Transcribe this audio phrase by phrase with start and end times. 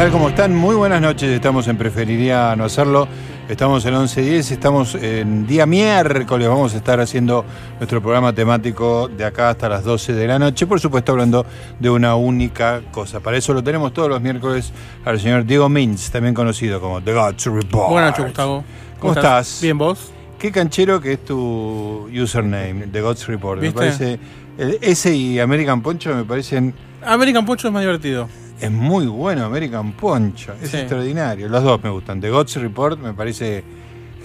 [0.00, 0.10] Tal?
[0.12, 0.56] ¿Cómo están?
[0.56, 1.28] Muy buenas noches.
[1.30, 3.06] Estamos en Preferiría No Hacerlo.
[3.50, 6.48] Estamos en 11.10, estamos en día miércoles.
[6.48, 7.44] Vamos a estar haciendo
[7.76, 10.66] nuestro programa temático de acá hasta las 12 de la noche.
[10.66, 11.44] Por supuesto, hablando
[11.78, 13.20] de una única cosa.
[13.20, 14.72] Para eso lo tenemos todos los miércoles
[15.04, 17.90] al señor Diego Mintz, también conocido como The Gods Report.
[17.90, 18.64] Buenas noches, Gustavo.
[19.00, 19.58] ¿Cómo estás?
[19.60, 20.12] Bien, ¿vos?
[20.38, 23.60] Qué canchero que es tu username, The Gods Report.
[23.60, 23.78] ¿Viste?
[23.78, 24.18] Me parece.
[24.56, 26.72] el- ese y American Poncho me parecen.
[27.04, 28.28] American Poncho es más divertido.
[28.60, 30.54] Es muy bueno American Poncho.
[30.62, 30.76] Es Sí.
[30.78, 31.48] extraordinario.
[31.48, 32.20] Los dos me gustan.
[32.20, 33.64] The Gods Report me parece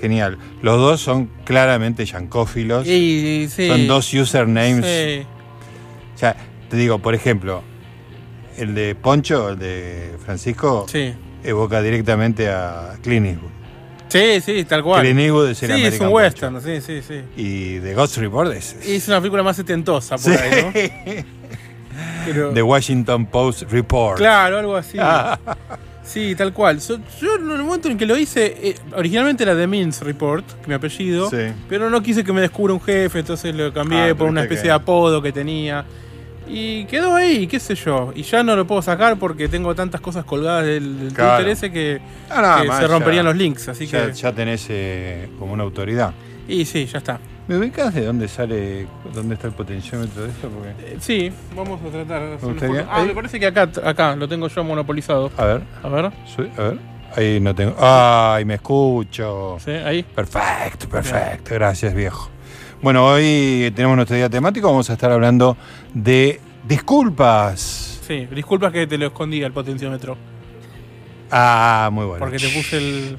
[0.01, 0.37] genial.
[0.61, 2.85] Los dos son claramente yancófilos.
[2.85, 2.91] Y,
[3.43, 3.67] y sí.
[3.67, 4.85] Son dos usernames.
[4.85, 5.25] Sí.
[6.13, 6.35] O sea,
[6.69, 7.61] te digo, por ejemplo,
[8.57, 11.13] el de Poncho, el de Francisco, Sí.
[11.43, 13.51] evoca directamente a Clint Eastwood.
[14.09, 15.01] Sí, sí, tal cual.
[15.01, 16.13] Clint Eastwood es el sí, es un Poncho.
[16.15, 17.21] western, sí, sí, sí.
[17.37, 18.75] Y The Gods Report es.
[18.87, 20.71] Y es una película más setentosa por ahí, ¿no?
[22.25, 24.17] Pero- The Washington Post Report.
[24.17, 24.97] claro, algo así.
[26.03, 26.81] Sí, tal cual.
[26.81, 30.45] So- yo en el momento en que lo hice, eh, originalmente era The Means Report,
[30.61, 31.37] que mi apellido, Sí.
[31.67, 34.61] pero no quise que me descubra un jefe, entonces lo cambié Ah, por una especie
[34.63, 35.83] que- de apodo que tenía.
[36.47, 38.13] Y quedó ahí, qué sé yo.
[38.15, 41.37] Y ya no lo puedo sacar porque tengo tantas cosas colgadas del, del Claro.
[41.37, 43.67] Twitter ese que, Ah, que se romperían ya- los links.
[43.67, 44.13] Así ya, que.
[44.13, 46.13] ya tenés eh, como una autoridad.
[46.47, 47.19] Y sí, ya está.
[47.47, 50.49] ¿Me ubicas de dónde sale, dónde está el potenciómetro de esto?
[50.49, 50.93] Porque...
[50.93, 52.85] Eh, sí, vamos a tratar de hacer foto.
[52.89, 55.31] Ah, me parece que acá, acá lo tengo yo monopolizado.
[55.37, 56.79] A ver, A ver, a ver.
[57.15, 57.75] Ahí no tengo.
[57.79, 59.57] ¡Ay, me escucho!
[59.63, 59.71] ¿sí?
[59.71, 60.03] Ahí.
[60.03, 61.53] Perfecto, perfecto.
[61.53, 62.29] Gracias, viejo.
[62.81, 64.67] Bueno, hoy tenemos nuestro día temático.
[64.67, 65.55] Vamos a estar hablando
[65.93, 68.01] de disculpas.
[68.05, 70.17] Sí, disculpas que te lo escondí al potenciómetro.
[71.31, 72.19] Ah, muy bueno.
[72.19, 73.17] Porque te puse el.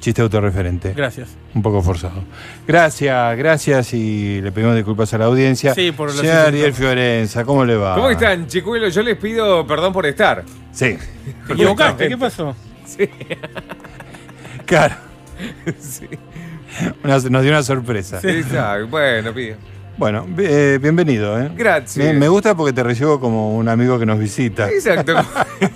[0.00, 0.92] Chiste autorreferente.
[0.94, 1.28] Gracias.
[1.54, 2.22] Un poco forzado.
[2.66, 5.74] Gracias, gracias y le pedimos disculpas a la audiencia.
[5.74, 6.36] Sí, por la Señor.
[6.36, 7.94] Ariel Fiorenza, ¿cómo le va?
[7.94, 8.94] ¿Cómo están, chicuelos?
[8.94, 10.44] Yo les pido perdón por estar.
[10.72, 10.96] Sí,
[11.46, 12.08] ¿Te equivocaste?
[12.08, 12.54] ¿Qué pasó?
[14.64, 14.94] claro.
[15.78, 16.06] Sí.
[17.04, 18.20] Una- nos dio una sorpresa.
[18.22, 18.86] Exacto.
[18.88, 19.56] Bueno, pido.
[19.98, 21.40] Bueno, eh, bienvenido.
[21.40, 21.50] ¿eh?
[21.56, 22.04] Gracias.
[22.04, 24.68] Me, me gusta porque te recibo como un amigo que nos visita.
[24.70, 25.14] Exacto.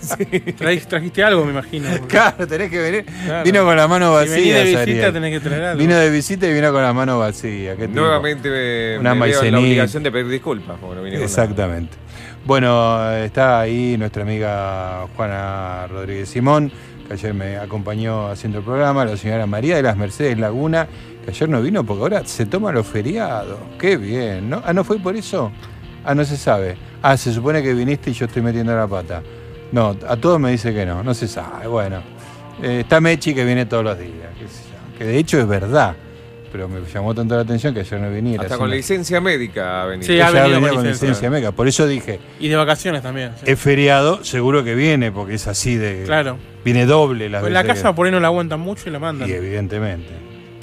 [0.00, 0.40] Sí.
[0.52, 1.88] Trajiste algo, me imagino.
[2.06, 3.04] Claro, tenés que venir.
[3.24, 3.44] Claro.
[3.44, 4.56] Vino con la mano Si vacía.
[4.58, 5.12] de visita Ariel.
[5.12, 5.78] tenés que traer algo.
[5.78, 7.74] Vino de visita y vino con la mano vacía.
[7.88, 10.76] Nuevamente me, Una me veo la obligación de pedir disculpas.
[11.12, 11.96] Exactamente.
[12.44, 16.70] Bueno, está ahí nuestra amiga Juana Rodríguez Simón,
[17.06, 20.88] que ayer me acompañó haciendo el programa, la señora María de las Mercedes Laguna,
[21.24, 23.58] que ayer no vino porque ahora se toma los feriados.
[23.78, 24.62] Qué bien, ¿no?
[24.64, 25.50] Ah, ¿no fue por eso?
[26.04, 26.76] Ah, no se sabe.
[27.02, 29.22] Ah, se supone que viniste y yo estoy metiendo la pata.
[29.72, 31.66] No, a todos me dice que no, no se sabe.
[31.66, 32.02] Bueno,
[32.62, 34.98] Eh, está Mechi que viene todos los días, qué sé yo.
[34.98, 35.94] que de hecho es verdad,
[36.52, 38.42] pero me llamó tanto la atención que ayer no viniera.
[38.42, 40.06] Hasta con me- licencia médica ha venido.
[40.06, 41.08] Sí, ella ha venido venía con licencia.
[41.08, 41.52] licencia médica.
[41.52, 43.30] Por eso dije, Y de vacaciones también.
[43.36, 43.44] sí.
[43.50, 46.02] es feriado, seguro que viene, porque es así de.
[46.04, 46.36] Claro.
[46.64, 49.26] Viene doble las Pues la casa por ahí no la aguantan mucho y la mandan.
[49.28, 50.10] Y evidentemente.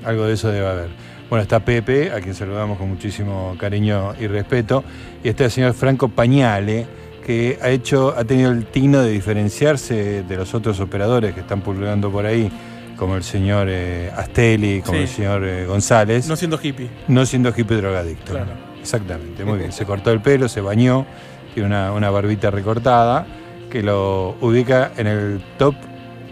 [0.04, 0.90] Algo de eso debe haber.
[1.30, 4.84] Bueno, está Pepe, a quien saludamos con muchísimo cariño y respeto.
[5.24, 6.86] Y está el señor Franco Pañale,
[7.26, 11.62] que ha hecho, ha tenido el tino de diferenciarse de los otros operadores que están
[11.62, 12.50] pululando por ahí
[12.96, 15.04] como el señor eh, Astelli, como Sí.
[15.04, 16.90] el señor eh, González, No siendo hippie.
[17.10, 18.32] no siendo hippie drogadicto.
[18.32, 18.52] Claro.
[18.82, 19.72] Exactamente, muy bien.
[19.74, 21.06] Se cortó el pelo, se bañó,
[21.54, 23.28] tiene una, una barbita recortada
[23.70, 25.76] que lo ubica en el top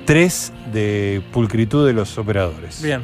[0.06, 2.82] 3 de pulcritud de los operadores.
[2.82, 3.02] Bien,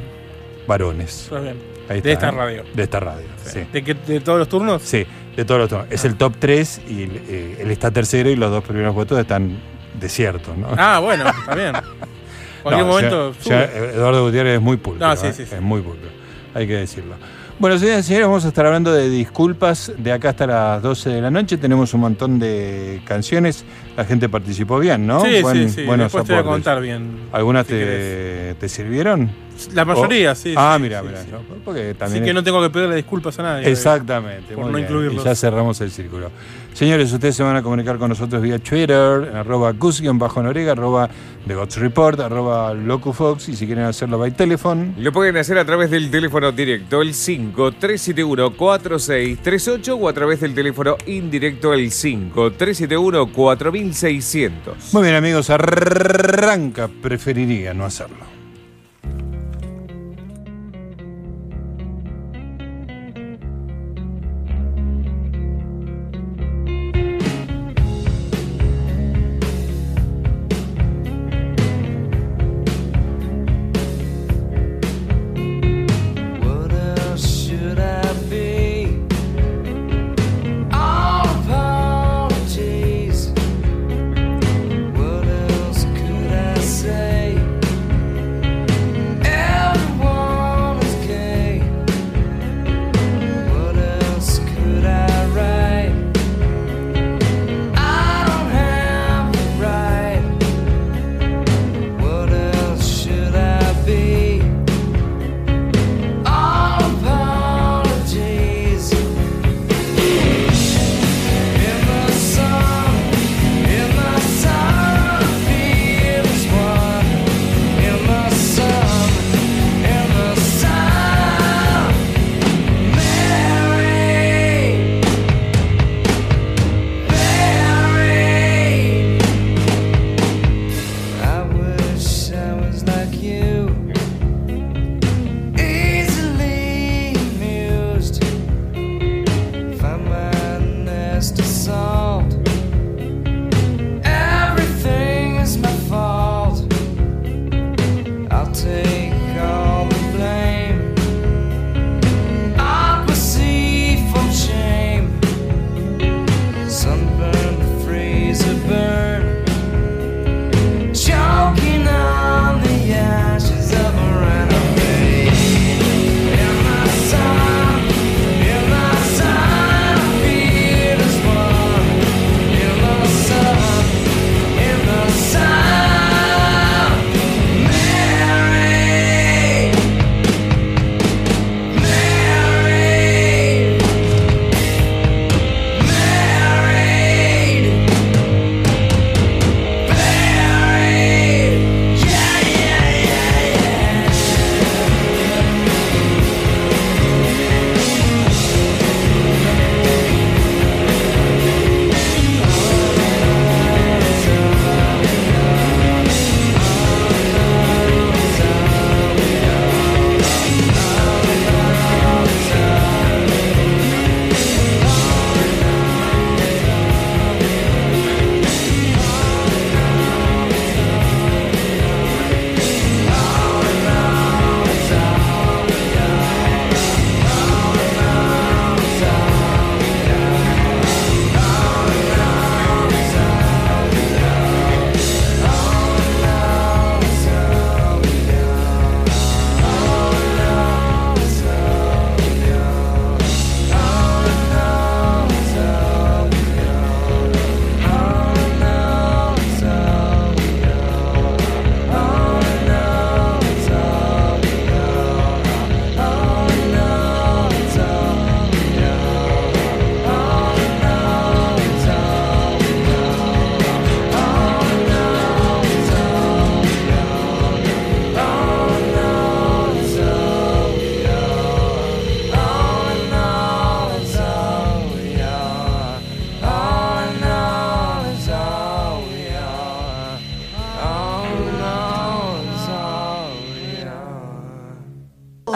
[0.66, 1.24] Varones.
[1.24, 1.56] está bien.
[1.88, 2.38] Ahí De está, esta ¿eh?
[2.38, 2.64] radio.
[2.74, 3.60] De esta radio, sí.
[3.72, 4.82] ¿De, qué- de todos los turnos?
[4.82, 5.04] Sí,
[5.36, 5.86] de todos los tonos.
[5.90, 9.58] Es el top 3 y eh, él está tercero y los dos primeros puestos están
[10.00, 10.68] desiertos, ¿no?
[10.78, 11.72] Ah, bueno, está bien.
[12.62, 13.32] Cualquier No, momento.
[13.32, 13.50] ya- sube.
[13.50, 15.06] ya Eduardo Gutiérrez es muy pulcro.
[15.06, 15.32] No, sí, ¿eh?
[15.32, 15.54] sí, sí.
[15.56, 16.08] Es muy pulcro.
[16.54, 17.16] Hay que decirlo.
[17.62, 21.10] Bueno, señoras y señores, vamos a estar hablando de disculpas de acá hasta las 12
[21.10, 21.56] de la noche.
[21.58, 23.64] Tenemos un montón de canciones.
[23.96, 25.20] La gente participó bien, ¿no?
[25.24, 25.82] sí, Buen- sí, sí.
[25.82, 26.42] Después te voy a aportes.
[26.44, 27.20] contar bien.
[27.30, 29.30] ¿Algunas si te, te sirvieron?
[29.74, 30.54] La mayoría, sí.
[30.56, 31.22] Ah, sí, mira, sí, mira.
[31.22, 31.28] sí.
[31.64, 33.70] Porque Así también que no tengo que pedirle disculpas a nadie.
[33.70, 34.54] Exactamente.
[34.56, 34.82] por no bien.
[34.84, 35.22] incluirlos.
[35.22, 36.32] Y ya cerramos el círculo.
[36.74, 41.10] Señores, ustedes se van a comunicar con nosotros vía Twitter, arroba Gus-Norega, arroba
[41.46, 44.94] The Gods Report, arroba LocuFox, y si quieren hacerlo by telephone.
[44.98, 50.96] Lo pueden hacer a través del teléfono directo, el 5-371-4638 o a través del teléfono
[51.06, 54.50] indirecto, el 5-371-4600.
[54.92, 56.88] Muy bien, amigos, arranca.
[56.88, 58.31] Preferiría no hacerlo.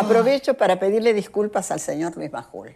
[0.01, 2.73] Aprovecho para pedirle disculpas al señor Luis Majul.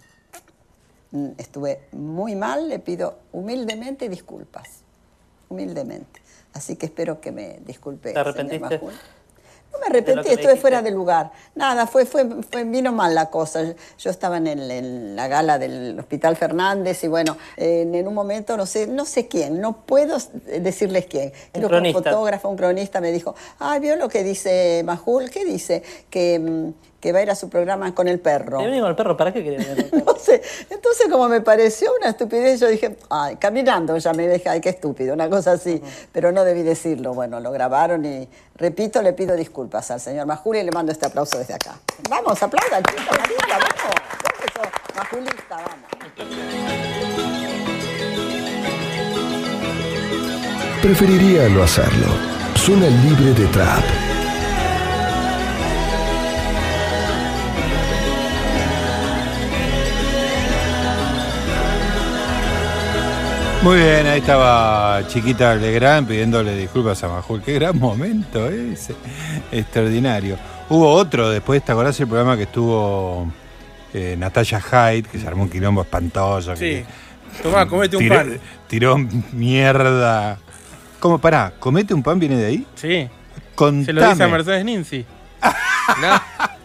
[1.13, 4.69] Mm, Estuve muy mal, le pido humildemente disculpas.
[5.49, 6.21] Humildemente.
[6.53, 8.13] Así que espero que me disculpe.
[8.13, 8.79] ¿Te señor arrepentiste?
[8.79, 8.93] Majul.
[9.73, 11.31] No me arrepentí, estuve fuera de lugar.
[11.55, 13.63] Nada, fue, fue, fue- vino mal la cosa.
[13.99, 18.15] Yo estaba en, el- en la gala del Hospital Fernández y bueno, en, en un
[18.15, 21.31] momento no sé, no sé quién, no puedo decirles quién.
[21.53, 25.31] Creo que un fotógrafo, un cronista me dijo, ay, ¿vio lo que dice Majul?
[25.31, 25.85] ¿Qué dice?
[26.11, 28.59] Que, mm, que va a ir a su programa con el perro.
[28.59, 30.15] Te con el perro, ¿para qué querés venir con el perro?
[30.21, 30.43] No sé.
[30.69, 34.69] Entonces, como me pareció una estupidez, yo dije, ay, caminando ya me dije, ay, qué
[34.69, 35.83] estúpido, una cosa así.
[36.13, 37.15] Pero no debí decirlo.
[37.15, 41.07] Bueno, lo grabaron y, repito, le pido disculpas al señor Majul y le mando este
[41.07, 41.77] aplauso desde acá.
[42.09, 44.01] Vamos, aplaudan, chica, Marita, vamos.
[44.95, 45.91] Majulista, vamos.
[50.83, 52.07] Preferiría no hacerlo.
[52.57, 54.10] Zona libre de trap.
[63.63, 67.43] Muy bien, ahí estaba Chiquita Legrand pidiéndole disculpas a Majul.
[67.43, 68.95] Qué gran momento ese.
[69.53, 70.39] Extraordinario.
[70.71, 73.31] Hubo otro después, ¿te acordás el programa que estuvo
[73.93, 76.57] eh, Natalia Hyde, que se armó un quilombo espantoso?
[76.57, 76.61] Sí.
[76.63, 76.87] que
[77.43, 78.41] Tomá, comete un tiró, pan.
[78.67, 78.99] tiró
[79.33, 80.39] mierda.
[80.99, 81.19] ¿Cómo?
[81.19, 82.67] Pará, ¿comete un pan viene de ahí?
[82.77, 83.09] Sí.
[83.55, 83.85] Contame.
[83.85, 85.05] Se lo dice a Mercedes Ninzi.
[86.01, 86.23] No,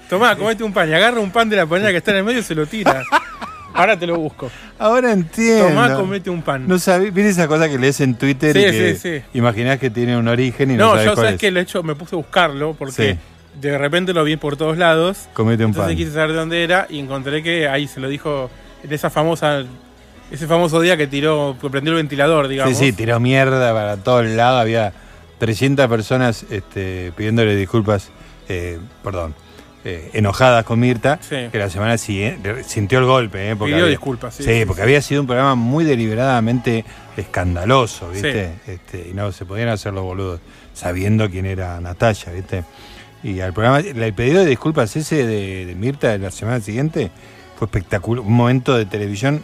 [0.07, 2.23] Tomá, comete un pan y agarra un pan de la panera que está en el
[2.23, 3.01] medio y se lo tira.
[3.75, 4.49] Ahora te lo busco.
[4.79, 5.67] Ahora entiendo.
[5.67, 6.67] Tomá, comete un pan.
[6.67, 9.25] No sabés, ¿viste esa cosa que lees en Twitter Sí, y que sí, sí.
[9.33, 11.39] imaginás que tiene un origen y no, No, sabes yo cuál sabes es?
[11.41, 13.59] que lo he hecho, me puse a buscarlo porque Sí.
[13.61, 15.27] de repente lo vi por todos lados.
[15.33, 15.97] Comete un Entonces pan.
[15.97, 18.49] quise saber de dónde era y encontré que ahí se lo dijo
[18.83, 19.63] en esa famosa,
[20.31, 22.77] ese famoso día que tiró, que prendió el ventilador, digamos.
[22.77, 24.61] Sí, sí, tiró mierda para todos lados.
[24.61, 24.93] Había
[25.37, 28.09] 300 personas este, pidiéndole disculpas,
[28.47, 29.35] eh, perdón,
[29.87, 31.35] eh, enojadas con Mirta, Sí.
[31.51, 33.51] que la semana siguiente sintió el golpe.
[33.51, 36.83] Eh, porque Pidió había- disculpas, sí, Sí, sí, porque había sido un programa muy deliberadamente
[37.15, 38.51] escandaloso, ¿viste?
[38.67, 40.39] Este, y no se podían hacer los boludos
[40.73, 42.63] sabiendo quién era Natalia, ¿viste?
[43.23, 47.11] Y al programa, el pedido de disculpas ese de, de Mirta de la semana siguiente
[47.57, 49.43] fue espectacular, un momento de televisión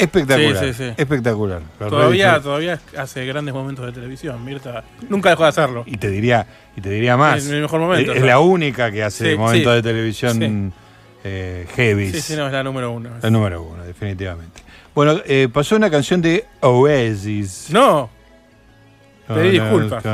[0.00, 0.64] espectacular.
[0.64, 0.94] Sí, sí, sí.
[0.96, 1.62] Espectacular.
[1.78, 4.44] Todavía, todavía hace grandes momentos de televisión.
[4.44, 5.84] Mirta nunca dejó de hacerlo.
[5.86, 7.44] Y te diría, y te diría más.
[7.44, 10.72] Mejor momento, Es, la única que hace momentos de televisión
[11.24, 12.10] eh, heavy.
[12.12, 13.10] Sí, sí, no, es la número uno.
[13.22, 14.62] La número uno, definitivamente.
[14.94, 17.68] Bueno, eh, pasó una canción de Oasis.
[17.70, 18.10] No,
[19.28, 20.04] pedí disculpas.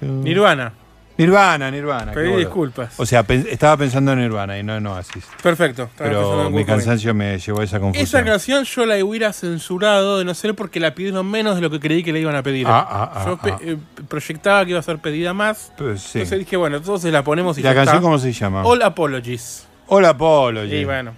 [0.00, 0.72] Nirvana.
[1.20, 1.70] Nirvana.
[1.70, 2.98] Nirvana, Pedí disculpas.
[2.98, 5.24] O sea, pen- estaba pensando en Nirvana y no en Oasis.
[5.42, 5.90] Perfecto.
[5.96, 8.04] Pero en mi cansancio me llevó a esa confusión.
[8.06, 11.70] Esa canción yo la hubiera censurado de no ser porque la pidieron menos de lo
[11.70, 12.66] que creí que le iban a pedir.
[12.68, 13.58] Ah, ah, ah, yo pe- ah.
[13.62, 13.76] eh,
[14.08, 15.72] proyectaba que iba a ser pedida más.
[15.76, 16.18] Pues sí.
[16.18, 18.02] Entonces dije, bueno, entonces la ponemos y ¿La ya canción está.
[18.02, 18.62] cómo se llama?
[18.64, 19.66] All Apologies.
[19.88, 20.74] Hola, Apology.
[20.76, 21.12] Y bueno,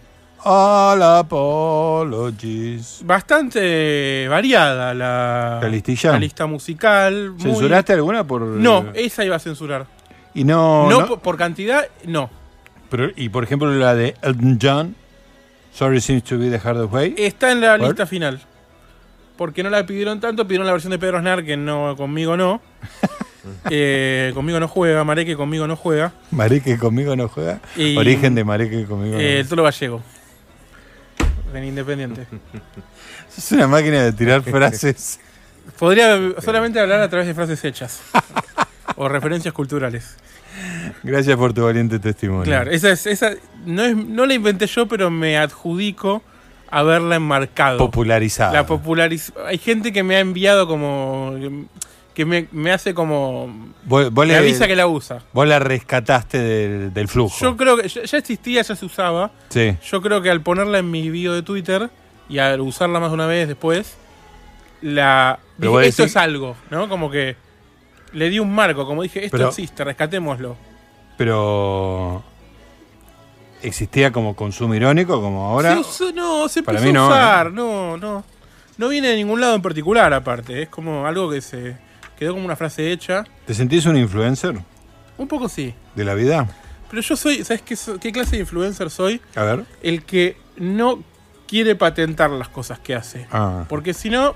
[0.44, 3.00] All Apologies.
[3.04, 6.12] bastante variada la, ¿La listilla?
[6.12, 7.30] la lista musical.
[7.32, 8.42] muy- ¿Censuraste alguna por.?
[8.42, 9.86] No, esa iba a censurar.
[10.34, 10.88] Y no.
[10.90, 12.28] no, no- Por, por cantidad, no.
[12.90, 14.96] pero- y por ejemplo, la de Elton John.
[15.72, 17.14] Sorry seems to be the hardest way.
[17.16, 18.40] Está en la lista final.
[19.36, 22.60] Porque no la pidieron tanto, pidieron la versión de Pedro Aznar, que no, conmigo no.
[23.70, 26.12] Eh, conmigo no juega, Mareque conmigo no juega.
[26.30, 27.58] Mareque conmigo no juega.
[27.76, 30.00] Y- Origen de Mareque conmigo Eh, el no Tolo Gallego.
[31.54, 32.26] En Independiente.
[33.36, 35.18] Es una máquina de tirar frases.
[35.78, 38.00] Podría solamente hablar a través de frases hechas.
[38.96, 40.16] o referencias culturales.
[41.02, 42.44] Gracias por tu valiente testimonio.
[42.44, 43.32] Claro, esa es, esa
[43.64, 46.22] no es, no la inventé yo, pero me adjudico
[46.70, 47.78] haberla enmarcado.
[47.78, 48.52] Popularizada.
[48.52, 51.36] La populariz Hay gente que me ha enviado como.
[52.14, 53.72] Que me, me hace como.
[53.84, 55.22] Vos, vos Me le- avisa que la usa.
[55.32, 57.36] vos la rescataste del, del flujo.
[57.40, 59.30] Yo creo que ya, ya existía, ya se usaba.
[59.48, 59.76] sí.
[59.84, 61.90] Yo creo que al ponerla en mi video de Twitter
[62.28, 63.96] y al usarla más de una vez después,
[64.82, 65.38] la.
[65.58, 66.88] Pero Dije, esto decís- es algo, ¿no?
[66.88, 67.36] Como que
[68.12, 70.56] le di un marco, como dije, esto Pero- existe, rescatémoslo.
[71.16, 72.22] Pero.
[73.62, 75.74] ¿Existía como consumo irónico como ahora?
[75.74, 77.50] Se usó- no, se Para empezó mí a usar, ¿eh?
[77.52, 78.24] no, no.
[78.76, 80.62] No viene de ningún lado en particular, aparte.
[80.62, 81.76] Es como algo que se
[82.18, 83.24] quedó como una frase hecha.
[83.46, 84.54] ¿Te sentís un influencer
[85.18, 85.74] Un poco sí.
[85.94, 86.48] de la vida?
[86.90, 89.20] Pero yo soy, ¿sabes qué, qué clase de influencer soy?
[89.34, 89.64] A ver.
[89.82, 91.02] El que no
[91.48, 93.26] quiere patentar las cosas que hace.
[93.32, 93.64] Ah.
[93.68, 94.34] Porque si no,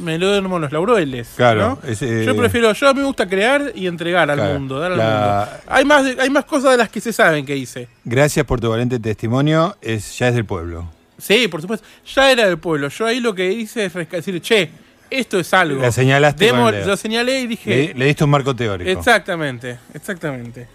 [0.00, 1.28] me lo duermo los laureles.
[1.36, 1.88] Claro, ¿no?
[1.88, 4.80] es, eh, Yo prefiero, yo a mí me gusta crear y entregar al Claro, mundo,
[4.80, 5.62] dar al la- mundo.
[5.68, 7.88] Hay más, hay más cosas de las que se saben que hice.
[8.04, 9.76] Gracias por tu valiente testimonio.
[9.82, 10.90] Es, ya es del pueblo.
[11.18, 11.86] Sí, por supuesto.
[12.14, 12.88] Ya era del pueblo.
[12.88, 14.70] Yo ahí lo que hice es decir, che,
[15.10, 15.80] esto es algo.
[15.80, 17.70] La señalaste Demo- lo señalé y dije.
[17.88, 18.90] Le, le diste un marco teórico.
[18.90, 20.66] Exactamente, exactamente.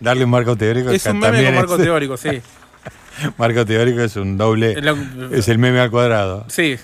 [0.00, 2.30] Darle un marco teórico Es un meme con marco es- teórico, sí.
[3.38, 4.76] Marco teórico es un doble.
[5.32, 6.44] Es el meme al cuadrado.
[6.48, 6.76] Sí.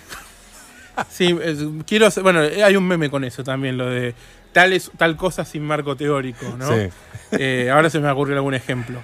[1.11, 4.15] Sí, es- quiero bueno, hay un meme con eso también, lo de
[4.53, 6.69] tal, es, tal cosa sin marco teórico, ¿no?
[6.75, 6.89] Sí.
[7.33, 9.01] Eh, ahora se me ocurrió algún ejemplo.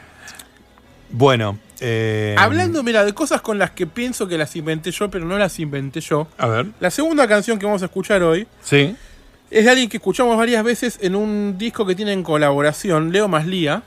[1.11, 1.59] Bueno.
[1.81, 5.39] Eh, Hablando, mira, de cosas con las que pienso que las inventé yo, pero no
[5.39, 6.27] las inventé yo.
[6.39, 6.67] A ver.
[6.81, 8.97] La segunda canción que vamos a escuchar hoy Sí.
[9.51, 13.29] es de alguien que escuchamos varias veces en un disco que tiene en colaboración, Leo
[13.29, 13.83] Maslía.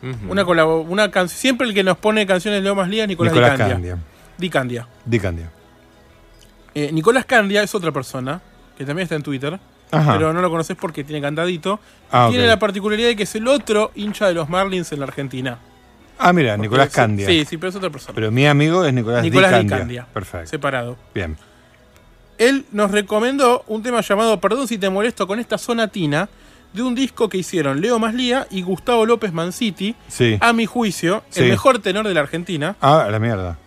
[0.00, 3.58] Colabo- una can- Siempre el que nos pone canciones Leo Maslía es Nicolás, Nicolás Di
[3.58, 3.74] Candia.
[3.74, 3.98] Candia.
[4.38, 4.88] Di Candia.
[5.04, 5.50] Di Candia.
[6.74, 8.40] Eh, Nicolás Candia es otra persona
[8.76, 9.58] que también está en Twitter,
[9.90, 10.12] Ajá.
[10.12, 11.80] pero no lo conoces porque tiene cantadito.
[12.12, 15.06] Ah, tiene la particularidad de que es el otro hincha de los Marlins en la
[15.06, 15.58] Argentina.
[16.18, 17.26] Ah, mira, Nicolás Candia.
[17.26, 18.14] Sí, sí, pero es otra persona.
[18.14, 19.78] Pero mi amigo es Nicolás, Nicolás Di Di Candia.
[19.78, 20.06] Candia.
[20.12, 20.46] Perfecto.
[20.48, 20.96] Separado.
[21.14, 21.36] Bien.
[22.38, 26.28] Él nos recomendó un tema llamado Perdón si te molesto con esta sonatina
[26.72, 29.94] de un disco que hicieron Leo Maslía y Gustavo López Manciti.
[30.06, 30.38] Sí.
[30.40, 31.40] A mi juicio, Sí.
[31.42, 32.76] el mejor tenor de la Argentina.
[32.80, 33.58] Ah, la mierda.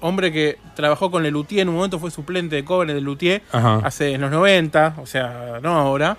[0.00, 4.12] Hombre que trabajó con Lelutier, en un momento fue suplente de cobre de Lelutier, hace
[4.12, 6.16] en los 90, o sea, no ahora.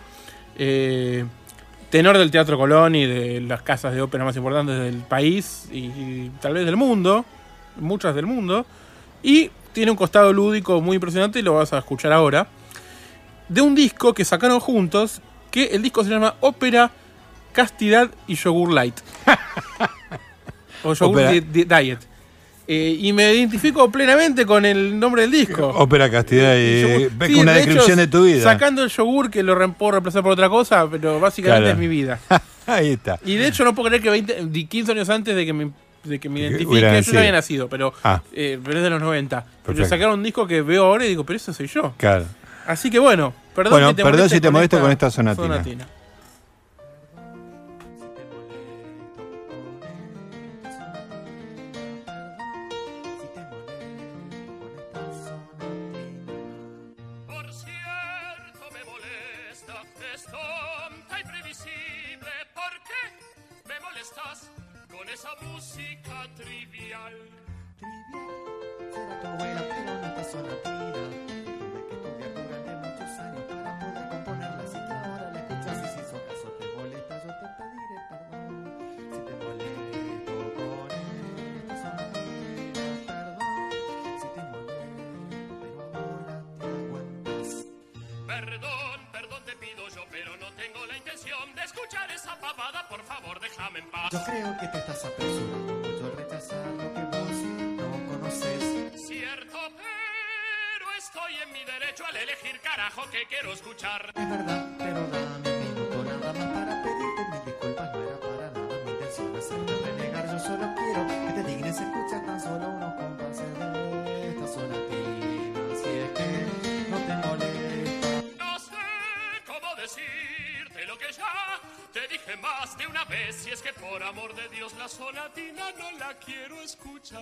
[0.58, 1.26] Eh,
[1.96, 5.86] tenor del Teatro Colón y de las casas de ópera más importantes del país y,
[5.86, 7.24] y tal vez del mundo,
[7.78, 8.66] muchas del mundo.
[9.24, 12.48] Y tiene un costado lúdico muy impresionante y lo vas a escuchar ahora.
[13.48, 16.92] De un disco que sacaron juntos, que el disco se llama Ópera,
[17.54, 19.00] Castidad y Yogur Light.
[20.84, 22.00] o Yogur Diet.
[22.68, 25.68] Eh, y me identifico plenamente con el nombre del disco.
[25.68, 28.42] Ópera Castidad y ves Sí, una de hecho, descripción de tu vida.
[28.44, 31.74] Sacando el yogur que lo re- puedo reemplazar por otra cosa, pero básicamente Claro.
[31.74, 32.20] es mi vida.
[32.68, 33.20] Ahí está.
[33.24, 35.70] Y de hecho no puedo creer que 20, di- 15 años antes de que me,
[36.04, 38.22] de que me Que identifique, yo no había nacido, pero, Ah.
[38.34, 39.46] eh, pero es de los 90.
[39.64, 41.94] Pero sacaron un disco que veo ahora y digo, pero eso soy yo.
[41.98, 42.26] Claro.
[42.66, 45.62] Así que bueno, perdón, Bueno, que te perdón si te molesto con esta sonatina.
[45.62, 45.66] Por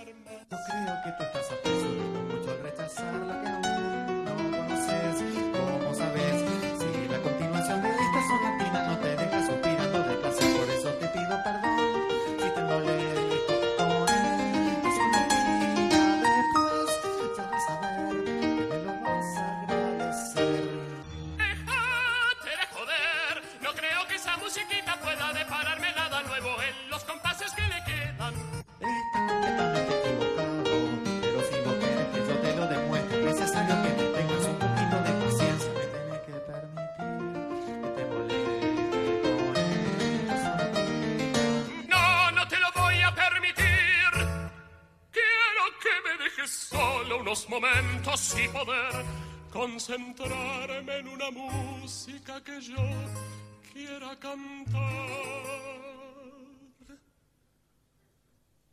[0.09, 0.39] escuchar más.
[0.39, 0.42] Yo
[49.85, 52.77] concentrarme en una música que yo
[53.73, 54.79] quiera cantar.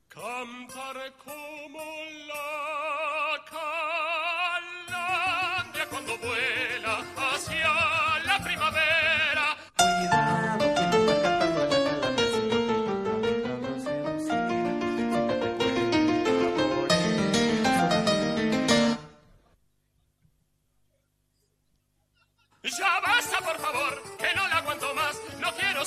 [0.09, 1.81] Cantaré como
[2.29, 3.90] la calandria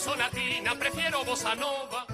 [0.03, 2.05] sonatina, prefiero bossa nova.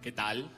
[0.00, 0.48] ¿Qué tal?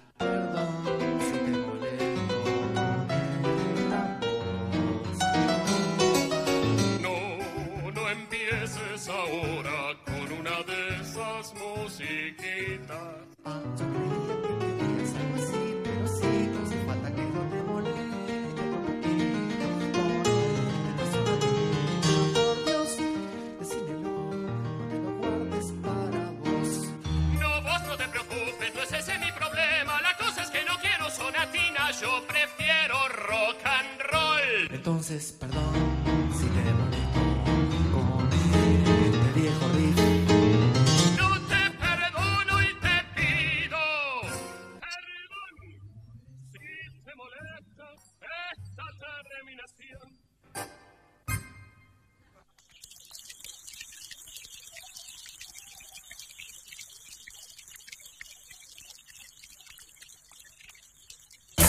[7.01, 7.17] No,
[7.97, 13.23] no empieces ahora con una de esas musiquitas.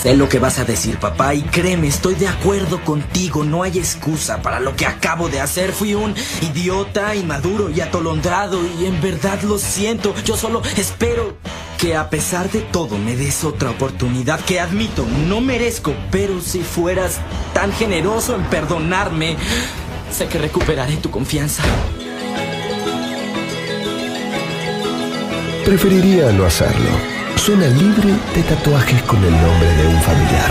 [0.03, 3.45] Sé lo que vas a decir, papá, y créeme, estoy de acuerdo contigo.
[3.45, 5.71] No hay excusa para lo que acabo de hacer.
[5.71, 10.13] Fui un idiota, inmaduro y atolondrado, y en verdad lo siento.
[10.25, 11.37] Yo solo espero
[11.77, 16.63] que a pesar de todo me des otra oportunidad que admito no merezco, pero si
[16.63, 17.21] fueras
[17.53, 19.37] tan generoso en perdonarme,
[20.11, 21.63] sé que recuperaré tu confianza.
[25.63, 27.12] Preferiría no hacerlo.
[27.45, 30.49] Zona libre de tatuajes con el nombre de un familiar.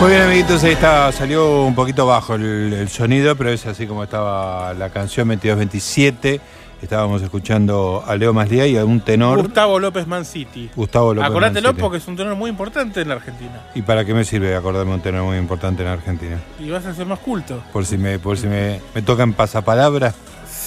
[0.00, 3.88] Muy bien, amiguitos, ahí está, salió un poquito bajo el, el sonido, pero es así
[3.88, 6.59] como estaba la canción 2227.
[6.82, 10.70] Estábamos escuchando a Leo Maslía y a un tenor, Gustavo López Man City.
[10.74, 11.28] Gustavo López.
[11.30, 11.80] Acordátelo Mancini.
[11.82, 13.60] porque es un tenor muy importante en la Argentina.
[13.74, 16.38] ¿Y para qué me sirve acordarme un tenor muy importante en Argentina?
[16.58, 17.62] Y vas a ser más culto.
[17.72, 20.14] Por si me, por si me, me tocan pasapalabra,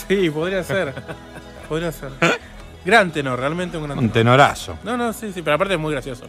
[0.08, 0.93] Sí, podría ser.
[1.67, 2.10] podría ser.
[2.86, 4.36] Gran tenor, realmente un gran un tenor.
[4.38, 4.78] tenorazo.
[4.84, 6.26] No, no, sí, sí, pero aparte es muy gracioso.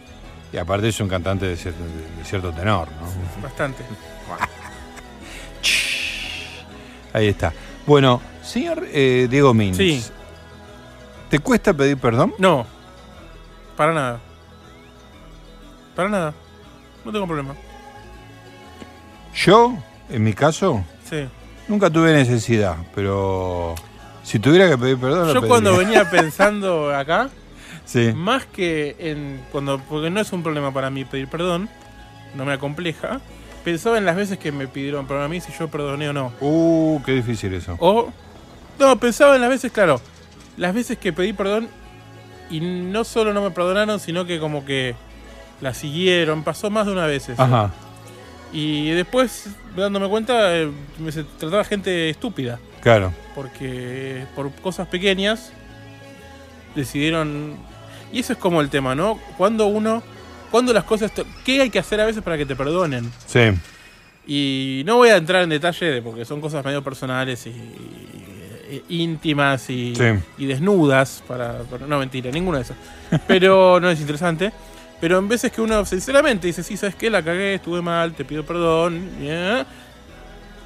[0.51, 3.43] Y aparte es un cantante de cierto, de cierto tenor, ¿no?
[3.43, 3.83] Bastante.
[7.13, 7.53] Ahí está.
[7.85, 10.03] Bueno, señor eh, Diego Mins, Sí.
[11.29, 12.33] ¿te cuesta pedir perdón?
[12.37, 12.65] No.
[13.75, 14.19] Para nada.
[15.95, 16.33] Para nada.
[17.03, 17.55] No tengo problema.
[19.33, 19.75] Yo,
[20.09, 21.27] en mi caso, Sí.
[21.67, 23.75] nunca tuve necesidad, pero
[24.23, 27.29] si tuviera que pedir perdón, lo Yo cuando venía pensando acá,
[27.85, 28.13] Sí.
[28.15, 31.69] más que en cuando porque no es un problema para mí pedir perdón,
[32.35, 33.19] no me acompleja.
[33.63, 36.31] Pensaba en las veces que me pidieron perdón a mí si yo perdoné o no.
[36.39, 37.75] Uh, qué difícil eso.
[37.79, 38.09] O
[38.79, 40.01] no, pensaba en las veces, claro,
[40.57, 41.67] las veces que pedí perdón
[42.49, 44.95] y no solo no me perdonaron, sino que como que
[45.61, 47.41] la siguieron, pasó más de una vez eso.
[47.41, 47.71] Ajá.
[48.53, 52.59] Y después, dándome cuenta, eh, me se trataba gente estúpida.
[52.81, 53.11] Claro.
[53.33, 55.51] Porque por cosas pequeñas
[56.75, 57.55] decidieron.
[58.11, 59.19] Y eso es como el tema, ¿no?
[59.37, 60.03] Cuando uno.
[60.51, 61.11] Cuando las cosas.
[61.43, 63.11] ¿Qué hay que hacer a veces para que te perdonen?
[63.25, 63.51] Sí.
[64.27, 68.34] Y no voy a entrar en detalle de- porque son cosas medio personales y, y-
[68.89, 70.03] íntimas y, Sí.
[70.37, 71.23] y desnudas.
[71.27, 72.77] Para, para- no, mentira, ninguna de esas.
[73.27, 74.51] Pero no es interesante.
[75.01, 77.09] Pero en veces que uno sinceramente dice, sí, ¿sabes qué?
[77.09, 79.09] La cagué, estuve mal, te pido perdón.
[79.21, 79.65] ya".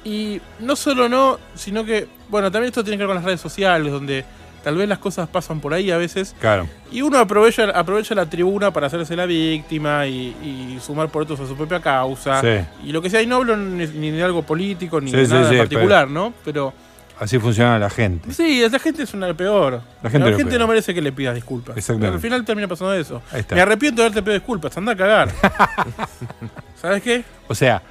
[0.04, 3.40] Y no solo no, sino que, bueno, también esto tiene que ver con las redes
[3.40, 4.24] sociales, donde
[4.64, 6.34] tal vez las cosas pasan por ahí a veces.
[6.40, 6.66] Claro.
[6.90, 11.40] Y uno aprovecha, aprovecha la tribuna para hacerse la víctima y, y sumar por otros
[11.40, 12.40] a su propia causa.
[12.40, 12.64] Sí.
[12.88, 15.28] Y lo que sea, y no hablo ni, ni de algo político ni Sí, de
[15.28, 16.32] nada sí, particular, ¿no?
[16.46, 16.72] Pero
[17.20, 18.32] Así funciona la gente.
[18.32, 19.82] sí, esa gente es una peor.
[20.02, 20.58] La gente lo peor.
[20.58, 21.76] no merece que le pidas disculpas.
[21.76, 22.14] Exactamente.
[22.16, 23.22] Al final termina pasando eso.
[23.30, 23.54] Ahí está.
[23.54, 25.30] Me arrepiento de haberte pedido disculpas, anda a cagar.
[26.80, 27.24] ¿Sabes qué?
[27.48, 27.82] O sea,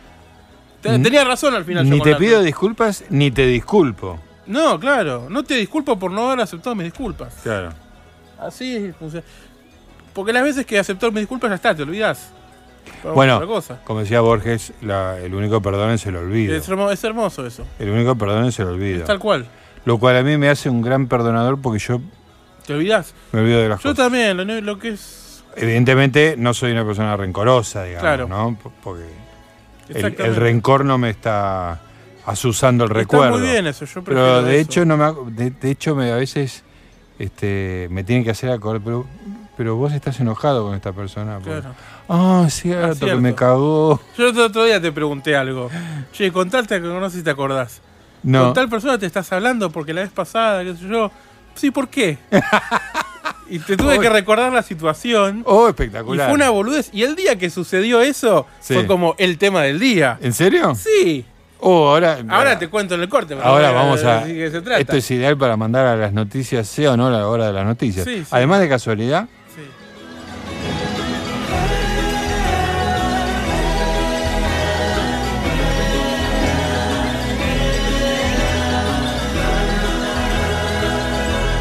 [0.81, 1.87] Te- Tenía razón al final.
[1.89, 4.19] ni te la- pido disculpas, ni te disculpo.
[4.47, 5.27] No, claro.
[5.29, 7.33] No te disculpo por no haber aceptado mis disculpas.
[7.43, 7.69] Claro.
[8.39, 9.25] Así funciona.
[10.13, 12.31] Porque las veces que aceptó mis disculpas ya está, te olvidás.
[13.13, 13.79] Bueno, otra cosa.
[13.85, 16.55] como decía Borges, la- el único perdón es el olvido.
[16.55, 17.65] Es, hermo- es hermoso eso.
[17.79, 18.99] El único perdón es el olvido.
[19.01, 19.47] Es tal cual.
[19.85, 22.01] Lo cual a mí me hace un gran perdonador porque yo
[22.65, 23.13] ¿Te olvidás?
[23.31, 23.97] me olvido de las Yo cosas.
[24.05, 25.43] también, lo, lo que es.
[25.55, 28.27] Evidentemente no soy una persona rencorosa, digamos, Claro.
[28.27, 28.57] ¿no?
[28.83, 29.05] Porque
[29.89, 31.81] el, rencor no me está
[32.25, 33.37] asusando el Está recuerdo.
[33.39, 34.69] muy bien eso, yo Pero de eso.
[34.69, 36.63] hecho no me de, de hecho me a veces
[37.17, 39.05] este me tienen que hacer acordar, pero
[39.59, 41.37] pero vos estás enojado con esta persona.
[41.43, 41.75] Claro.
[42.07, 43.99] Ah, oh, cierto, ah, cierto, que me cagó.
[44.17, 45.69] Yo el otro día te pregunté algo.
[46.13, 47.81] Che, contarte que conoces y te acordás.
[48.23, 48.45] No.
[48.45, 51.11] Con tal persona te estás hablando porque la vez pasada, qué sé yo.
[51.55, 52.17] Sí, ¿por qué?
[53.49, 55.43] y te tuve que recordar la situación.
[55.45, 56.27] Oh, espectacular.
[56.27, 56.89] Y fue una boludez.
[56.93, 60.19] Y el día que sucedió eso fue como el tema del día.
[60.21, 60.73] ¿En serio?
[60.73, 61.25] Sí.
[61.59, 63.35] Oh, ahora, ahora, te cuento en el corte.
[63.43, 64.25] Ahora vamos a.
[64.25, 67.51] Esto es ideal para mandar a las noticias, sea o no a la hora de
[67.51, 68.05] las noticias.
[68.05, 68.23] Sí.
[68.31, 69.27] Además de casualidad,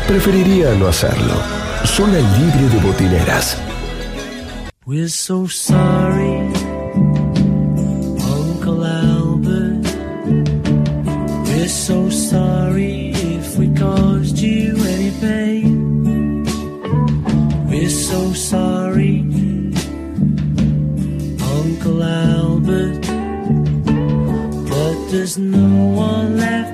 [0.08, 1.34] Preferiría no hacerlo.
[1.84, 3.58] Zona libre de botineras.
[4.86, 6.50] We're so sorry,
[8.18, 9.86] Uncle Albert.
[11.44, 16.44] We're so sorry if we caused you any pain.
[17.68, 19.26] We're so sorry,
[21.38, 23.06] Uncle Albert.
[24.70, 26.67] But there's no one left.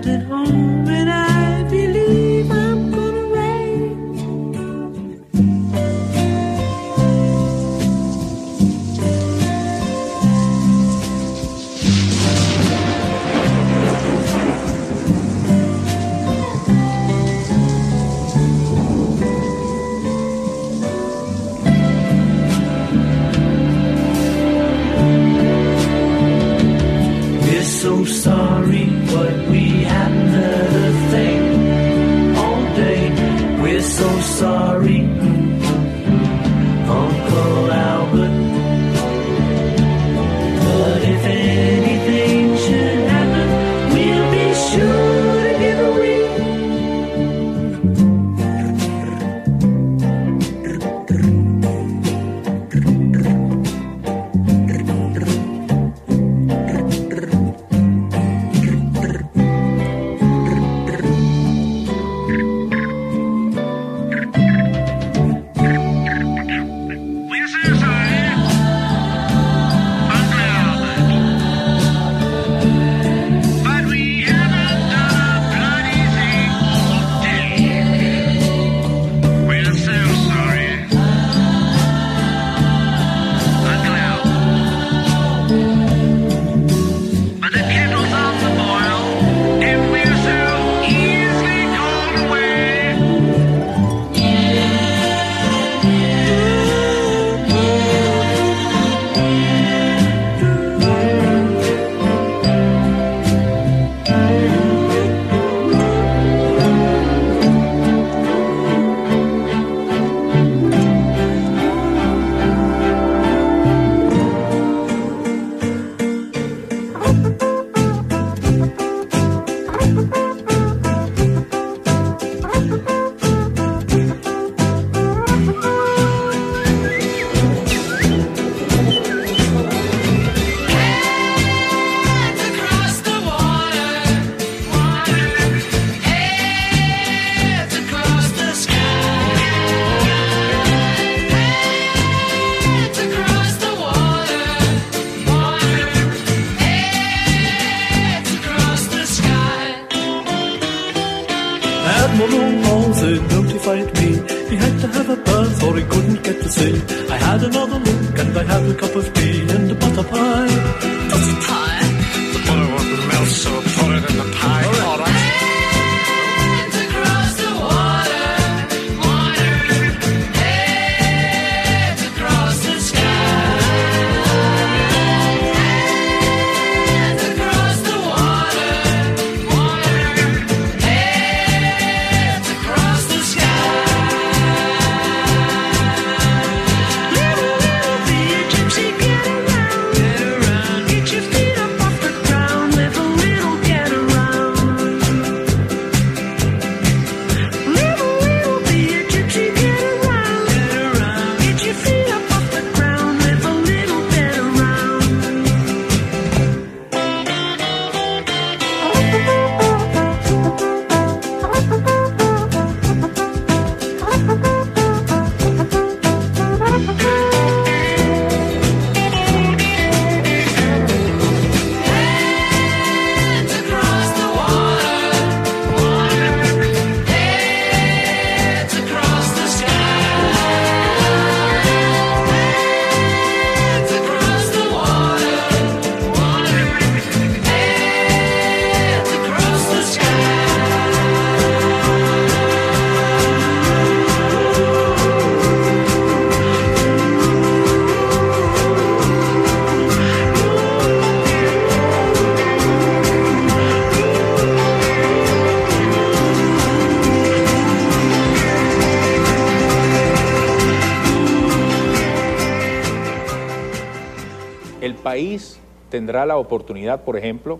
[264.92, 267.58] País tendrá la oportunidad, por ejemplo,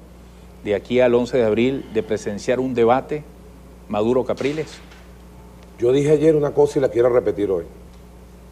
[0.65, 3.25] de aquí al 11 de abril, de presenciar un debate
[3.89, 4.67] Maduro-Capriles?
[5.79, 7.65] Yo dije ayer una cosa y la quiero repetir hoy.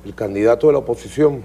[0.07, 1.43] El candidato de la oposición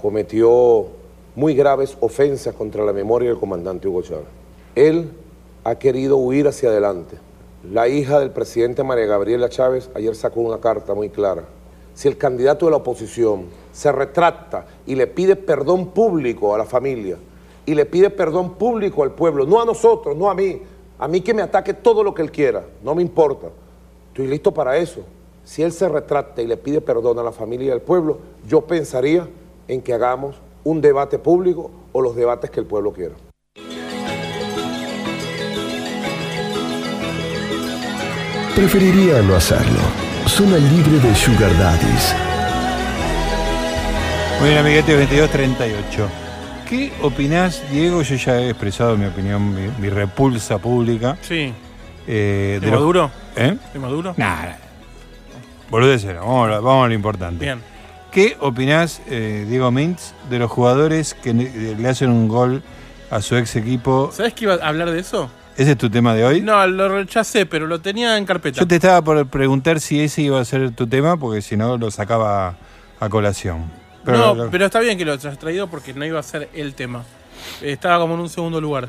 [0.00, 0.88] cometió
[1.34, 4.26] muy graves ofensas contra la memoria del comandante Hugo Chávez.
[4.74, 5.10] Él
[5.64, 7.16] ha querido huir hacia adelante.
[7.70, 11.44] La hija del presidente María Gabriela Chávez ayer sacó una carta muy clara.
[11.94, 16.64] Si el candidato de la oposición se retracta y le pide perdón público a la
[16.64, 17.16] familia
[17.66, 20.62] y le pide perdón público al pueblo, no a nosotros, no a mí,
[20.98, 23.48] a mí que me ataque todo lo que él quiera, no me importa.
[24.08, 25.02] Estoy listo para eso.
[25.44, 28.62] Si él se retracta y le pide perdón a la familia y al pueblo, yo
[28.62, 29.28] pensaría
[29.68, 33.14] en que hagamos un debate público o los debates que el pueblo quiera.
[38.54, 39.99] Preferiría no hacerlo.
[40.40, 42.14] Zona libre de Sugar Daddies.
[44.40, 46.08] Muy bien, amiguete 2238.
[46.66, 48.00] ¿Qué opinás, Diego?
[48.00, 51.18] Yo ya he expresado mi opinión, mi, mi repulsa pública.
[51.20, 51.52] Sí.
[52.06, 53.10] Eh, ¿De los- Maduro?
[53.36, 53.54] ¿Eh?
[53.70, 54.14] ¿De Maduro?
[54.16, 54.56] Nada.
[55.70, 57.44] No, vamos, a lo- vamos a lo importante.
[57.44, 57.60] Bien.
[58.10, 62.62] ¿Qué opinás, eh, Diego Mintz, de los jugadores que le hacen un gol
[63.10, 64.10] a su ex equipo?
[64.10, 65.30] ¿Sabes que iba a hablar de eso?
[65.56, 66.40] ¿Ese es tu tema de hoy?
[66.40, 68.60] No, lo rechacé, pero lo tenía en carpeta.
[68.60, 71.76] Yo te estaba por preguntar si ese iba a ser tu tema, porque si no
[71.76, 72.56] lo sacaba
[72.98, 73.70] a colación.
[74.04, 76.48] Pero no, lo- pero está bien que lo hayas traído porque no iba a ser
[76.54, 77.04] el tema.
[77.60, 78.88] Estaba como en un segundo lugar.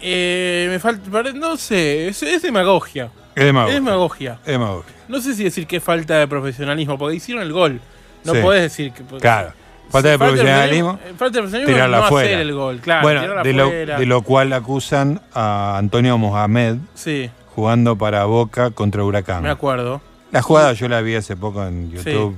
[0.00, 1.32] Eh, me falta.
[1.32, 3.10] No sé, es, es demagogia.
[3.34, 3.76] Es demagogia.
[3.78, 4.38] Es demagogia.
[4.44, 4.94] Es demagogia.
[5.08, 7.80] No sé si decir que falta de profesionalismo, porque hicieron el gol.
[8.24, 8.40] No Sí.
[8.40, 9.02] podés decir que.
[9.04, 9.52] pues, Claro.
[9.90, 10.98] Falta de profesionalismo.
[11.04, 12.28] eh, Falta de profesionalismo Tirarla no afuera.
[12.28, 13.02] hacer el gol, claro.
[13.02, 19.02] bueno, de lo, de lo cual acusan a Antonio Mohamed Sí, jugando para Boca contra
[19.04, 19.42] Huracán.
[19.42, 20.00] me acuerdo.
[20.30, 22.36] La jugada yo la vi hace poco en YouTube.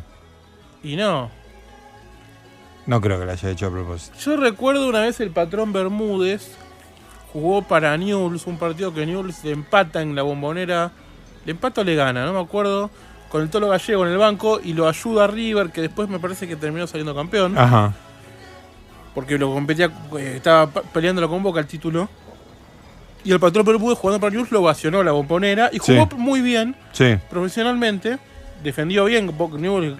[0.84, 1.30] Y no.
[2.86, 4.16] No creo que la haya hecho a propósito.
[4.18, 6.56] Yo recuerdo una vez el patrón Bermúdez
[7.32, 10.90] jugó para Newell's, un partido que Newell's le empata en la bombonera.
[11.44, 12.90] Le empata o le gana, no me acuerdo.
[13.30, 16.18] Con el Tolo Gallego en el banco y lo ayuda a River, que después me
[16.18, 17.56] parece que terminó saliendo campeón.
[17.56, 17.94] Ajá.
[19.14, 22.08] Porque lo competía, eh, estaba peleándolo con Boca el título.
[23.22, 26.16] Y el patrón Bermúdez jugando para Newell's lo ovacionó la bombonera y jugó Sí.
[26.16, 27.16] muy bien, Sí.
[27.28, 28.18] profesionalmente.
[28.64, 29.32] Defendió bien,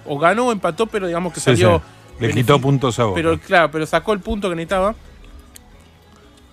[0.05, 1.81] o ganó o empató, pero digamos que Sí, salió.
[2.19, 3.15] Le quitó puntos a Boca.
[3.15, 4.93] Pero claro, pero sacó el punto que necesitaba.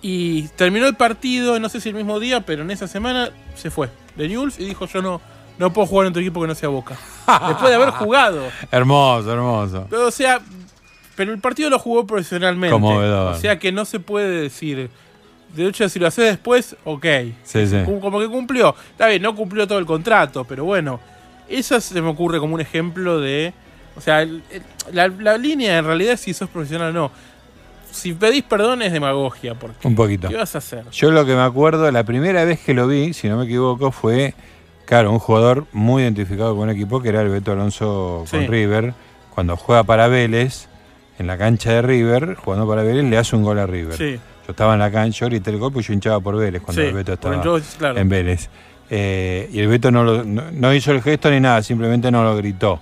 [0.01, 3.69] Y terminó el partido, no sé si el mismo día, pero en esa semana se
[3.69, 5.21] fue de Newell's y dijo yo no,
[5.59, 6.95] no puedo jugar en otro equipo que no sea Boca.
[7.47, 8.41] Después de haber jugado.
[8.71, 9.85] Hermoso, hermoso.
[9.89, 10.39] Pero, o sea,
[11.15, 12.71] pero el partido lo jugó profesionalmente.
[12.73, 13.33] Conmovedor.
[13.33, 14.89] O sea que no se puede decir.
[15.55, 17.05] De hecho, si lo hace después, ok.
[17.43, 17.77] Sí, sí.
[17.85, 18.75] Como que cumplió.
[18.91, 20.99] Está bien, no cumplió todo el contrato, pero bueno.
[21.49, 23.53] Eso se me ocurre como un ejemplo de.
[23.95, 27.11] O sea, el- el- la, la línea en realidad es si sos profesional o no.
[27.91, 29.55] Si pedís perdón es demagogia.
[29.55, 30.29] Porque, Un poquito.
[30.29, 30.87] ¿Qué vas a hacer?
[30.91, 33.91] Yo lo que me acuerdo, la primera vez que lo vi, si no me equivoco,
[33.91, 34.35] fue,
[34.89, 38.47] claro, un jugador muy identificado con un equipo que era el Beto Alonso con Sí.
[38.47, 38.95] River.
[39.35, 40.67] Cuando juega para Vélez,
[41.19, 43.95] en la cancha de River, jugando para Vélez, le hace un gol a River.
[43.95, 44.15] Sí.
[44.47, 46.81] Yo estaba en la cancha, yo grité el gol, pues yo hinchaba por Vélez cuando
[46.81, 47.39] Sí, el Beto estaba
[47.77, 47.97] claro.
[47.99, 48.49] en Vélez.
[48.89, 52.23] Eh, y el Beto no, lo- no, no hizo el gesto ni nada, simplemente no
[52.23, 52.79] lo gritó.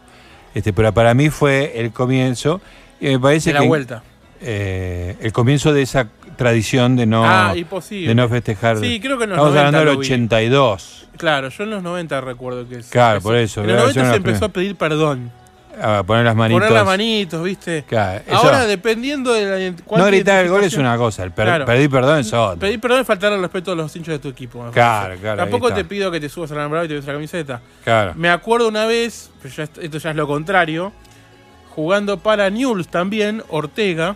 [0.56, 2.62] Este, pero para mí fue el comienzo.
[3.02, 4.04] Y me parece De la que vuelta.
[4.39, 8.78] eh, el comienzo de esa tradición de no, Ah, de no festejar.
[8.78, 10.06] Sí, creo que en los Estamos 90 hablando del lo vi.
[10.08, 11.08] 82.
[11.17, 12.80] Claro, yo en los 90 recuerdo que.
[12.89, 15.32] Claro, por eso, En los debe 90 ser se empezó a pedir perdón.
[15.80, 16.60] A poner las manitos.
[16.60, 17.84] Poner las manitos, ¿viste?
[17.88, 21.65] Claro, Ahora, dependiendo de la no gritar el gol es una cosa, el per- Claro.
[21.65, 22.60] pedir perdón es otra.
[22.60, 24.65] Pedir perdón es faltar al respeto a los hinchas de tu equipo.
[24.73, 27.62] Claro, claro, Tampoco te pido que te subas al alambrado y te des la camiseta.
[27.84, 28.13] Claro.
[28.15, 30.91] Me acuerdo una vez, pero ya est- esto ya es lo contrario,
[31.76, 34.15] jugando para Newell's también, Ortega,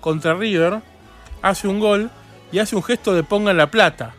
[0.00, 0.80] contra River,
[1.42, 2.10] hace un gol
[2.50, 4.14] y hace un gesto de pongan la plata.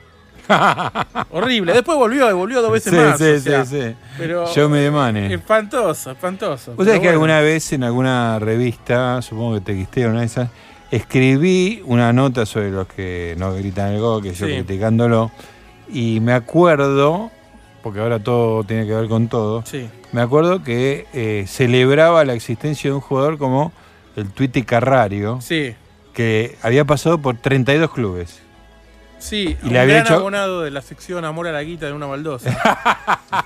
[1.31, 1.73] Horrible.
[1.73, 3.17] Después volvió y volvió dos veces Sí, más.
[3.17, 3.95] sí, o sea, sí, sí.
[4.17, 5.33] Pero, Yo me demane.
[5.33, 6.73] Espantoso, espantoso.
[6.75, 10.49] Vos sabés que alguna vez en alguna revista, supongo que te quisté una de esas,
[10.91, 14.53] escribí una nota sobre los que no gritan el gol, que yo Sí.
[14.53, 15.31] criticándolo,
[15.91, 17.31] y me acuerdo,
[17.81, 19.89] porque ahora todo tiene que ver con todo, Sí.
[20.11, 23.71] me acuerdo que eh, celebraba la existencia de un jugador como
[24.15, 25.73] el Tuiti Carrario, Sí.
[26.13, 28.39] Que había pasado por 32 clubes.
[29.19, 31.85] Sí, Y un le había gran hecho- abonado de la sección Amor a la Guita
[31.85, 32.51] de una baldosa.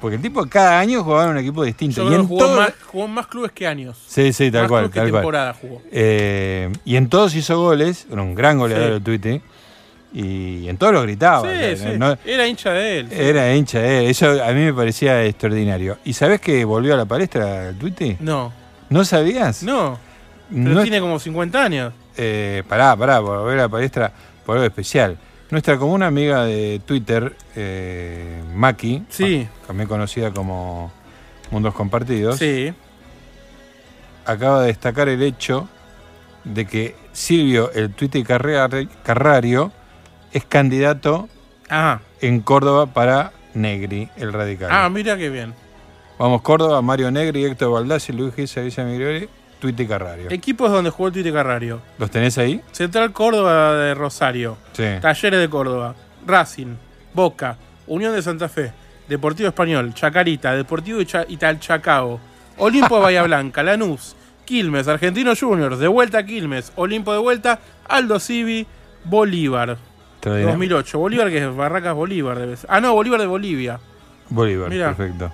[0.00, 2.02] Porque el tipo cada año jugaba en un equipo distinto.
[2.04, 3.96] Yo y en jugó, todo- más, jugó más clubes que años.
[4.06, 4.84] Sí, sí, tal Más cual.
[4.90, 5.22] que tal cual.
[5.22, 5.82] temporada jugó.
[5.90, 8.94] Eh, y en todos hizo goles, era un gran goleador Sí.
[8.94, 9.40] el Tuiti.
[10.12, 11.42] Y en todos lo gritaba.
[11.42, 11.98] Sí, o sea, sí.
[11.98, 13.08] no- Era hincha de él.
[13.10, 13.16] sí.
[13.18, 14.10] era hincha de él.
[14.10, 15.98] Eso a mí me parecía extraordinario.
[16.04, 18.16] ¿Y sabés que volvió a la palestra el Tuiti?
[18.20, 18.52] No.
[18.88, 19.62] ¿No sabías?
[19.62, 19.98] No.
[20.50, 21.92] Pero No tiene como 50 años.
[22.16, 24.12] Eh, pará, pará, por volver a la palestra
[24.44, 25.18] por algo especial.
[25.50, 29.46] Nuestra común amiga de Twitter, eh, Maki, Sí.
[29.66, 30.92] también conocida como
[31.50, 32.72] Mundos Compartidos, Sí.
[34.24, 35.68] acaba de destacar el hecho
[36.44, 39.72] de que Silvio, el Twitter Carrari- Carrario,
[40.32, 41.28] es candidato
[41.68, 42.00] Ah.
[42.20, 44.68] en Córdoba para Negri, el radical.
[44.70, 45.54] Ah, mira qué bien.
[46.18, 49.28] Vamos, Córdoba, Mario Negri, Héctor Baldassi, Luis Gisa, Villa Migliori,
[49.66, 50.30] Twitter Carrario.
[50.30, 51.80] Equipos donde jugó el Tite Carrario.
[51.98, 52.60] ¿Los tenés ahí?
[52.72, 54.56] Central Córdoba de Rosario.
[54.72, 54.84] Sí.
[55.00, 55.94] Talleres de Córdoba.
[56.26, 56.74] Racing.
[57.12, 57.56] Boca.
[57.88, 58.72] Unión de Santa Fe.
[59.08, 59.92] Deportivo Español.
[59.94, 60.52] Chacarita.
[60.54, 62.20] Deportivo Italchacao.
[62.58, 63.62] Olimpo de Bahía Blanca.
[63.62, 64.14] Lanús.
[64.44, 64.86] Quilmes.
[64.86, 65.78] Argentinos Juniors.
[65.78, 66.72] De vuelta a Quilmes.
[66.76, 67.58] Olimpo de vuelta.
[67.88, 68.66] Aldo Civi.
[69.04, 69.78] Bolívar.
[70.14, 70.52] Extraordinario.
[70.52, 70.98] 2008.
[70.98, 72.38] Bolívar que es Barracas Bolívar.
[72.38, 72.70] debe ser.
[72.72, 73.80] Ah, no, Bolívar de Bolivia.
[74.28, 74.94] Bolívar, Mira.
[74.94, 75.32] perfecto.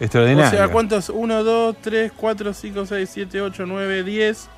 [0.00, 0.48] Extraordinario.
[0.48, 1.08] O sea, ¿cuántos?
[1.10, 4.48] 1, 2, 3, 4, 5, 6, 7, 8, 9, 10,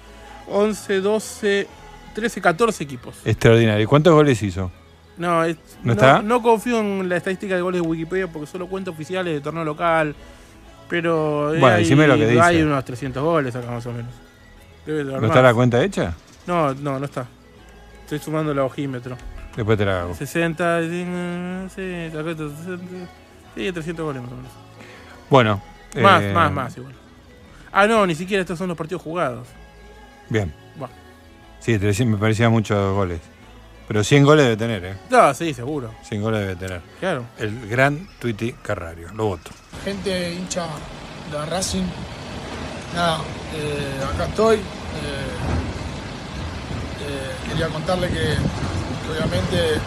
[0.49, 1.68] 11, 12,
[2.14, 3.16] 13, 14 equipos.
[3.24, 3.82] Extraordinario.
[3.82, 4.70] ¿Y cuántos goles hizo?
[5.18, 6.22] No, es- ¿No no, está?
[6.22, 9.64] no confío en la estadística de goles de Wikipedia porque solo cuenta oficiales de torneo
[9.64, 10.14] local.
[10.88, 12.40] Pero eh, Bueno, hay, lo que dice.
[12.40, 14.12] hay unos 300 goles acá más o menos.
[14.84, 16.14] Debe ¿No está la cuenta hecha?
[16.47, 17.26] No, no, no está.
[18.03, 19.16] Estoy sumando el ojímetro.
[19.57, 20.14] Después te la hago.
[20.14, 22.84] 60, eh, sí, acá está, 60,
[23.55, 24.53] sí, 300 goles más o menos.
[25.33, 25.62] Bueno.
[25.97, 26.93] Más, eh, más, más igual.
[27.72, 29.49] Ah, no, ni siquiera estos son los partidos jugados.
[30.28, 30.53] Bien.
[30.76, 30.93] Bueno.
[31.59, 33.18] Sí, 300 me parecían muchos goles.
[33.89, 34.97] Pero 100 goles debe tener, ¿eh?
[35.09, 35.91] No, sí, seguro.
[36.03, 36.83] 100 goles debe tener.
[37.01, 37.24] Claro.
[37.39, 39.09] El gran Twitty Carrario.
[39.14, 39.51] Lo voto.
[39.83, 40.66] gente hincha
[41.30, 41.85] de Racing.
[42.95, 43.20] Nada,
[43.55, 44.57] eh, acá estoy.
[44.57, 44.61] Eh,
[47.01, 49.80] eh, quería contarle que, que obviamente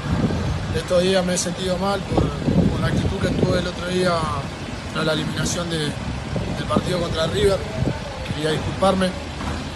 [0.76, 4.12] estos días me he sentido mal por, por la actitud que tuve el otro día
[5.04, 5.78] la eliminación de-
[6.56, 7.58] del partido contra River.
[8.34, 9.10] Quería disculparme.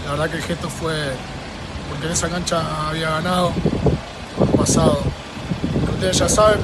[0.06, 0.94] La verdad que el gesto fue
[1.90, 3.52] porque en esa cancha había ganado
[4.38, 5.02] un pasado.
[5.94, 6.60] ustedes ya saben,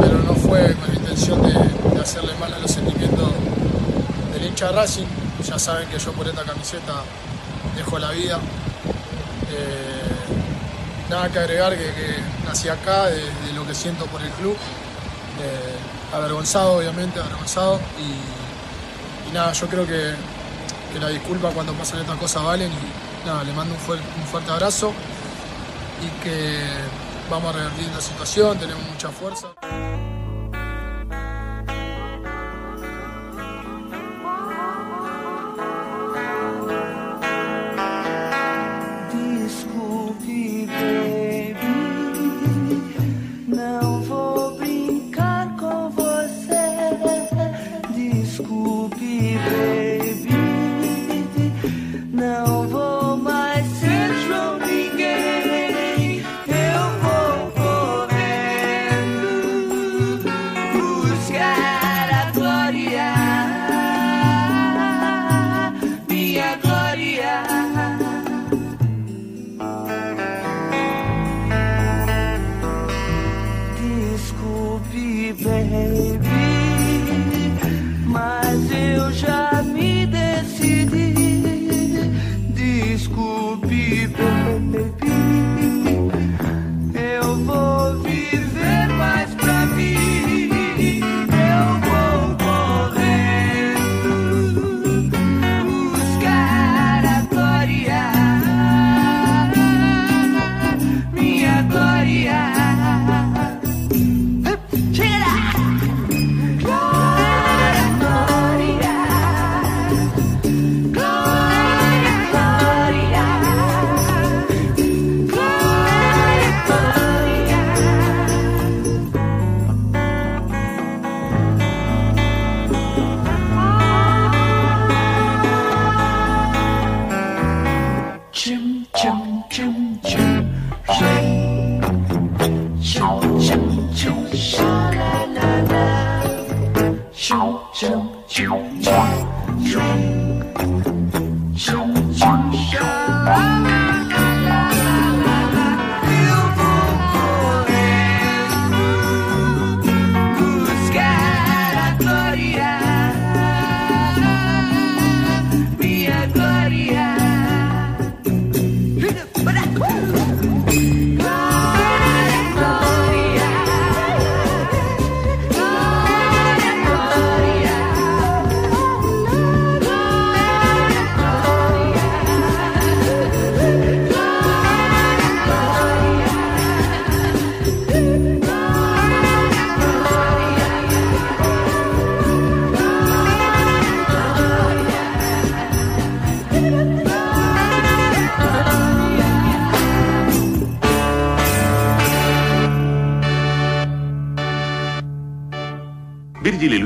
[0.00, 3.30] pero no fue con la intención de, hacerle mal a los sentimientos
[4.32, 5.04] del hincha Racing.
[5.46, 7.02] Ya saben que yo por esta camiseta
[7.76, 8.38] dejo la vida.
[9.50, 12.16] Eh, nada que agregar que, que
[12.46, 14.56] nací acá, de, lo que siento por el club.
[16.14, 17.78] Avergonzado, obviamente, avergonzado.
[17.98, 20.14] Y, nada, yo creo que,
[20.92, 22.70] que la disculpa cuando pasan estas cosas valen.
[22.70, 24.92] Y nada, le mando un, fuer- un fuerte abrazo
[26.02, 26.58] y que
[27.30, 29.48] vamos a revertir la situación, tenemos mucha fuerza.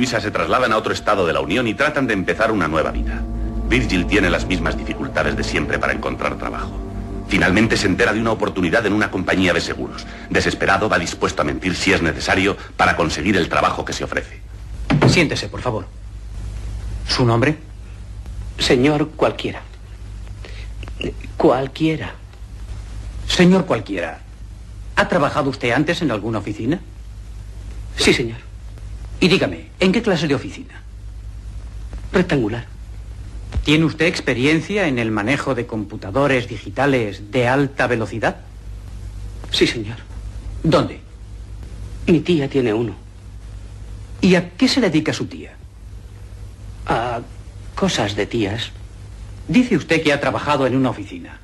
[0.09, 2.91] Luisa se trasladan a otro estado de la Unión y tratan de empezar una nueva
[2.91, 3.23] vida.
[3.69, 6.73] Virgil tiene las mismas dificultades de siempre para encontrar trabajo.
[7.29, 10.07] Finalmente se entera de una oportunidad en una compañía de seguros.
[10.31, 14.41] Desesperado va dispuesto a mentir si es necesario para conseguir el trabajo que se ofrece.
[15.09, 15.87] Siéntese, por favor.
[17.07, 17.59] ¿Su nombre?
[18.59, 19.61] Señor cualquiera.
[21.37, 22.15] Cualquiera.
[23.27, 24.21] Señor cualquiera.
[24.97, 26.81] ¿Ha trabajado usted antes en alguna oficina?
[27.99, 28.48] Sí, señor.
[29.21, 30.83] Y dígame, ¿en qué clase de oficina?
[32.12, 32.66] Rectangular.
[33.64, 38.37] ¿Tiene usted experiencia en el manejo de computadores digitales de alta velocidad?
[39.51, 39.97] Sí, señor.
[40.62, 41.01] ¿Dónde?
[42.07, 42.95] Mi tía tiene uno.
[44.21, 45.53] ¿Y a qué se dedica su tía?
[46.87, 47.21] A
[47.75, 48.71] cosas de tías.
[49.47, 51.39] Dice usted que ha trabajado en una oficina.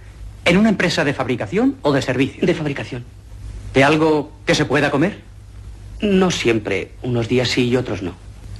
[0.44, 2.46] ¿En una empresa de fabricación o de servicio?
[2.46, 3.04] De fabricación.
[3.72, 5.22] ¿De algo que se pueda comer?
[6.04, 6.90] No siempre.
[7.02, 8.14] Unos días sí y otros no.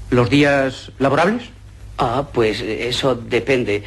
[0.09, 1.43] ¿Los días laborables?
[1.99, 3.83] Ah, pues eso depende.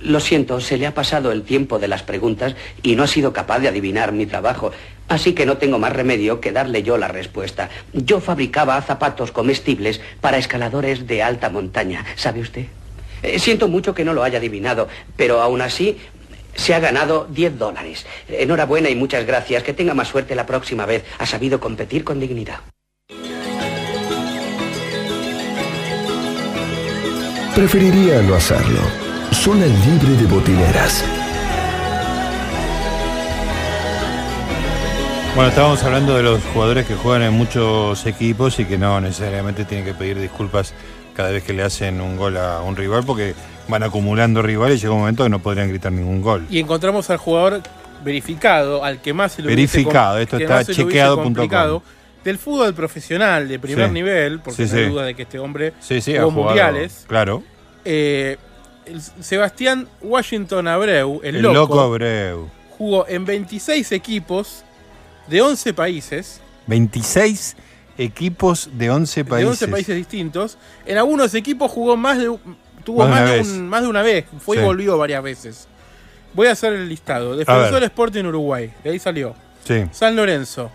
[0.00, 3.32] Lo siento, se le ha pasado el tiempo de las preguntas y no ha sido
[3.32, 4.72] capaz de adivinar mi trabajo.
[5.08, 7.70] Así que no tengo más remedio que darle yo la respuesta.
[7.92, 12.66] Yo fabricaba zapatos comestibles para escaladores de alta montaña, ¿sabe usted?
[13.22, 15.98] Eh, siento mucho que no lo haya adivinado, pero aún así
[16.54, 18.06] se ha ganado 10 dólares.
[18.28, 19.62] Enhorabuena y muchas gracias.
[19.62, 21.04] Que tenga más suerte la próxima vez.
[21.18, 22.60] Ha sabido competir con dignidad.
[27.54, 28.80] Preferiría no hacerlo.
[29.30, 31.04] Zona libre de botineras.
[35.34, 39.64] Bueno, estábamos hablando de los jugadores que juegan en muchos equipos y que no necesariamente
[39.64, 40.74] tienen que pedir disculpas
[41.14, 43.34] cada vez que le hacen un gol a un rival porque
[43.68, 46.46] van acumulando rivales y llega un momento que no podrían gritar ningún gol.
[46.50, 47.62] Y encontramos al jugador
[48.04, 51.80] verificado, al que más se lo Verificado, esto está hubiese chequeado.com.
[52.24, 53.92] Del fútbol profesional de primer Sí.
[53.94, 57.04] nivel, porque Sí, no hay duda de que este hombre jugó jugado, mundiales.
[57.08, 57.42] Claro.
[57.84, 58.36] Eh,
[59.20, 62.48] Sebastián Washington Abreu, el, El, loco, loco Abreu.
[62.76, 64.64] jugó en 26 equipos
[65.28, 66.40] de 11 países.
[66.66, 67.56] 26
[67.98, 69.44] equipos de 11 países.
[69.44, 70.58] de 11 países distintos.
[70.86, 72.32] En algunos equipos jugó más de
[72.82, 73.48] tuvo Más de más, una de, vez.
[73.48, 74.62] un- más de una vez, fue Sí.
[74.62, 75.68] y volvió varias veces.
[76.34, 77.36] Voy a hacer el listado.
[77.36, 77.82] Defensor ver.
[77.84, 79.34] Sporting Uruguay, de ahí salió.
[79.64, 79.84] Sí.
[79.92, 80.70] San Lorenzo,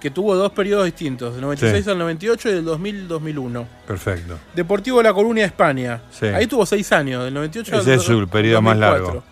[0.00, 1.90] que tuvo dos periodos distintos, del 96 Sí.
[1.90, 3.66] al 98 y del 2000 al 2001.
[3.86, 4.38] Perfecto.
[4.54, 6.00] Deportivo La Coruña, España.
[6.10, 6.26] Sí.
[6.26, 9.04] Ahí tuvo seis años, del 98 al Ese es su periodo más 2004.
[9.06, 9.24] largo.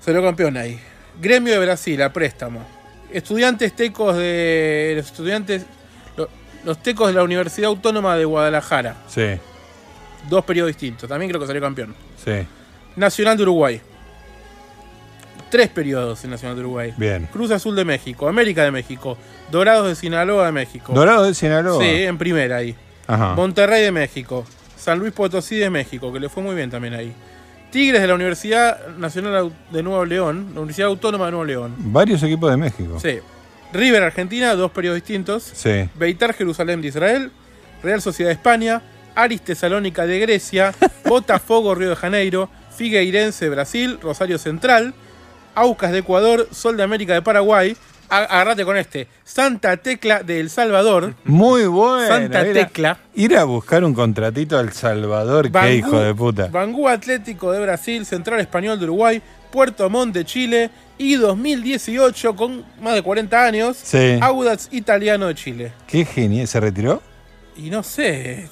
[0.00, 0.80] Salió campeón ahí.
[1.20, 2.66] Gremio de Brasil, a préstamo.
[3.12, 4.94] Estudiantes tecos de.
[4.96, 5.66] Los estudiantes.
[6.16, 6.28] lo-
[6.64, 8.96] Los tecos de la Universidad Autónoma de Guadalajara.
[9.08, 9.22] Sí,
[10.28, 11.08] Dos periodos distintos.
[11.08, 11.94] También creo que salió campeón.
[12.24, 12.46] sí.
[12.96, 13.80] Nacional de Uruguay.
[15.50, 16.94] Tres periodos en Nacional de Uruguay.
[16.96, 17.28] Bien.
[17.32, 18.28] Cruz Azul de México.
[18.28, 19.16] América de México.
[19.50, 20.92] Dorados de Sinaloa de México.
[20.92, 21.82] Dorado de Sinaloa.
[21.82, 22.74] Sí, en primera ahí.
[23.06, 23.34] Ajá.
[23.34, 24.44] Monterrey de México.
[24.76, 27.12] San Luis Potosí de México, que le fue muy bien también ahí.
[27.70, 30.50] Tigres de la Universidad Nacional de Nuevo León.
[30.54, 31.74] La Universidad Autónoma de Nuevo León.
[31.78, 32.98] Varios equipos de México.
[33.00, 33.18] Sí.
[33.72, 35.42] River Argentina, dos periodos distintos.
[35.52, 35.88] Sí.
[35.94, 37.30] Beitar Jerusalén de Israel,
[37.82, 38.82] Real Sociedad de España,
[39.14, 44.94] Aris Tesalónica de Grecia, Botafogo Río de Janeiro, Figueirense Brasil, Rosario Central,
[45.54, 47.76] Aucas de Ecuador, Sol de América de Paraguay,
[48.08, 52.08] agarrate con este, Santa Tecla de El Salvador, Muy bueno.
[52.08, 52.98] Santa Tecla.
[53.14, 56.46] Ir a buscar un contratito al Salvador, qué hijo de puta.
[56.48, 62.64] Bangú Atlético de Brasil, Central Español de Uruguay, Puerto Montt de Chile y 2018 con
[62.80, 64.18] más de 40 años, Sí.
[64.20, 65.72] Audax Italiano de Chile.
[65.86, 66.46] Qué genial.
[66.46, 67.02] ¿Se retiró?
[67.56, 68.48] Y no sé,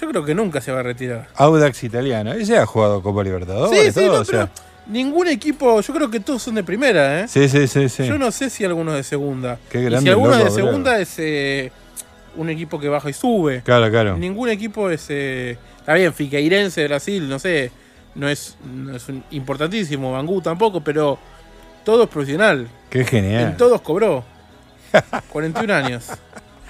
[0.00, 1.28] yo creo que nunca se va a retirar.
[1.36, 2.32] Audax italiano.
[2.32, 3.78] Ese ha jugado Copa Libertadores.
[3.94, 4.46] Sí, sí, todo, no, o sea.
[4.46, 7.28] pero ningún equipo, yo creo que todos son de primera, ¿eh?
[7.28, 8.06] Sí, sí, sí, sí.
[8.06, 9.58] Yo no sé si algunos de segunda.
[9.70, 11.72] Qué Y grande si alguno el de segunda es eh,
[12.36, 13.62] un equipo que baja y sube.
[13.62, 14.16] Claro, claro.
[14.16, 15.06] Ningún equipo es.
[15.08, 17.70] eh, está bien, Fiqueirense de Brasil, no sé.
[18.14, 20.12] No es, no es un- importantísimo.
[20.12, 21.18] Bangú tampoco, pero
[21.84, 22.68] todo es profesional.
[22.90, 23.42] Qué genial.
[23.42, 24.24] En todos cobró.
[25.30, 26.06] 41 años.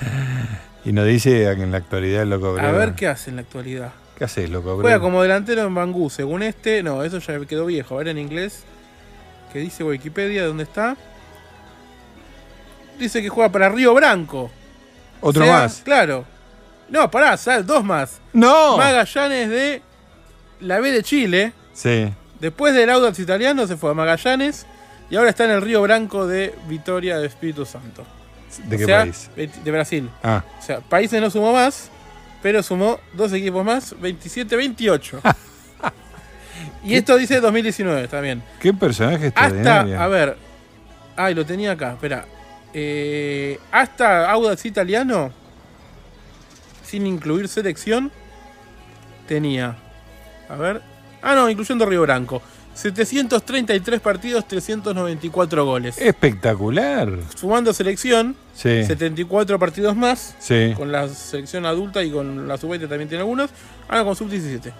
[0.85, 3.93] Y nos dice en la actualidad el loco A ver qué hace en la actualidad.
[4.16, 4.82] ¿Qué haces, loco Abreu?
[4.82, 6.82] Juega como delantero en Bangú, según este.
[6.82, 7.95] No, eso ya quedó viejo.
[7.95, 8.62] A ver en inglés.
[9.53, 10.47] ¿Qué dice Wikipedia?
[10.47, 10.97] ¿Dónde está?
[12.99, 14.51] Dice que juega para Río Branco.
[15.20, 15.82] Otro O sea, más.
[15.85, 16.24] Claro.
[16.89, 17.66] No, pará, ¿sabes?
[17.66, 18.20] dos más.
[18.32, 18.76] ¡No!
[18.76, 19.82] Magallanes de
[20.61, 21.53] la B de Chile.
[21.72, 22.12] Sí.
[22.41, 24.66] Después del Audax italiano se fue a Magallanes.
[25.11, 28.05] Y ahora está en el Río Branco de Vitoria de Espíritu Santo.
[28.65, 29.31] ¿De O qué sea, país?
[29.37, 30.11] De Brasil.
[30.23, 30.45] Ah.
[30.59, 31.91] O sea, países no sumó más,
[32.43, 35.21] pero sumó dos equipos más, 27-28.
[36.85, 38.43] y esto dice 2019, está bien.
[38.61, 40.37] Qué personaje Hasta, a ver,
[41.17, 42.27] ay, lo tenía acá, espera.
[42.73, 45.33] Eh, hasta Audax Italiano
[46.85, 48.13] sin incluir selección,
[49.27, 49.77] tenía.
[50.49, 50.83] A ver.
[51.23, 52.43] Ah, no, incluyendo Río Branco.
[52.75, 55.97] 733 partidos, 394 goles.
[55.99, 57.09] Espectacular.
[57.35, 58.85] Sumando selección, Sí.
[58.85, 60.35] 74 partidos más.
[60.39, 60.72] Sí.
[60.77, 63.51] Con la selección adulta y con la sub-20 también tiene algunos.
[63.89, 64.72] Ahora con sub-17.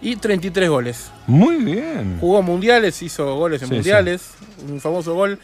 [0.00, 1.10] Y 33 goles.
[1.26, 2.18] Muy bien.
[2.20, 4.30] Jugó mundiales, hizo goles en Sí, mundiales.
[4.68, 5.38] Un famoso gol.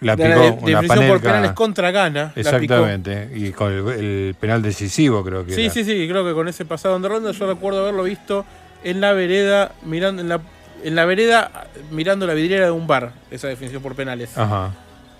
[0.00, 0.50] La picó de- una
[0.82, 2.32] definición por penales contra Ghana.
[2.36, 3.30] Exactamente.
[3.34, 5.72] Y con el, el penal decisivo, creo que Sí, era.
[5.72, 8.44] sí, sí, creo que con ese pasado de ronda yo recuerdo haberlo visto
[8.84, 10.40] en la vereda, mirando en la,
[10.86, 14.38] en la vereda mirando la vidriera de un bar, esa definición por penales.
[14.38, 14.72] Ajá.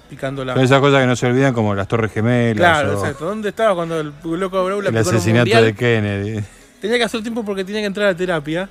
[0.08, 0.54] Picando la.
[0.62, 2.56] Esas cosas que no se olvidan, como las Torres Gemelas.
[2.56, 3.24] Claro, o exacto.
[3.24, 6.40] ¿Dónde estaba cuando el loco Abreu la el asesinato de Kennedy.
[6.80, 8.68] Tenía que hacer tiempo porque tenía que entrar a terapia.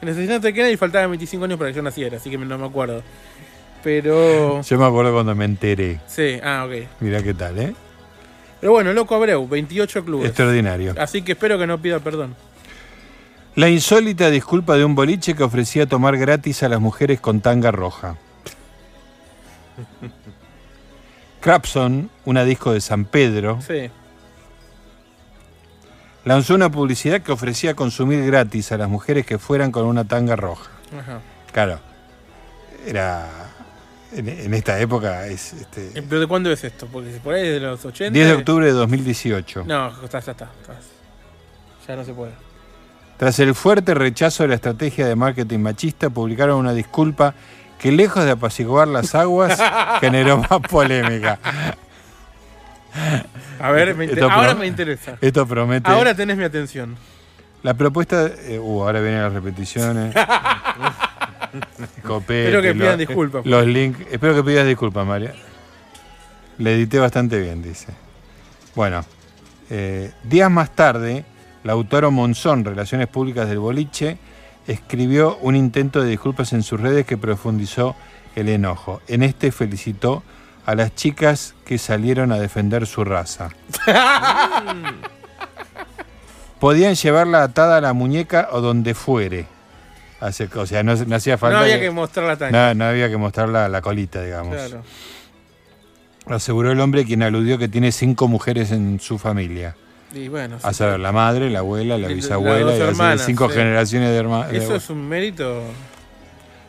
[0.00, 2.58] En el asesinato de Kennedy faltaban 25 años para que yo naciera, así que no
[2.58, 3.04] me acuerdo.
[3.84, 4.62] Pero.
[4.62, 6.00] Yo me acuerdo cuando me enteré.
[6.08, 6.88] Sí, ah, ok.
[6.98, 7.72] Mirá qué tal, ¿eh?
[8.60, 10.26] Pero bueno, loco Abreu, 28 clubes.
[10.26, 10.94] Extraordinario.
[10.98, 12.34] Así que espero que no pida perdón.
[13.54, 17.70] La insólita disculpa de un boliche que ofrecía tomar gratis a las mujeres con tanga
[17.70, 18.16] roja.
[21.40, 23.90] Crapson, una disco de San Pedro, Sí.
[26.24, 30.36] lanzó una publicidad que ofrecía consumir gratis a las mujeres que fueran con una tanga
[30.36, 30.70] roja.
[30.98, 31.20] Ajá.
[31.52, 31.80] Claro,
[32.86, 33.28] era.
[34.14, 35.52] En, en esta época es.
[35.54, 36.86] Este, Eh, ¿Pero de cuándo es esto?
[36.86, 38.12] Porque si por ahí es de los 80.
[38.12, 39.64] 10 de octubre de 2018.
[39.66, 40.50] No, está, ya está.
[40.60, 40.74] está.
[41.88, 42.32] Ya no se puede.
[43.22, 47.34] Tras el fuerte rechazo de la estrategia de marketing machista, publicaron una disculpa
[47.78, 49.56] que lejos de apaciguar las aguas,
[50.00, 51.38] generó más polémica.
[53.60, 55.18] A ver, me inter- Esto ahora me interesa.
[55.20, 55.88] Esto promete.
[55.88, 56.96] Ahora tenés mi atención.
[57.62, 58.26] La propuesta.
[58.26, 60.12] eh, uh, ahora vienen las repeticiones.
[62.04, 63.46] Copete, Espero que pidan disculpas.
[63.46, 64.00] Los links.
[64.10, 65.32] Espero que pidas disculpas, María.
[66.58, 67.86] Le edité bastante bien, dice.
[68.74, 69.04] Bueno,
[69.70, 71.24] eh, días más tarde,
[71.64, 74.18] Lautaro Monzón, Relaciones Públicas del Boliche,
[74.66, 77.96] escribió un intento de disculpas en sus redes que profundizó
[78.36, 79.00] el enojo.
[79.08, 80.22] En este felicitó
[80.66, 83.50] a las chicas que salieron a defender su raza.
[86.60, 89.46] Podían llevarla atada a la muñeca o donde fuere.
[90.20, 91.58] O sea, no, no hacía falta.
[91.58, 92.68] No había que mostrar la tanga.
[92.68, 94.54] No, no había que mostrar la, la colita, digamos.
[94.54, 94.82] Claro.
[96.26, 99.74] Aseguró el hombre quien aludió que tiene cinco mujeres en su familia.
[100.14, 100.78] Y bueno, A sí.
[100.78, 103.54] saber, la madre, la abuela, la bisabuela las y hermanas, cinco sí.
[103.54, 104.52] generaciones de hermanos.
[104.52, 105.62] Eso es un mérito.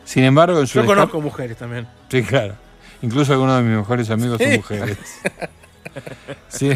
[0.04, 1.86] Sin embargo, en su Yo conozco mujeres también.
[2.10, 2.54] Sí, claro.
[3.02, 4.98] Incluso algunos de mis mejores amigos son mujeres.
[6.48, 6.72] Sí.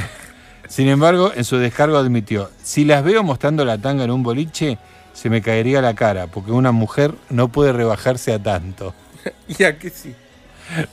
[0.68, 4.78] Sin embargo, en su descargo admitió, si las veo mostrando la tanga en un boliche,
[5.14, 8.94] se me caería la cara, porque una mujer no puede rebajarse a tanto.
[9.48, 10.14] y a que sí.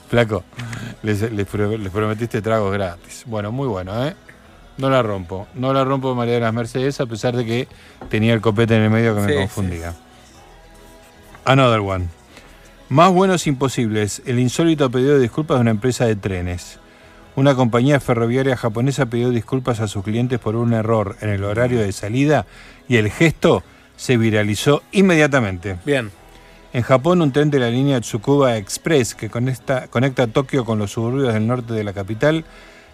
[0.08, 0.42] Flaco,
[1.02, 3.24] les, les les prometiste tragos gratis.
[3.26, 4.16] Bueno, muy bueno, ¿eh?
[4.78, 5.46] No la rompo.
[5.54, 7.68] No la rompo María de las Mercedes, a pesar de que
[8.10, 9.94] tenía el copete en el medio que me Sí, confundía.
[11.44, 12.06] Another one.
[12.88, 14.22] Más buenos imposibles.
[14.26, 16.78] El insólito pedido de disculpas de una empresa de trenes.
[17.36, 21.80] Una compañía ferroviaria japonesa pidió disculpas a sus clientes por un error en el horario
[21.80, 22.46] de salida
[22.88, 23.62] y el gesto
[23.96, 25.76] se viralizó inmediatamente.
[25.84, 26.10] Bien.
[26.72, 30.92] En Japón, un tren de la línea Tsukuba Express que conecta, conecta Tokio con los
[30.92, 32.44] suburbios del norte de la capital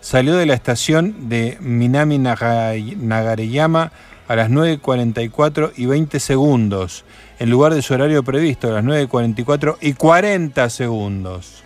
[0.03, 3.91] salió de la estación de Minami Naga- Nagareyama
[4.29, 7.05] a las 9.44 y 20 segundos,
[7.39, 11.63] en lugar de su horario previsto, a las 9.44 y 40 segundos.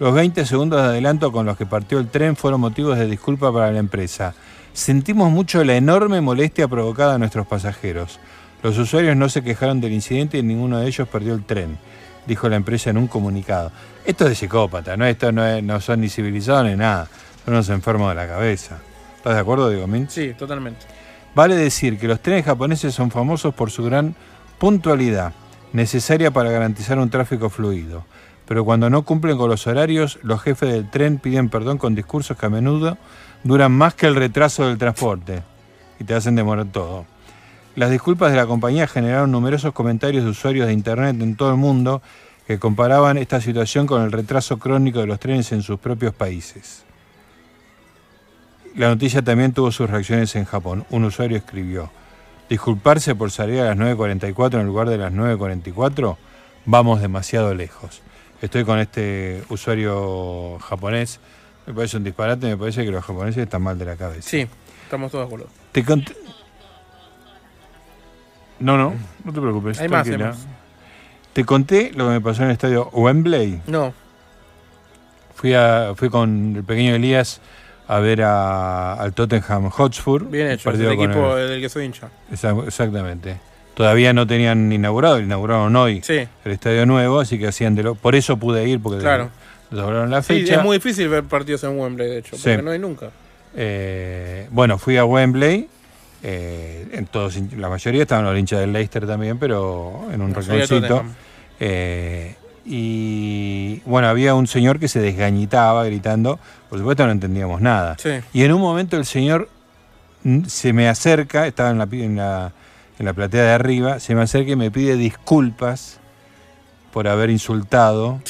[0.00, 3.52] Los 20 segundos de adelanto con los que partió el tren fueron motivos de disculpa
[3.52, 4.34] para la empresa.
[4.72, 8.18] Sentimos mucho la enorme molestia provocada a nuestros pasajeros.
[8.62, 11.78] Los usuarios no se quejaron del incidente y ninguno de ellos perdió el tren,
[12.26, 13.70] dijo la empresa en un comunicado.
[14.04, 15.06] Esto es de psicópata, ¿no?
[15.06, 17.08] Esto no, es- no son ni civilizados ni nada.
[17.44, 18.78] Son unos enfermos de la cabeza.
[19.16, 20.12] ¿Estás de acuerdo, Diego Mintz?
[20.12, 20.86] Sí, totalmente.
[21.34, 24.14] Vale decir que los trenes japoneses son famosos por su gran
[24.58, 25.32] puntualidad,
[25.72, 28.04] necesaria para garantizar un tráfico fluido.
[28.46, 32.36] Pero cuando no cumplen con los horarios, los jefes del tren piden perdón con discursos
[32.36, 32.98] que a menudo
[33.42, 35.42] duran más que el retraso del transporte
[35.98, 37.04] y te hacen demorar todo.
[37.74, 41.56] Las disculpas de la compañía generaron numerosos comentarios de usuarios de Internet en todo el
[41.56, 42.02] mundo
[42.46, 46.83] que comparaban esta situación con el retraso crónico de los trenes en sus propios países.
[48.74, 50.84] La noticia también tuvo sus reacciones en Japón.
[50.90, 51.90] Un usuario escribió,
[52.48, 56.16] disculparse por salir a las 9.44 en lugar de las 9.44,
[56.66, 58.02] vamos demasiado lejos.
[58.42, 61.20] Estoy con este usuario japonés,
[61.66, 64.28] me parece un disparate, me parece que los japoneses están mal de la cabeza.
[64.28, 64.46] Sí,
[64.82, 65.48] estamos todos de acuerdo.
[65.72, 66.14] Te cont-
[68.58, 68.94] No, no,
[69.24, 69.80] no te preocupes.
[69.80, 70.30] Hay más, tranquila.
[70.30, 70.46] hay más.
[71.32, 73.60] Te conté lo que me pasó en el estadio Wembley.
[73.66, 73.92] No.
[75.34, 77.40] Fui, a, fui con el pequeño Elías
[77.86, 80.28] a ver a- al Tottenham Hotspur.
[80.28, 82.08] Bien hecho, es partido el equipo el- del que soy hincha.
[82.66, 83.36] Exactamente.
[83.74, 86.26] Todavía no tenían inaugurado, inauguraron hoy Sí.
[86.44, 87.94] el estadio nuevo, así que hacían de lo.
[87.96, 89.30] Por eso pude ir, porque Claro.
[89.70, 90.56] lograron la Sí, fecha.
[90.56, 92.42] es muy difícil ver partidos en Wembley, de hecho, Sí.
[92.44, 93.10] porque no hay nunca.
[93.56, 95.68] Eh, bueno, fui a Wembley.
[96.26, 101.04] eh, en todos, la mayoría estaban los hinchas del Leicester también, pero en un rinconcito.
[101.60, 106.38] Eh, y bueno, había un señor que se desgañitaba gritando.
[106.68, 107.96] Por supuesto, no entendíamos nada.
[107.98, 108.10] Sí.
[108.32, 109.48] Y en un momento el señor
[110.22, 112.52] mm, se me acerca, estaba en la, en la,
[112.98, 115.98] en la platea de arriba, se me acerca y me pide disculpas
[116.92, 118.20] por haber insultado,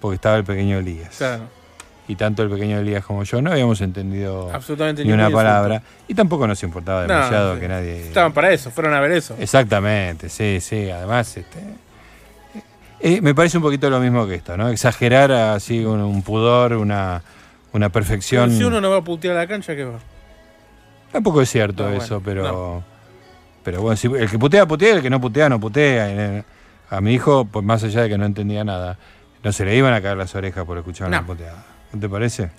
[0.00, 1.16] porque estaba el pequeño Elías.
[1.18, 1.42] Claro.
[2.06, 5.38] Y tanto el pequeño Elías como yo no habíamos entendido Absolutamente ni una insulto.
[5.38, 5.82] palabra.
[6.06, 7.60] Y tampoco nos importaba No, demasiado sí.
[7.60, 8.06] que nadie.
[8.08, 9.34] Estaban para eso, fueron a ver eso.
[9.38, 10.90] Exactamente, sí, sí.
[10.90, 11.60] Además, este,
[13.04, 14.68] eh, me parece un poquito lo mismo que esto, ¿no?
[14.68, 17.22] Exagerar así un, un pudor, una,
[17.72, 18.50] una perfección.
[18.50, 19.98] Si uno no va a putear a la cancha, ¿qué va?
[21.12, 22.82] Tampoco es cierto No, bueno, eso, pero.
[23.62, 26.10] Pero bueno, si- el que putea, putea, el que no putea, no putea.
[26.38, 26.44] Eh,
[26.90, 28.98] A mi hijo, pues más allá de que no entendía nada,
[29.42, 31.64] no se le iban a caer las orejas por escuchar una puteada.
[31.92, 32.50] ¿No te parece?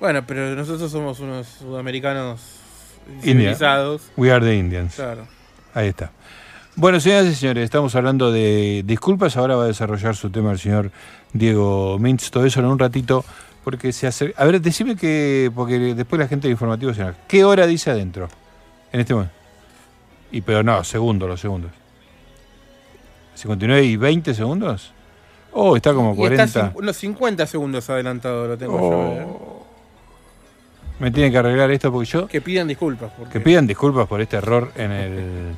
[0.00, 2.40] Bueno, pero nosotros somos unos sudamericanos
[3.22, 4.02] civilizados.
[4.16, 4.94] We are the Indians.
[4.96, 5.26] Claro.
[5.74, 6.10] Ahí está.
[6.80, 9.36] Bueno, señoras y señores, estamos hablando de disculpas.
[9.36, 10.92] Ahora va a desarrollar su tema el señor
[11.32, 12.30] Diego Mintz.
[12.30, 13.24] Todo eso en un ratito,
[13.64, 14.32] porque se hace.
[14.36, 15.50] A ver, decime que.
[15.52, 18.28] Porque después la gente de informativo se ¿Qué hora dice adentro?
[18.92, 19.34] En este momento.
[20.30, 21.72] Y pero no, segundos, los segundos.
[23.34, 24.92] 59 y 20 segundos.
[25.52, 26.72] Oh, está como Y está 40.
[26.74, 29.14] cin- los 50 segundos adelantado lo tengo Oh.
[29.16, 29.22] yo.
[29.22, 29.26] ¿eh?
[31.00, 32.28] Me tienen que arreglar esto porque yo.
[32.28, 33.10] Que pidan disculpas.
[33.16, 33.32] Porque...
[33.32, 35.54] Que pidan disculpas por este error en el,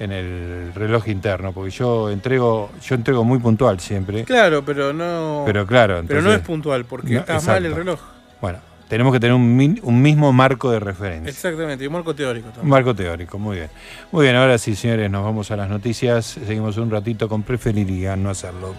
[0.00, 4.24] en el reloj interno, porque yo entrego, yo entrego muy puntual siempre.
[4.24, 5.42] Claro, pero no.
[5.46, 7.52] Pero claro, Pero no es puntual, porque No, está exacto.
[7.52, 8.00] mal el reloj.
[8.40, 11.30] Bueno, tenemos que tener un, un mismo marco de referencia.
[11.30, 12.70] Exactamente, y un marco teórico Un también.
[12.70, 13.68] marco teórico, muy bien.
[14.10, 16.24] Muy bien, ahora sí, señores, nos vamos a las noticias.
[16.46, 18.74] Seguimos un ratito con preferiría no hacerlo.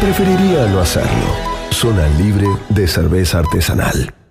[0.00, 1.53] Preferiría no hacerlo.
[1.74, 4.23] Zona libre de cerveza artesanal.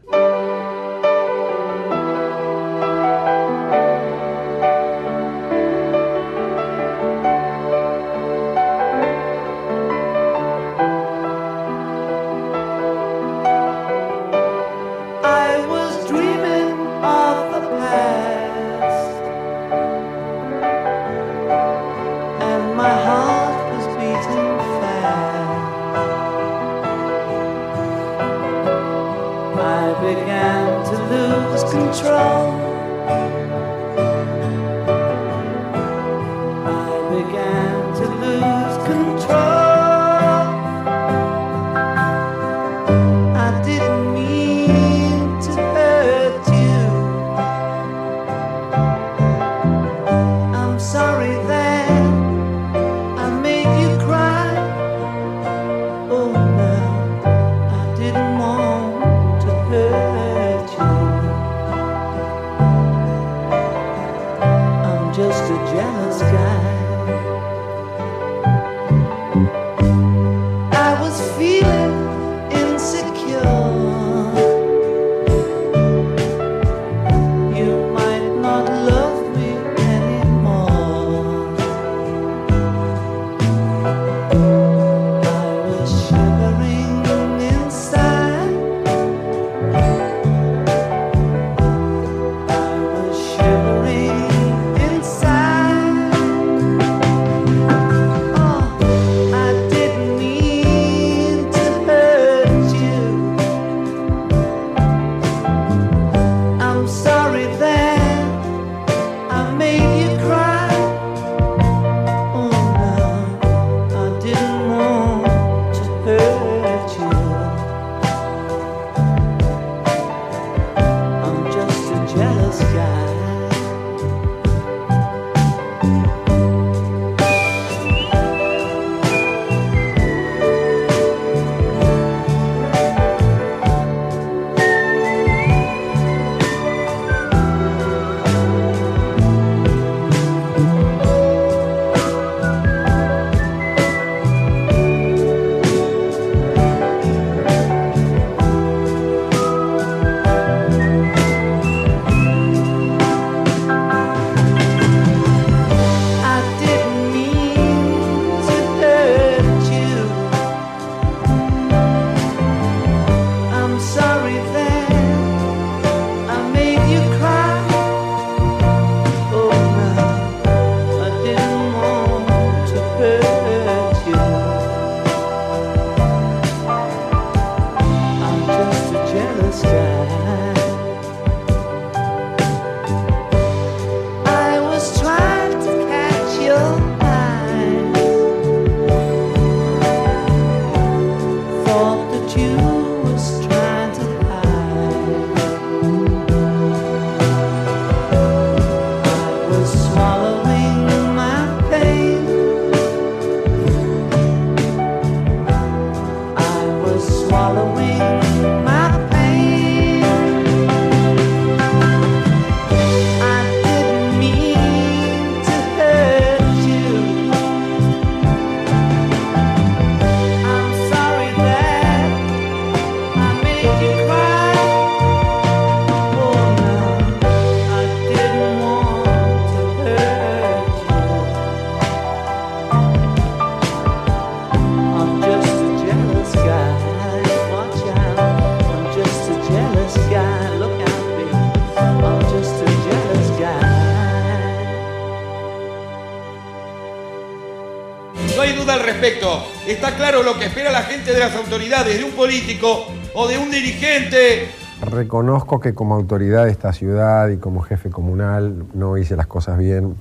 [249.03, 249.43] Respecto.
[249.67, 253.37] Está claro lo que espera la gente de las autoridades, de un político o de
[253.37, 254.47] un dirigente.
[254.81, 259.57] Reconozco que como autoridad de esta ciudad y como jefe comunal no hice las cosas
[259.57, 259.95] bien,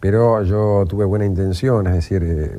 [0.00, 2.58] pero yo tuve buena intención, es decir, eh,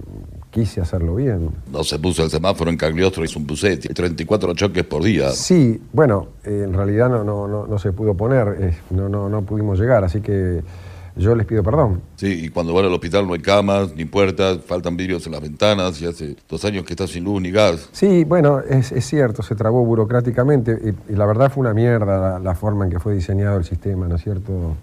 [0.49, 1.51] quise hacerlo bien.
[1.71, 5.29] No se puso el semáforo en Cagliostro, hizo un bucetti, 34 choques por día.
[5.29, 9.29] Sí, bueno, eh, en realidad no, no, no, no se pudo poner, eh, no, no,
[9.29, 10.63] no pudimos llegar, así que
[11.15, 12.01] yo les pido perdón.
[12.15, 15.41] Sí, y cuando van al hospital no hay camas, ni puertas, faltan vidrios en las
[15.41, 17.89] ventanas, y hace dos años que está sin luz ni gas.
[17.91, 22.17] Sí, bueno, es, es cierto, se trabó burocráticamente y, y la verdad fue una mierda
[22.19, 24.75] la, la forma en que fue diseñado el sistema, ¿no es cierto?,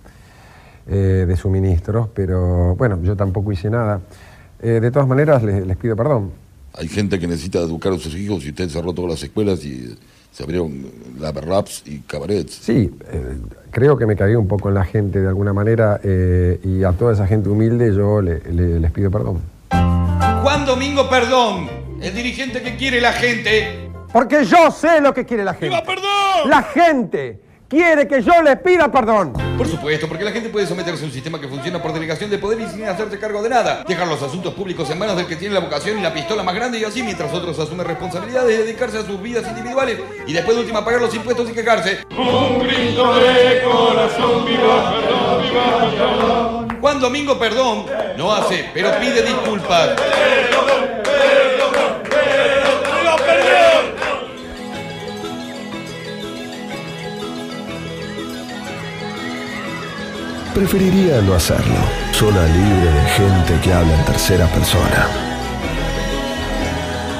[0.90, 4.00] Eh, de suministros, pero bueno, yo tampoco hice nada.
[4.58, 6.30] Eh, de todas maneras, les, les pido perdón.
[6.72, 9.94] Hay gente que necesita educar a sus hijos y usted cerró todas las escuelas y
[10.38, 10.84] se abrieron
[11.18, 12.54] lava raps y cabarets.
[12.62, 13.36] Sí, eh,
[13.72, 16.92] creo que me cagué un poco en la gente de alguna manera eh, y a
[16.92, 19.40] toda esa gente humilde yo le- le- les pido perdón.
[20.42, 21.68] Juan Domingo Perdón,
[22.00, 23.90] el dirigente que quiere la gente.
[24.12, 25.76] Porque yo sé lo que quiere la gente.
[25.84, 26.48] perdón!
[26.48, 29.32] La gente quiere que yo le pida perdón.
[29.56, 32.38] Por supuesto, porque la gente puede someterse a un sistema que funciona por delegación de
[32.38, 33.84] poder y sin hacerse cargo de nada.
[33.86, 36.54] Dejar los asuntos públicos en manos del que tiene la vocación y la pistola más
[36.54, 40.56] grande y así mientras otros asumen responsabilidades y dedicarse a sus vidas individuales y después
[40.56, 41.98] de última pagar los impuestos y quejarse.
[42.16, 46.68] Un grito de corazón, viva perdón, viva perdón.
[46.80, 49.96] Juan Domingo Perdón no hace, pero pide disculpas.
[60.58, 61.76] Preferiría no hacerlo.
[62.10, 65.06] Zona libre de gente que habla en tercera persona.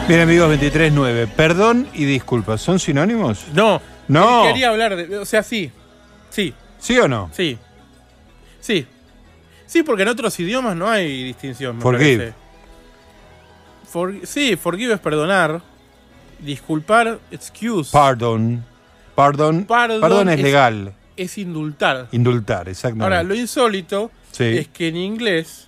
[0.09, 1.29] Bien, amigos, 23.9.
[1.29, 3.45] Perdón y disculpas, ¿son sinónimos?
[3.55, 3.81] No.
[4.09, 4.43] No.
[4.43, 5.19] Quería hablar de.
[5.19, 5.71] O sea, sí.
[6.31, 6.53] Sí.
[6.81, 7.31] ¿Sí o no?
[7.33, 7.57] Sí.
[8.59, 8.85] Sí.
[9.67, 11.77] Sí, porque en otros idiomas no hay distinción.
[11.77, 12.17] me Forgive.
[12.19, 12.35] parece.
[13.89, 15.61] For- sí, forgive es perdonar.
[16.41, 17.93] Disculpar, excuse.
[17.93, 18.65] Pardon.
[19.15, 19.65] Pardon.
[19.65, 20.93] Pardon Perdón es, es- legal.
[21.19, 22.09] Es indultar.
[22.13, 23.05] Indultar, exactamente.
[23.05, 24.45] Ahora, lo insólito Sí.
[24.59, 25.67] es que en inglés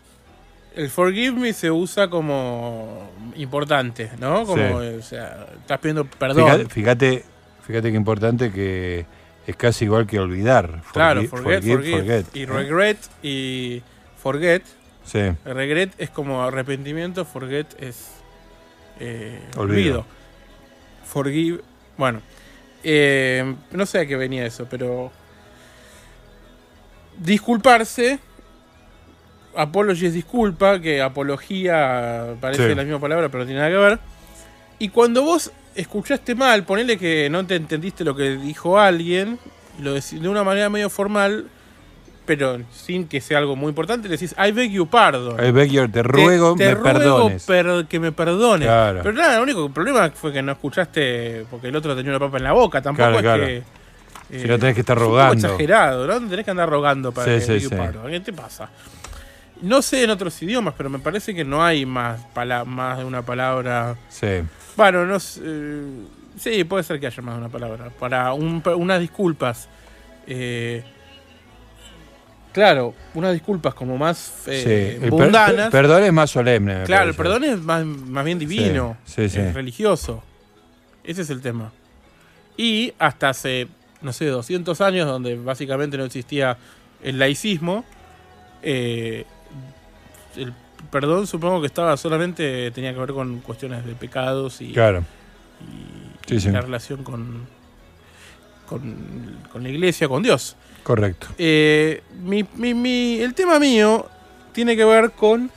[0.76, 4.46] el forgive me se usa como importante, ¿no?
[4.46, 4.86] Como, Sí.
[4.98, 6.68] o sea, estás pidiendo perdón.
[6.70, 7.24] Fíjate,
[7.66, 9.04] fíjate, importante que
[9.46, 10.82] es casi igual que olvidar.
[10.92, 12.24] Claro, forget, forgive, forget.
[12.26, 12.52] forget, Y ¿no?
[12.54, 13.82] regret y
[14.22, 14.62] forget.
[15.04, 15.20] Sí.
[15.44, 18.10] Regret es como arrepentimiento, forget es
[19.00, 20.04] eh, Olvido.
[20.04, 20.06] olvido.
[21.04, 21.60] Forgive,
[21.96, 22.20] bueno,
[22.84, 25.10] eh, no sé a qué venía eso, pero
[27.20, 28.18] disculparse,
[29.56, 32.74] apology es disculpa, que apología parece Sí.
[32.74, 33.98] la misma palabra, pero no tiene nada que ver.
[34.78, 39.38] Y cuando vos escuchaste mal, ponele que no te entendiste lo que dijo alguien,
[39.80, 41.46] lo decís de una manera medio formal,
[42.26, 45.44] pero sin que sea algo muy importante, le decís, I beg you pardon.
[45.44, 48.68] I beg your- te ruego me ruego per- que me perdones.
[48.68, 49.00] Claro.
[49.02, 52.36] Pero nada, el único problema fue que no escuchaste porque el otro tenía una papa
[52.38, 52.80] en la boca.
[52.80, 53.46] Tampoco Claro, es claro.
[53.46, 53.79] que.
[54.30, 55.46] Si no tenés que estar es un poco rogando.
[55.48, 56.28] exagerado, ¿no?
[56.28, 58.10] Tenés que andar rogando para Sí, que sí, pardon.
[58.10, 58.68] ¿Qué te pasa?
[59.62, 62.20] No sé en otros idiomas, pero me parece que no hay más,
[62.66, 63.96] más de una palabra.
[64.08, 64.40] Sí.
[64.76, 65.82] Bueno, no sé, eh,
[66.38, 67.90] sí, puede ser que haya más de una palabra.
[67.98, 69.68] Para un- unas disculpas.
[70.26, 70.84] eh,
[72.52, 75.04] claro, unas disculpas como más eh, Sí.
[75.06, 76.74] El per- perdón es más solemne.
[76.80, 78.96] me Claro, el perdón es más, más bien divino.
[79.04, 79.40] Sí, sí, sí.
[79.40, 80.22] Es religioso.
[81.04, 81.72] Ese es el tema.
[82.56, 83.68] Y hasta hace,
[84.02, 86.56] no sé, 200 años, donde básicamente no existía
[87.02, 87.84] el laicismo,
[88.62, 89.24] eh,
[90.36, 90.52] el
[90.90, 95.04] perdón supongo que estaba solamente, tenía que ver con cuestiones de pecados y, Claro.
[95.60, 96.50] y Sí, sí.
[96.50, 97.46] la relación con,
[98.66, 100.56] con, con la iglesia, con Dios.
[100.82, 101.26] Correcto.
[101.38, 104.06] Eh, mi- mi- mi- el tema mío
[104.52, 105.50] tiene que ver con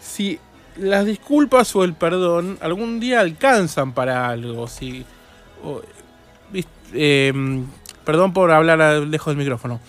[0.00, 0.38] si
[0.76, 4.66] las disculpas o el perdón algún día alcanzan para algo.
[4.68, 5.04] Si,
[5.62, 5.82] o-
[6.94, 7.32] eh,
[8.04, 9.80] perdón por hablar a- lejos del micrófono.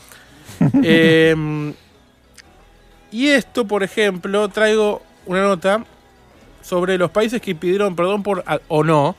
[0.84, 1.74] Eh,
[3.12, 5.84] y esto, por ejemplo, traigo una nota
[6.62, 9.16] sobre los países que pidieron perdón por o no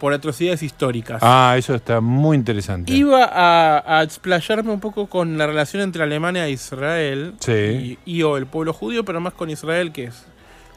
[0.00, 1.18] por atrocidades históricas.
[1.22, 2.90] Ah, eso está muy interesante.
[2.92, 7.52] Iba a, a explayarme un poco con la relación entre Alemania e Israel Sí.
[7.52, 10.24] y, y o el pueblo judío, pero más con Israel, que es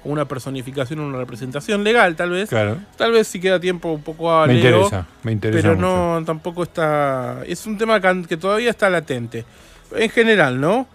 [0.04, 2.50] una personificación, una representación legal, tal vez.
[2.50, 2.78] Claro.
[2.98, 6.24] Tal vez si queda tiempo un poco a Me leo, interesa, me interesa Pero no,
[6.26, 7.44] tampoco está.
[7.48, 9.46] Es un tema que todavía está latente.
[9.96, 10.88] En general, ¿no?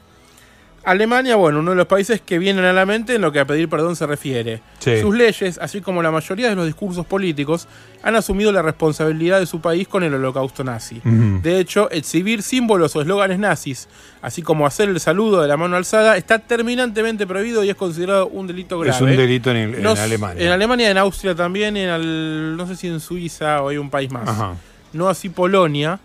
[0.84, 3.44] Alemania, bueno, uno de los países que vienen a la mente en lo que a
[3.44, 4.62] pedir perdón se refiere.
[4.78, 5.00] Sí.
[5.00, 7.68] Sus leyes, así como la mayoría de los discursos políticos,
[8.02, 11.00] han asumido la responsabilidad de su país con el holocausto nazi.
[11.04, 13.88] De hecho, exhibir símbolos o eslóganes nazis,
[14.22, 18.28] así como hacer el saludo de la mano alzada, está terminantemente prohibido y es considerado
[18.28, 18.96] un delito grave.
[18.96, 20.42] Es un delito en, No- Alemania.
[20.46, 23.90] En Alemania, en Austria también, en al- no sé si en Suiza o hay un
[23.90, 24.28] país más.
[24.28, 24.54] Ajá.
[24.92, 25.98] No así Polonia,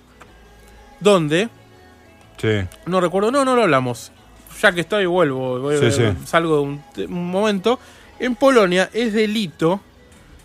[0.99, 1.49] donde,
[2.37, 2.49] Sí.
[2.85, 4.11] no recuerdo, no, no lo hablamos.
[4.63, 6.03] Ya que estoy, vuelvo, voy- Sí, sí.
[6.25, 6.81] salgo de un,
[7.31, 7.79] momento.
[8.17, 9.81] En Polonia es delito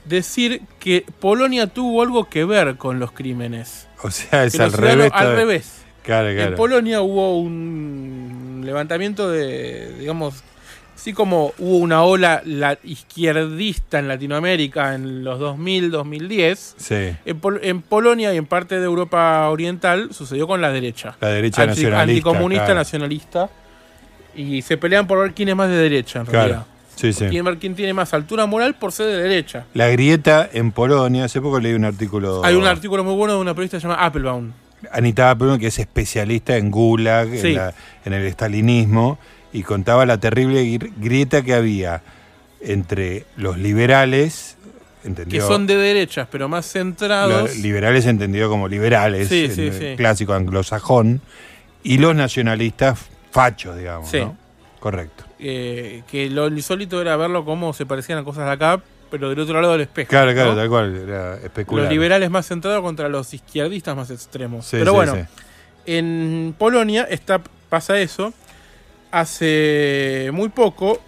[0.05, 3.87] decir que Polonia tuvo algo que ver con los crímenes.
[4.03, 5.11] O sea, es Que al revés.
[5.15, 5.83] Al revés.
[6.03, 6.51] Claro, claro.
[6.51, 10.43] En Polonia hubo un levantamiento de, digamos,
[10.97, 17.15] así como hubo una ola la- izquierdista en Latinoamérica en los 2000, 2010, Sí.
[17.25, 21.17] en, Pol- en Polonia y en parte de Europa Oriental sucedió con la derecha.
[21.21, 22.01] La derecha nacionalista,
[22.31, 22.81] Anticomunista, claro.
[22.81, 23.51] nacionalista.
[24.39, 26.39] Y se pelean por ver quién es más de derecha, en Claro.
[26.49, 26.67] realidad.
[26.95, 27.27] Sí, sí.
[27.29, 29.67] Quién, quién tiene más altura moral por ser de derecha.
[29.75, 32.45] La grieta en Polonia, hace poco leí un artículo.
[32.45, 34.53] Hay un artículo muy bueno de una periodista llamada Applebaum.
[34.93, 37.49] Anita Applebaum, que es especialista en Gulag, Sí.
[37.49, 37.75] en, la-
[38.05, 39.19] en el estalinismo,
[39.53, 42.03] y contaba la terrible gri- grieta que había
[42.61, 44.57] entre los liberales,
[45.03, 47.43] Que entendido, son de derechas, pero más centrados.
[47.43, 49.95] los liberales entendido como liberales, Sí, sí, sí.
[49.97, 51.21] clásico anglosajón,
[51.85, 52.99] y los nacionalistas
[53.31, 54.09] fachos, digamos.
[54.09, 54.21] Sí.
[54.21, 54.37] ¿no?
[54.81, 55.25] Correcto.
[55.41, 59.41] eh, que lo insólito era verlo cómo se parecían a cosas de acá, pero del
[59.41, 60.09] otro lado del espejo.
[60.09, 60.57] Claro, claro, ¿no?
[60.57, 61.85] tal cual, era especular.
[61.85, 64.67] Los liberales más centrados contra los izquierdistas más extremos.
[64.67, 65.27] Sí, pero sí, bueno,
[65.87, 68.33] en Polonia está, pasa eso.
[69.11, 71.01] Hace muy poco,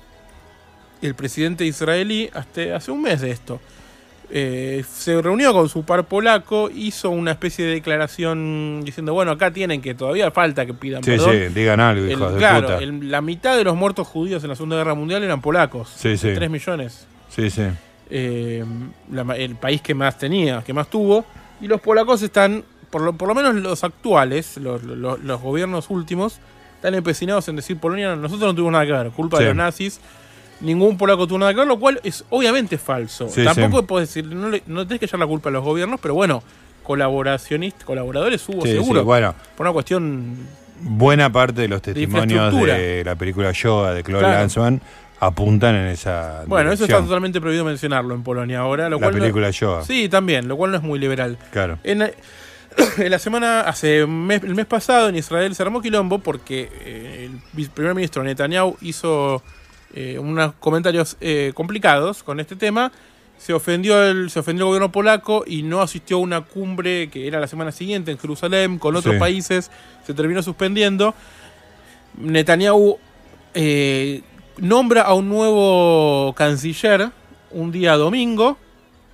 [1.03, 3.61] el presidente israelí, hasta hace un mes de esto,
[4.33, 9.53] eh, se reunió con su par polaco, hizo una especie de declaración diciendo, bueno, acá
[9.53, 11.31] tienen que todavía falta que pidan Sí, perdón.
[11.33, 12.79] sí, digan algo, El- hijos de claro, puta.
[12.79, 15.93] el- la mitad de los muertos judíos en la Segunda Guerra Mundial eran polacos.
[15.97, 16.31] Sí, sí.
[16.35, 17.07] 3 millones.
[17.29, 17.63] Sí, sí.
[18.09, 18.65] Eh,
[19.13, 21.25] la el país que más tenía, que más tuvo.
[21.61, 25.91] Y los polacos están, por lo, por lo menos los actuales, los, los- los gobiernos
[25.91, 26.39] últimos,
[26.77, 29.43] están empecinados en decir Polonia, nosotros no tuvimos nada que ver, culpa Sí.
[29.43, 30.01] de los nazis.
[30.61, 33.29] Ningún polaco tuvo nada que ver, lo cual es obviamente falso.
[33.29, 33.87] Sí, Tampoco sí.
[33.87, 36.43] puedes decir, no, le- no tenés que echar la culpa a los gobiernos, pero bueno,
[36.83, 39.05] colaboracionistas, colaboradores hubo Sí, sí, seguro.
[39.05, 39.35] bueno.
[39.57, 40.37] Por una cuestión
[40.83, 44.39] Buena parte de los testimonios de la película Yoga de Claude Claro.
[44.41, 44.81] Lanzmann
[45.21, 48.89] apuntan en esa Bueno, eso está totalmente prohibido mencionarlo en Polonia ahora.
[48.89, 49.85] Lo La cual no- película Yoga.
[49.85, 51.37] Sí, también, lo cual no es muy liberal.
[51.53, 51.79] Claro.
[51.85, 52.01] En,
[52.99, 57.31] en la semana, hace mes- el mes pasado en Israel se armó quilombo porque eh,
[57.57, 59.43] el primer ministro Netanyahu hizo
[59.95, 62.93] eh, unos comentarios eh, complicados con este tema.
[63.39, 67.27] Se ofendió, el, se ofendió el gobierno polaco y no asistió a una cumbre que
[67.27, 69.19] era la semana siguiente en Jerusalén con otros Sí.
[69.21, 69.71] países.
[70.07, 71.15] Se terminó suspendiendo.
[72.19, 72.99] Netanyahu
[73.55, 74.23] eh,
[74.59, 77.11] nombra a un nuevo canciller
[77.51, 78.59] un día domingo.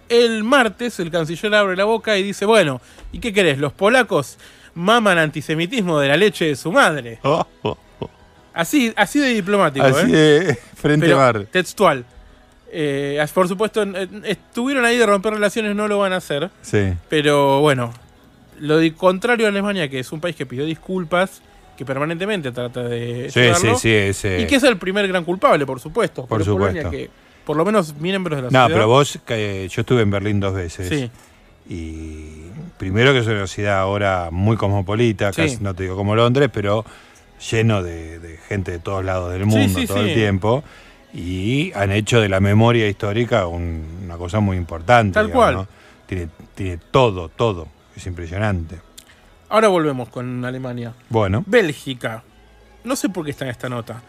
[0.08, 2.80] El martes el canciller abre la boca y dice, bueno,
[3.12, 3.58] ¿y qué querés?
[3.58, 4.38] Los polacos
[4.74, 7.18] maman antisemitismo de la leche de su madre.
[8.57, 9.84] Así, así de diplomático.
[9.84, 10.16] Así ¿eh?
[10.16, 11.46] de frente Pero mar.
[11.52, 12.04] Textual.
[12.72, 13.82] Eh, por supuesto,
[14.24, 16.50] estuvieron ahí de romper relaciones, no lo van a hacer.
[16.62, 16.94] Sí.
[17.11, 17.92] Pero bueno,
[18.59, 21.42] lo contrario a Alemania, que es un país que pidió disculpas,
[21.76, 23.42] que permanentemente trata de Sí,
[23.78, 26.24] sí, sí, y que es el primer gran culpable, por supuesto.
[26.26, 26.90] Por Polonia supuesto.
[26.90, 27.11] que,
[27.44, 28.68] por lo menos miembros de la No, sociedad.
[28.78, 30.88] pero vos, que yo estuve en Berlín dos veces.
[30.88, 31.11] Sí.
[31.68, 32.46] Y
[32.78, 36.84] primero que es una ciudad ahora muy cosmopolita, casi no te digo como Londres, pero
[37.51, 40.09] lleno de, de gente de todos lados del mundo sí, todo sí.
[40.11, 40.64] el tiempo.
[41.14, 45.14] Y han hecho de la memoria histórica un- una cosa muy importante.
[45.14, 45.55] Tal digamos, cual.
[45.55, 45.68] ¿no?
[46.07, 47.68] Tiene, tiene todo, todo.
[47.97, 48.80] Es impresionante.
[49.49, 50.93] Ahora volvemos con Alemania.
[51.09, 51.43] Bueno.
[51.47, 52.22] Bélgica.
[52.84, 54.03] No sé por qué está en esta nota.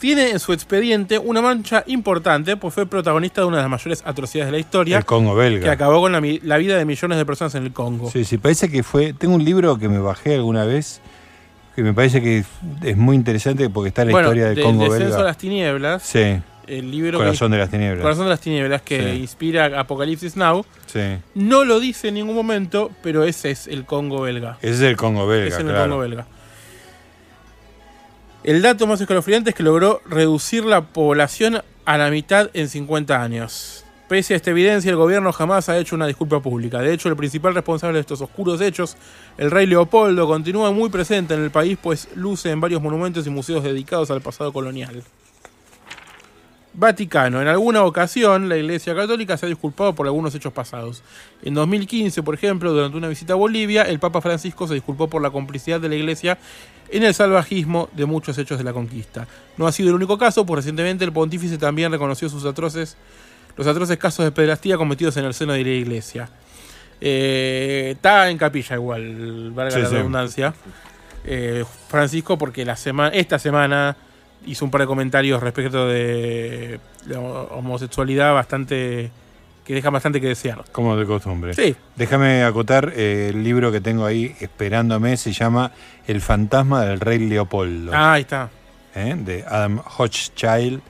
[0.00, 4.02] Tiene en su expediente una mancha importante, pues fue protagonista de una de las mayores
[4.06, 4.98] atrocidades de la historia.
[4.98, 5.64] El Congo belga.
[5.64, 8.10] Que acabó con la, la vida de millones de personas en el Congo.
[8.10, 9.12] Sí, sí, parece que fue.
[9.12, 11.00] Tengo un libro que me bajé alguna vez
[11.78, 12.44] que me parece que
[12.82, 15.20] es muy interesante porque está la bueno, historia del de- Congo Descenso belga.
[15.20, 16.02] a las tinieblas.
[16.02, 16.40] Sí.
[16.66, 18.02] El libro Corazón que- de las tinieblas.
[18.02, 19.20] Corazón de las tinieblas que Sí.
[19.20, 20.66] inspira Apocalipsis Now.
[20.86, 21.18] Sí.
[21.34, 24.58] No lo dice en ningún momento, pero ese es el Congo belga.
[24.60, 25.82] Ese es el Congo belga, Es el claro.
[25.84, 26.26] Congo belga.
[28.44, 33.22] El dato más escalofriante es que logró reducir la población a la mitad en 50
[33.22, 33.84] años.
[34.08, 36.80] Pese a esta evidencia, el gobierno jamás ha hecho una disculpa pública.
[36.80, 38.96] De hecho, el principal responsable de estos oscuros hechos,
[39.36, 43.30] el rey Leopoldo, continúa muy presente en el país, pues luce en varios monumentos y
[43.30, 45.02] museos dedicados al pasado colonial.
[46.72, 47.42] Vaticano.
[47.42, 51.02] En alguna ocasión, la Iglesia Católica se ha disculpado por algunos hechos pasados.
[51.42, 55.20] En 2015, por ejemplo, durante una visita a Bolivia, el Papa Francisco se disculpó por
[55.20, 56.38] la complicidad de la Iglesia
[56.90, 59.26] en el salvajismo de muchos hechos de la conquista.
[59.56, 62.96] No ha sido el único caso, pues recientemente el pontífice también reconoció sus atroces,
[63.58, 66.30] los atroces casos de pederastía cometidos en el seno de la Iglesia.
[67.00, 69.94] Eh, está en capilla igual, valga Sí, la sí.
[69.96, 70.54] redundancia.
[71.24, 73.96] Eh, Francisco, porque la semana, esta semana
[74.46, 79.10] hizo un par de comentarios respecto de la homosexualidad bastante
[79.64, 80.64] que dejan bastante que desear.
[80.72, 81.52] Como de costumbre.
[81.52, 81.76] Sí.
[81.96, 85.72] Déjame acotar eh, el libro que tengo ahí esperándome, se llama
[86.06, 87.92] El fantasma del rey Leopoldo.
[87.94, 88.48] Ah, ahí está.
[88.94, 89.14] ¿eh?
[89.18, 90.80] de Adam Hochschild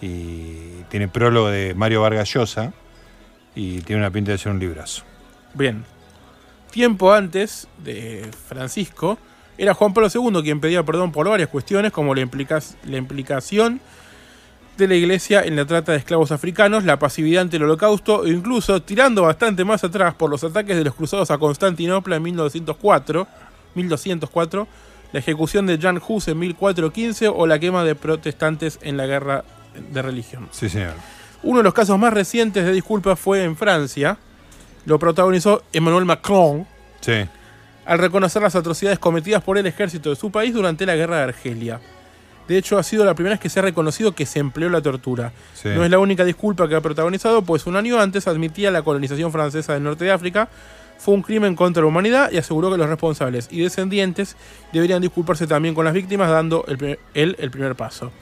[0.00, 2.72] y tiene prólogo de Mario Vargas Llosa
[3.54, 5.02] y tiene una pinta de ser un librazo.
[5.54, 5.84] Bien.
[6.70, 9.18] Tiempo antes de Francisco,
[9.58, 13.80] era Juan Pablo II quien pedía perdón por varias cuestiones, como la, implicación
[14.78, 18.30] de la iglesia en la trata de esclavos africanos, la pasividad ante el holocausto e
[18.30, 23.26] incluso, tirando bastante más atrás por los ataques de los cruzados a Constantinopla en 1904,
[23.74, 24.68] 1204,
[25.12, 29.44] la ejecución de Jan Hus en 1415 o la quema de protestantes en la guerra
[29.74, 30.48] de religión.
[30.50, 30.94] Sí, señor.
[31.42, 34.18] Uno de los casos más recientes de disculpas fue en Francia.
[34.84, 36.66] Lo protagonizó Emmanuel Macron
[37.00, 37.26] Sí.
[37.86, 41.22] al reconocer las atrocidades cometidas por el ejército de su país durante la guerra de
[41.24, 41.80] Argelia.
[42.48, 44.82] De hecho, ha sido la primera vez que se ha reconocido que se empleó la
[44.82, 45.32] tortura.
[45.54, 45.68] Sí.
[45.68, 49.30] No es la única disculpa que ha protagonizado, pues un año antes admitía la colonización
[49.30, 50.48] francesa del norte de África
[50.98, 54.36] fue un crimen contra la humanidad y aseguró que los responsables y descendientes
[54.70, 58.12] deberían disculparse también con las víctimas, dando el él el primer paso.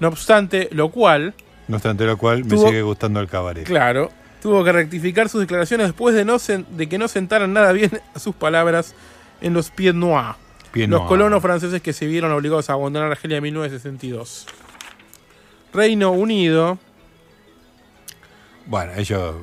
[0.00, 1.34] No obstante, lo cual,
[1.68, 3.64] No obstante lo cual, me sigue gustando el cabaret.
[3.64, 4.10] Claro,
[4.42, 7.90] tuvo que rectificar sus declaraciones después de, no sen- de que no sentaran nada bien
[8.16, 8.94] sus palabras
[9.40, 10.36] en los Pieds Noirs,
[10.72, 14.46] Pieds los colonos franceses que se vieron obligados a abandonar Argelia en 1962.
[15.72, 16.78] Reino Unido
[18.66, 19.34] Bueno, ellos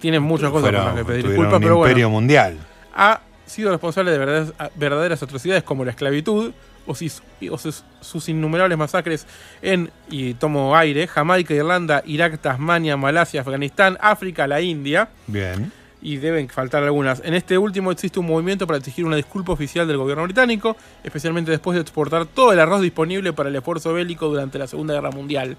[0.00, 2.58] tiene muchas cosas fueron- las que pedir disculpas, pero imperio bueno, mundial.
[2.94, 6.52] ha sido responsable de verdaderas, verdaderas atrocidades como la esclavitud
[6.86, 9.26] o, sus- o sus, sus innumerables masacres
[9.62, 15.08] en, y tomo aire, Jamaica, Irlanda, Irak, Tasmania, Malasia, Afganistán, África, la India.
[15.26, 15.72] Bien.
[16.02, 17.20] y deben faltar algunas.
[17.24, 21.50] En este último existe un movimiento para exigir una disculpa oficial del gobierno británico, especialmente
[21.50, 25.10] después de exportar todo el arroz disponible para el esfuerzo bélico durante la Segunda Guerra
[25.10, 25.56] Mundial.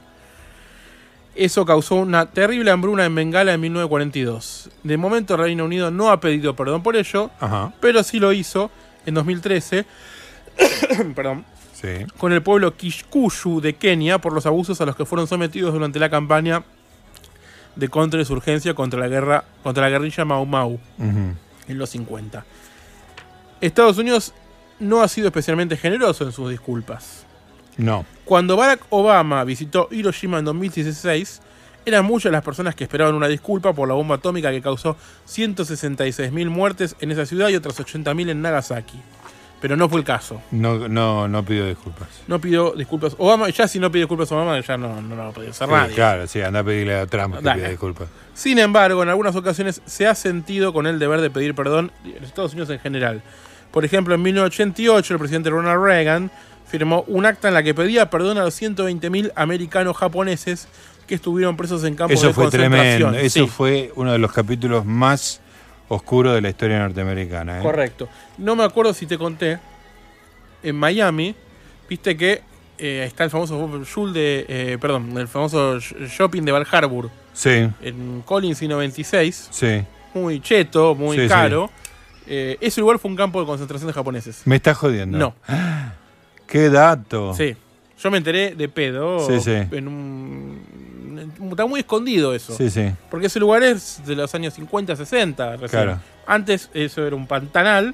[1.36, 4.70] Eso causó una terrible hambruna en Bengala en 1942.
[4.84, 7.74] De momento el Reino Unido no ha pedido perdón por ello, Ajá.
[7.80, 8.72] pero sí lo hizo
[9.06, 9.86] en 2013
[11.16, 12.06] perdón, Sí.
[12.18, 16.00] con el pueblo Kishkushu de Kenia por los abusos a los que fueron sometidos durante
[16.00, 16.64] la campaña
[17.76, 22.44] de contrainsurgencia contra la guerra contra la guerrilla Mau Mau en los 50.
[23.62, 24.34] Estados Unidos
[24.80, 27.26] no ha sido especialmente generoso en sus disculpas.
[27.78, 28.06] No.
[28.26, 31.42] Cuando Barack Obama visitó Hiroshima en 2016,
[31.86, 34.98] eran muchas las personas que esperaban una disculpa por la bomba atómica que causó
[35.28, 39.00] 166.000 muertes en esa ciudad y otras 80.000 en Nagasaki.
[39.60, 40.40] Pero no fue el caso.
[40.52, 42.08] No, no, no pido disculpas.
[42.28, 43.16] No pidió disculpas.
[43.18, 45.50] Obama, ya si no pide disculpas a Obama, ya no, no, no va a poder
[45.50, 45.96] hacer Sí, nadie.
[45.96, 48.08] claro, sí, anda a pedirle a Trump que pida disculpas.
[48.36, 52.24] Sin embargo, en algunas ocasiones se ha sentido con el deber de pedir perdón en
[52.24, 53.24] Estados Unidos en general.
[53.72, 56.30] Por ejemplo, en 1988 el presidente Ronald Reagan
[56.68, 60.68] firmó un acta en la que pedía perdón a los 120.000 americanos japoneses
[61.08, 63.12] que estuvieron presos en campos Eso de fue concentración.
[63.14, 63.18] tremendo.
[63.18, 65.42] Eso Sí, fue uno de los capítulos más
[65.90, 67.60] oscuros de la historia norteamericana.
[67.60, 67.64] ¿eh?
[67.64, 68.10] correcto.
[68.38, 69.60] No me acuerdo si te conté,
[70.64, 71.36] en Miami,
[71.90, 72.42] viste que
[72.78, 73.68] eh, está el famoso
[74.14, 79.48] de, eh, perdón, el famoso sh- shopping de Val Harbor Sí, en Collins y 96.
[79.52, 79.84] sí.
[80.14, 81.30] muy cheto, muy Sí, sí.
[81.30, 81.70] caro.
[82.26, 84.42] Eh, ese lugar fue un campo de concentración de japoneses.
[84.46, 85.18] Me estás jodiendo.
[85.18, 85.36] No.
[86.48, 87.34] Qué dato.
[87.34, 87.56] Sí.
[88.00, 89.20] Yo me enteré de pedo.
[89.28, 89.56] Sí, sí.
[89.76, 90.62] En un...
[91.50, 92.56] Está muy escondido eso.
[92.56, 92.92] Sí, sí.
[93.10, 95.52] Porque ese lugar es de los años 50, 60.
[95.58, 95.70] recién.
[95.70, 96.00] Claro.
[96.26, 97.94] Antes eso era un pantanal.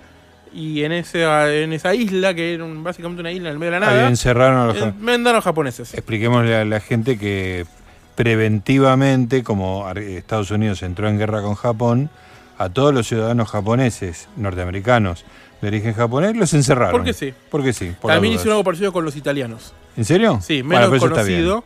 [0.56, 1.24] Y en, ese,
[1.64, 3.96] en esa isla, que era un- básicamente una isla en el medio de la Ahí
[3.98, 5.94] nada, encerraron a los eh, japoneses.
[5.96, 7.66] Expliquémosle a la gente que
[8.16, 12.10] preventivamente, como Estados Unidos entró en guerra con Japón,
[12.58, 15.26] a todos los ciudadanos japoneses, norteamericanos,
[15.62, 16.92] de origen japonés, los encerraron.
[16.92, 17.34] Porque sí.
[17.50, 17.94] Porque sí.
[18.02, 19.74] por También hicieron algo parecido con los italianos.
[19.98, 20.40] ¿En serio?
[20.42, 21.02] Sí, Bueno, menos bien.
[21.12, 21.64] conocido.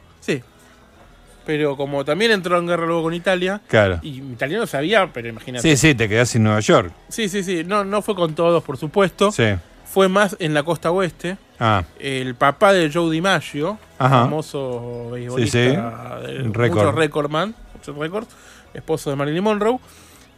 [1.47, 3.61] Pero como también entró en guerra luego con Italia.
[3.67, 3.99] Claro.
[4.03, 5.67] Y italiano sabía, pero imagínate.
[5.67, 6.91] Sí, sí, te quedás en Nueva York.
[7.07, 7.63] Sí, sí, sí.
[7.63, 9.31] No, no fue con todos, por supuesto.
[9.31, 9.45] Sí.
[9.85, 11.37] Fue más en la costa oeste.
[11.59, 14.23] Ah, El papá de Joe DiMaggio, Ajá.
[14.23, 15.75] famoso beisbolista Sí, sí.
[15.75, 16.79] de récord.
[16.83, 18.27] muchos recordman, muchos récords,
[18.75, 19.79] esposo de Marilyn Monroe,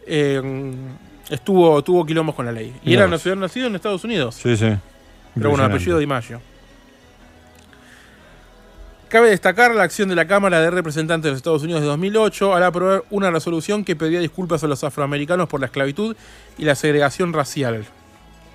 [0.06, 0.72] eh,
[1.28, 2.72] estuvo tuvo quilombos con la ley.
[2.84, 4.36] Y Mirá era nacido, nacido en Estados Unidos.
[4.36, 4.72] sí, sí.
[5.34, 6.40] Pero bueno, apellido DiMaggio.
[9.10, 12.54] Cabe destacar la acción de la Cámara de Representantes de los Estados Unidos de 2008
[12.54, 16.14] al aprobar una resolución que pedía disculpas a los afroamericanos por la esclavitud
[16.56, 17.84] y la segregación racial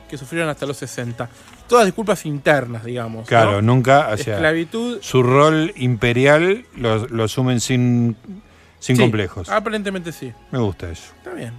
[0.09, 1.27] que sufrieron hasta los 60.
[1.67, 3.27] Todas disculpas internas, digamos.
[3.27, 3.73] Claro, ¿no?
[3.73, 4.13] nunca.
[4.13, 4.99] Esclavitud.
[5.01, 8.15] Su rol imperial lo, lo asumen sin,
[8.79, 9.49] sin Sí, complejos.
[9.49, 10.31] Aparentemente sí.
[10.51, 11.11] Me gusta eso.
[11.17, 11.51] Está bien.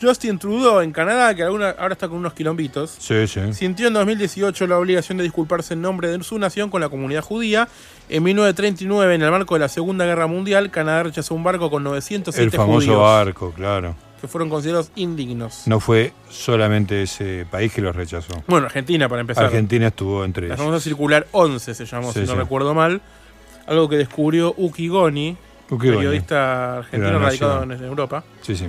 [0.00, 3.52] Justin Trudeau en Canadá, que alguna- ahora está con unos quilombitos, Sí, sí.
[3.52, 7.22] sintió en 2018 la obligación de disculparse en nombre de su nación con la comunidad
[7.22, 7.68] judía.
[8.08, 11.82] En 1939, en el marco de la Segunda Guerra Mundial, Canadá rechazó un barco con
[11.84, 13.94] 907 El famoso judíos barco, claro.
[14.20, 15.62] que fueron considerados indignos.
[15.66, 18.42] No fue solamente ese país que los rechazó.
[18.46, 19.44] Bueno, Argentina, para empezar.
[19.44, 20.64] Argentina estuvo entre La ellos.
[20.64, 23.00] famosa circular 11 se llamó, Sí, si no recuerdo mal.
[23.66, 25.36] Algo que descubrió Uki Goni,
[25.70, 25.96] Uki Goni.
[25.98, 27.70] periodista argentino la radicado en.
[27.84, 28.24] Europa.
[28.42, 28.66] Sí, sí.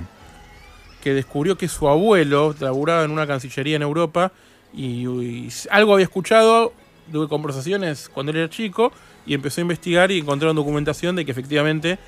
[1.02, 4.32] Que descubrió que su abuelo laburaba en una cancillería en Europa
[4.72, 6.72] y, y algo había escuchado,
[7.10, 8.92] tuve conversaciones cuando él era chico
[9.26, 11.98] y empezó a investigar y encontraron documentación de que efectivamente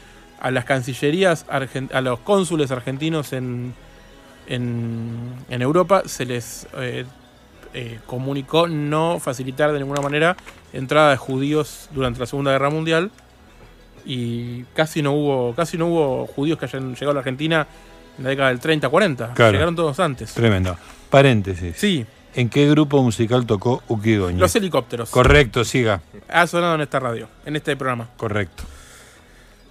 [0.40, 3.74] a las cancillerías, a los cónsules argentinos en,
[4.46, 7.04] en, en Europa se les eh,
[7.72, 10.36] eh, comunicó no facilitar de ninguna manera
[10.72, 13.10] entrada de judíos durante la Segunda Guerra Mundial
[14.04, 17.66] y casi no hubo casi no hubo judíos que hayan llegado a la Argentina
[18.18, 19.52] en la década del 30 40 Claro.
[19.52, 20.76] llegaron todos antes Tremendo.
[21.10, 21.74] Paréntesis.
[21.76, 22.04] Sí.
[22.34, 24.38] ¿En qué grupo musical tocó Ukidoña?
[24.38, 26.00] los helicópteros Correcto, siga.
[26.28, 28.64] ha sonado en esta radio en este programa Correcto.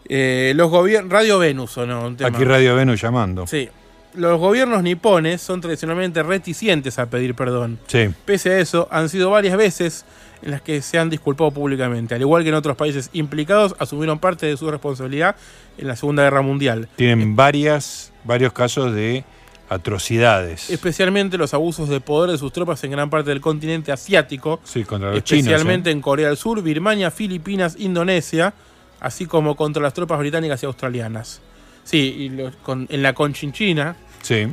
[0.09, 2.29] Eh, los gobiernos Radio Venus sonó un tema.
[2.35, 3.47] Aquí Radio Venus llamando.
[3.47, 3.69] sí
[4.15, 8.09] los gobiernos nipones son tradicionalmente reticentes a pedir perdón Sí.
[8.25, 10.05] Pese a eso, han sido varias veces
[10.43, 12.13] en las que se han disculpado públicamente.
[12.13, 15.35] Al igual que en otros países implicados, asumieron parte de su responsabilidad
[15.79, 16.89] en la Segunda Guerra Mundial.
[16.95, 19.23] Tienen varias, varios casos de
[19.69, 20.69] atrocidades.
[20.69, 24.59] Especialmente los abusos de poder de sus tropas en gran parte del continente asiático.
[24.63, 25.87] Sí, contra los especialmente chinos.
[25.87, 25.91] ¿eh?
[25.91, 28.53] en Corea del Sur, Birmania, Filipinas, Indonesia,
[28.99, 31.41] así como contra las tropas británicas y australianas.
[31.83, 34.47] Sí, y con- en la Conchinchina, Sí,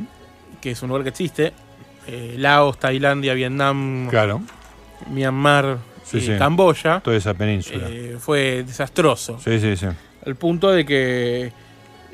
[0.59, 1.53] que es un lugar que existe,
[2.07, 4.41] eh, Laos, Tailandia, Vietnam, claro.
[5.09, 6.31] Myanmar Sí, y sí.
[6.37, 6.99] Camboya.
[6.99, 7.87] Toda esa península.
[7.89, 9.39] Eh, fue desastroso.
[9.41, 9.85] sí, sí, sí.
[10.25, 11.53] Al punto de que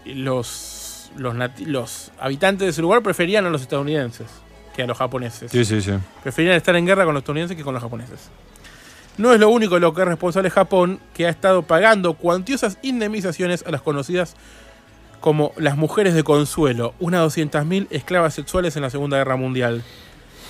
[0.05, 0.47] los,
[1.15, 1.35] los,
[1.65, 4.27] los habitantes de ese lugar preferían a los estadounidenses
[4.75, 5.51] que a los japoneses.
[5.51, 5.91] Sí, sí, sí.
[6.21, 8.29] Preferían estar en guerra con los estadounidenses que con los japoneses.
[9.17, 12.77] No es lo único de lo que es responsable Japón, que ha estado pagando cuantiosas
[12.83, 14.35] indemnizaciones a las conocidas
[15.19, 19.83] como las mujeres de consuelo, unas 200.000 esclavas sexuales en la Segunda Guerra Mundial.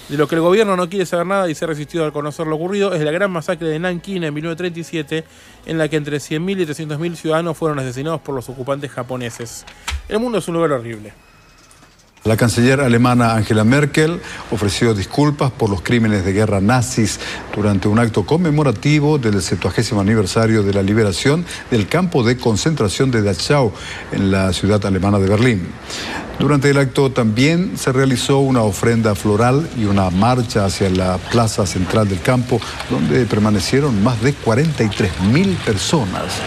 [0.09, 2.47] De lo que el gobierno no quiere saber nada y se ha resistido a conocer
[2.47, 5.23] lo ocurrido es la gran masacre de Nanking en 1937,
[5.65, 9.65] en la que entre 100.000 y 300.000 ciudadanos fueron asesinados por los ocupantes japoneses.
[10.09, 11.13] El mundo es un lugar horrible.
[12.23, 14.19] La canciller alemana Angela Merkel
[14.51, 17.19] ofreció disculpas por los crímenes de guerra nazis
[17.55, 23.21] durante un acto conmemorativo del 70 aniversario de la liberación del campo de concentración de
[23.21, 23.71] Dachau
[24.11, 25.67] en la ciudad alemana de Berlín.
[26.38, 31.65] Durante el acto también se realizó una ofrenda floral y una marcha hacia la plaza
[31.65, 32.59] central del campo,
[32.89, 36.41] donde permanecieron más de 43.000 personas.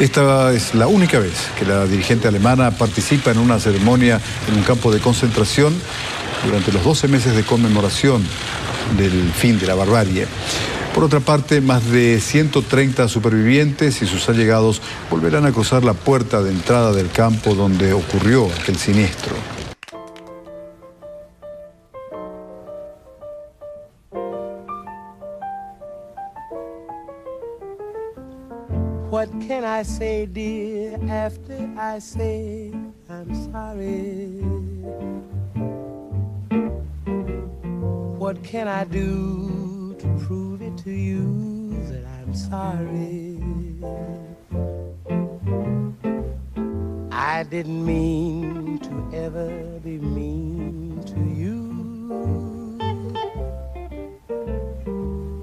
[0.00, 4.18] Esta es la única vez que la dirigente alemana participa en una ceremonia
[4.48, 5.74] en un campo de concentración
[6.46, 8.24] durante los 12 meses de conmemoración
[8.96, 10.26] del fin de la barbarie.
[10.94, 16.42] Por otra parte, más de 130 supervivientes y sus allegados volverán a cruzar la puerta
[16.42, 19.59] de entrada del campo donde ocurrió aquel siniestro.
[29.80, 32.70] I say, dear, after I say
[33.08, 34.42] I'm sorry?
[38.18, 43.40] What can I do to prove it to you that I'm sorry?
[47.10, 49.48] I didn't mean to ever
[49.82, 51.58] be mean to you.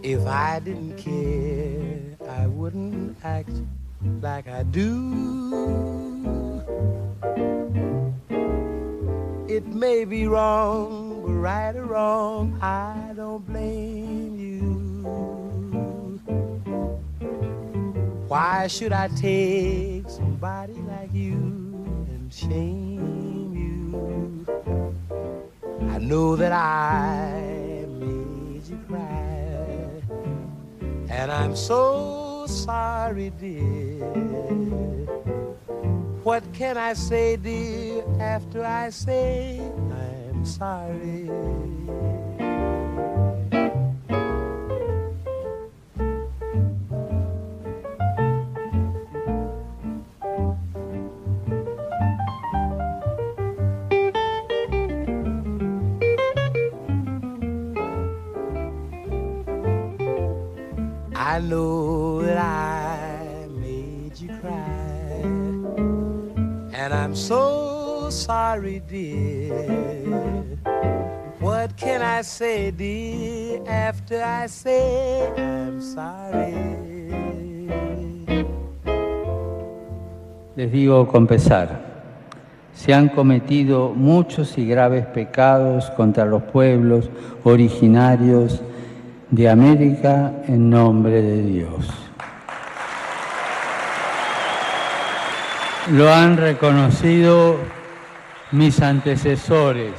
[0.04, 3.50] If I didn't care, I wouldn't act
[4.22, 6.64] like I do.
[9.48, 14.58] It may be wrong, but right or wrong, I don't blame you.
[18.28, 21.34] Why should I take somebody like you
[22.10, 24.46] and shame you?
[25.90, 30.02] I know that I made you cry,
[31.10, 34.06] and I'm so sorry, dear.
[36.24, 39.60] What can I say, dear, after I say
[39.92, 41.30] I'm sorry?
[61.30, 65.20] I know I made you cry.
[66.72, 69.52] And I'm so sorry, dear.
[71.42, 76.56] What can I say, dear, after I say I'm sorry?
[80.56, 81.28] Les digo con
[82.74, 87.10] se han cometido muchos y graves pecados contra los pueblos
[87.44, 88.62] originarios
[89.30, 91.88] de América en nombre de Dios.
[95.92, 97.58] Lo han reconocido
[98.52, 99.94] mis antecesores,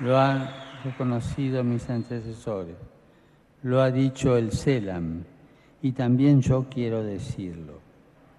[0.00, 0.48] lo han
[0.84, 2.76] reconocido mis antecesores,
[3.62, 5.24] lo ha dicho el CELAM
[5.82, 7.80] y también yo quiero decirlo.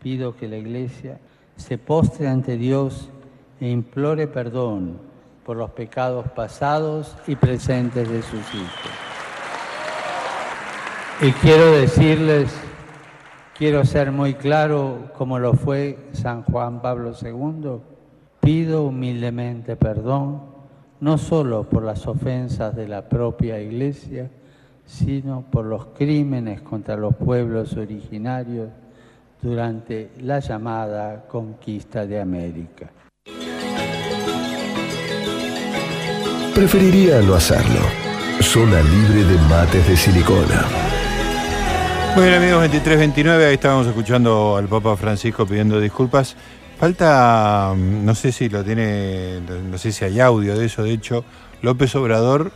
[0.02, 1.20] Pido que la Iglesia
[1.58, 3.10] se postre ante Dios
[3.60, 5.00] e implore perdón
[5.46, 9.15] por los pecados pasados y presentes de sus hijos.
[11.22, 12.54] Y quiero decirles,
[13.58, 17.80] quiero ser muy claro como lo fue San Juan Pablo II,
[18.42, 20.42] pido humildemente perdón,
[21.00, 24.30] no solo por las ofensas de la propia Iglesia,
[24.86, 28.70] sino por los crímenes contra los pueblos originarios
[29.42, 32.92] durante la llamada conquista de América.
[36.54, 37.80] Preferiría no hacerlo.
[38.42, 40.85] Zona libre de mates de silicona.
[42.16, 46.38] Muy bien amigos, 23-29, ahí estábamos escuchando al Papa Francisco pidiendo disculpas.
[46.80, 50.94] Falta, mm, no sé si lo tiene, no sé si hay audio de eso, de
[50.94, 51.26] hecho,
[51.62, 52.54] López Obrador,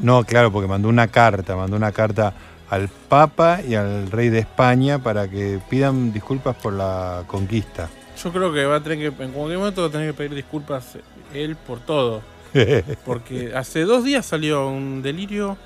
[0.00, 2.34] no, claro, porque mandó una carta, mandó una carta
[2.68, 7.88] al Papa y al Rey de España para que pidan disculpas por la conquista.
[8.20, 10.34] Yo creo que va a tener que, en cualquier momento va a tener que pedir
[10.34, 10.98] disculpas
[11.32, 12.22] él por todo.
[13.04, 15.56] Porque hace dos días salió un delirio.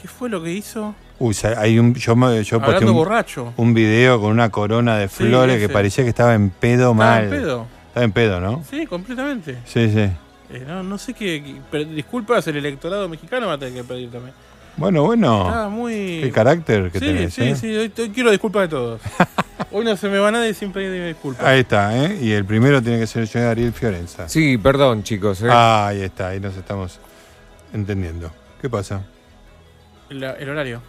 [0.00, 0.94] ¿Qué fue lo que hizo?
[1.20, 3.52] Uy, hay un, yo, me- yo posté un, borracho.
[3.56, 6.94] un video con una corona de Sí, flores que parecía que estaba en pedo Estaba
[6.94, 7.24] mal.
[7.24, 7.66] en pedo.
[7.88, 8.62] Estaba en pedo, ¿no?
[8.70, 9.58] Sí, completamente.
[9.64, 10.08] Sí, sí.
[10.50, 11.42] Eh, no, no sé qué.
[11.94, 14.32] disculpas, el electorado mexicano va a tener que pedir también.
[14.76, 15.42] Bueno, bueno.
[15.48, 16.20] Estaba muy.
[16.22, 17.56] Qué carácter que sí, tenés, Sí, ¿eh?
[17.56, 19.00] sí, hoy, hoy quiero disculpas de todos.
[19.72, 21.44] hoy no se me va nadie sin pedir disculpas.
[21.44, 22.16] Ahí está, ¿eh?
[22.22, 24.28] Y el primero tiene que ser el señor Ariel Fiorenza.
[24.28, 25.42] Sí, perdón, chicos.
[25.42, 25.48] ¿eh?
[25.50, 27.00] Ah, ahí está, ahí nos estamos
[27.74, 28.30] entendiendo.
[28.62, 29.02] ¿Qué pasa?
[30.08, 30.80] El horario.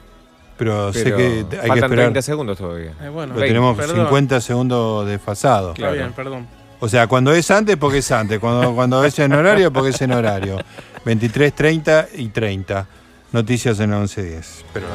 [0.60, 2.06] Pero, sé que hay que faltan esperar.
[2.08, 2.92] 30 segundos todavía.
[3.02, 3.96] Eh, bueno, Pero tenemos perdón.
[4.08, 5.80] 50 segundos desfasados.
[5.80, 6.46] Está bien, perdón.
[6.82, 8.40] O sea, cuando es antes, porque es antes.
[8.40, 10.58] Cuando, cuando es en horario, porque es en horario.
[11.06, 12.86] 23, 30 y 30.
[13.32, 14.46] Noticias en 11.10.
[14.74, 14.88] Pero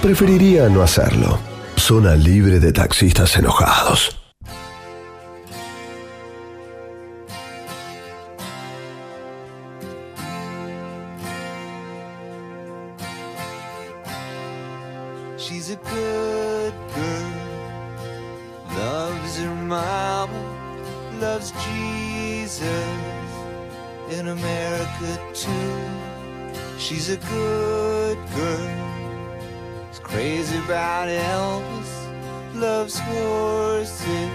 [0.00, 1.38] Preferiría no hacerlo.
[1.76, 4.21] Zona libre de taxistas enojados.
[26.92, 31.92] She's a good girl, is crazy about Elvis,
[32.54, 34.30] loves horses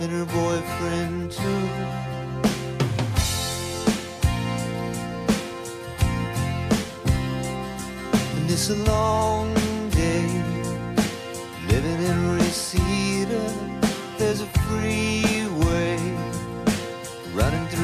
[0.00, 1.68] and her boyfriend too.
[8.36, 9.52] And it's a long
[9.90, 10.26] day
[11.68, 13.44] living in Reseda.
[14.16, 15.98] There's a freeway
[17.34, 17.83] running through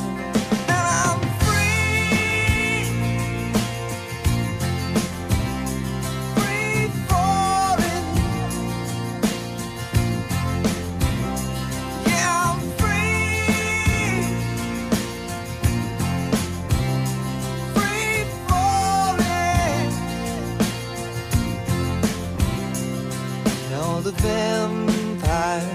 [24.21, 25.65] Vampires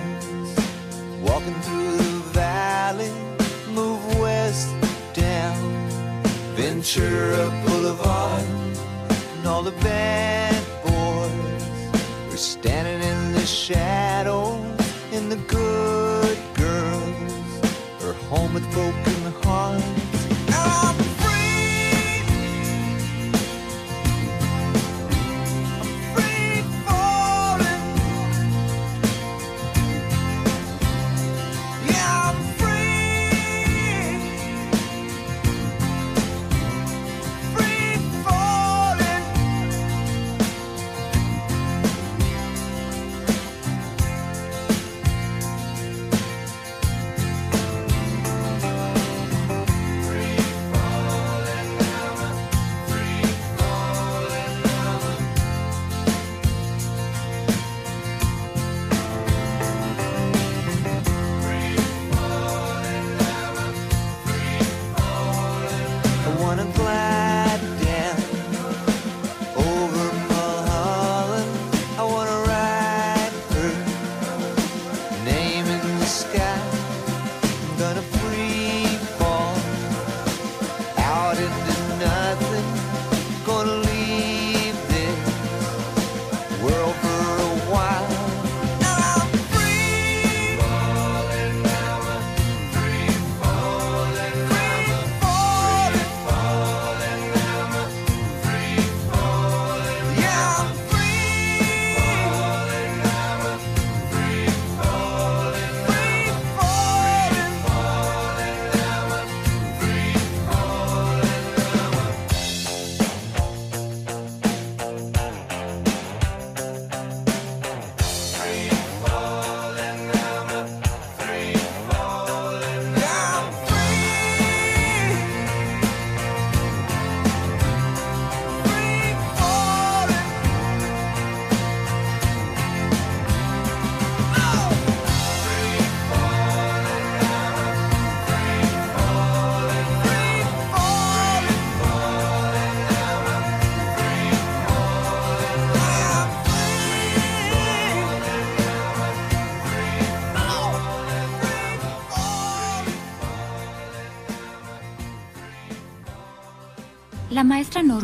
[1.20, 3.10] walking through the valley
[3.72, 4.68] move west
[5.14, 5.56] down
[6.54, 8.44] Ventura Boulevard,
[9.36, 10.45] and all the bad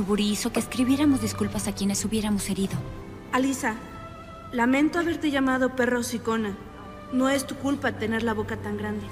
[0.03, 2.75] Norbury hizo que escribiéramos disculpas a quienes hubiéramos herido.
[3.31, 3.77] Alisa,
[4.51, 6.57] lamento haberte llamado perro hocicona.
[7.13, 9.07] No es tu culpa tener la boca tan grande.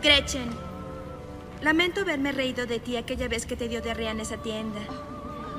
[0.00, 0.50] Gretchen,
[1.60, 4.78] lamento haberme reído de ti aquella vez que te dio diarrea en esa tienda.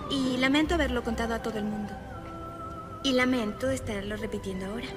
[0.10, 1.94] Y lamento haberlo contado a todo el mundo.
[3.04, 4.88] Y lamento estarlo repitiendo ahora.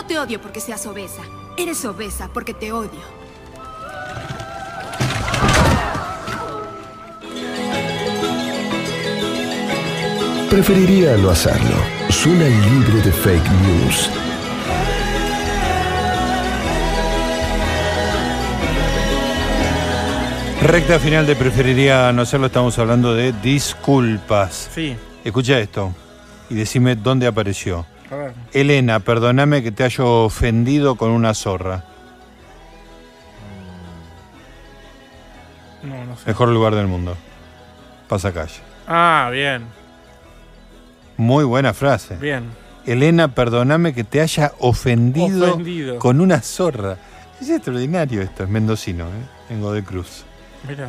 [0.00, 1.22] No te odio porque seas obesa.
[1.58, 3.00] Eres obesa porque te odio.
[10.48, 11.76] Preferiría no hacerlo.
[12.08, 14.10] Suena libre de fake news.
[20.62, 24.70] Recta final de preferiría no hacerlo, estamos hablando de disculpas.
[24.74, 24.96] Sí.
[25.24, 25.94] Escucha esto
[26.48, 27.84] y decime dónde apareció.
[28.52, 31.84] Elena, perdóname que te haya ofendido con una zorra.
[35.82, 36.24] No, no sé.
[36.26, 37.16] Mejor lugar del mundo.
[38.08, 38.60] Pasacalle.
[38.86, 39.64] Ah, bien.
[41.16, 42.16] Muy buena frase.
[42.16, 42.44] Bien.
[42.86, 45.98] Elena, perdóname que te haya ofendido, Ofendido.
[45.98, 46.96] con una zorra.
[47.40, 49.52] Es extraordinario esto, es mendocino, ¿eh?
[49.54, 50.24] en Godoy Cruz.
[50.68, 50.88] Mira.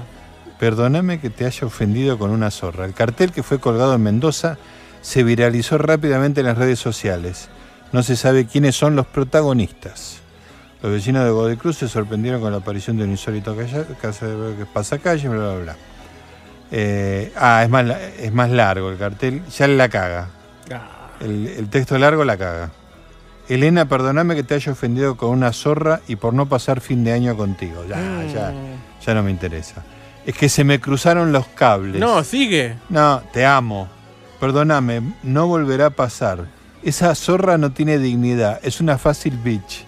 [0.60, 2.86] Perdóname que te haya ofendido con una zorra.
[2.86, 4.58] El cartel que fue colgado en Mendoza
[5.02, 7.50] se viralizó rápidamente en las redes sociales.
[7.92, 10.20] No se sabe quiénes son los protagonistas.
[10.82, 13.56] Los vecinos de Godoy Cruz se sorprendieron con la aparición de un insólito
[14.02, 15.76] casa de pasacalle, bla, bla, bla.
[16.72, 17.86] Eh, ah, es más,
[18.18, 20.30] es más largo el cartel, ya la caga.
[21.20, 22.72] El, el texto largo la caga.
[23.48, 27.12] Elena, perdóname que te haya ofendido con una zorra y por no pasar fin de
[27.12, 27.84] año contigo.
[27.88, 28.54] Ya, ya,
[29.06, 29.84] ya no me interesa.
[30.26, 32.00] Es que se me cruzaron los cables.
[32.00, 32.78] No, sigue.
[32.90, 33.90] No, te amo.
[34.42, 36.48] Perdóname, no volverá a pasar.
[36.84, 39.86] Esa zorra no tiene dignidad, es una fácil bitch.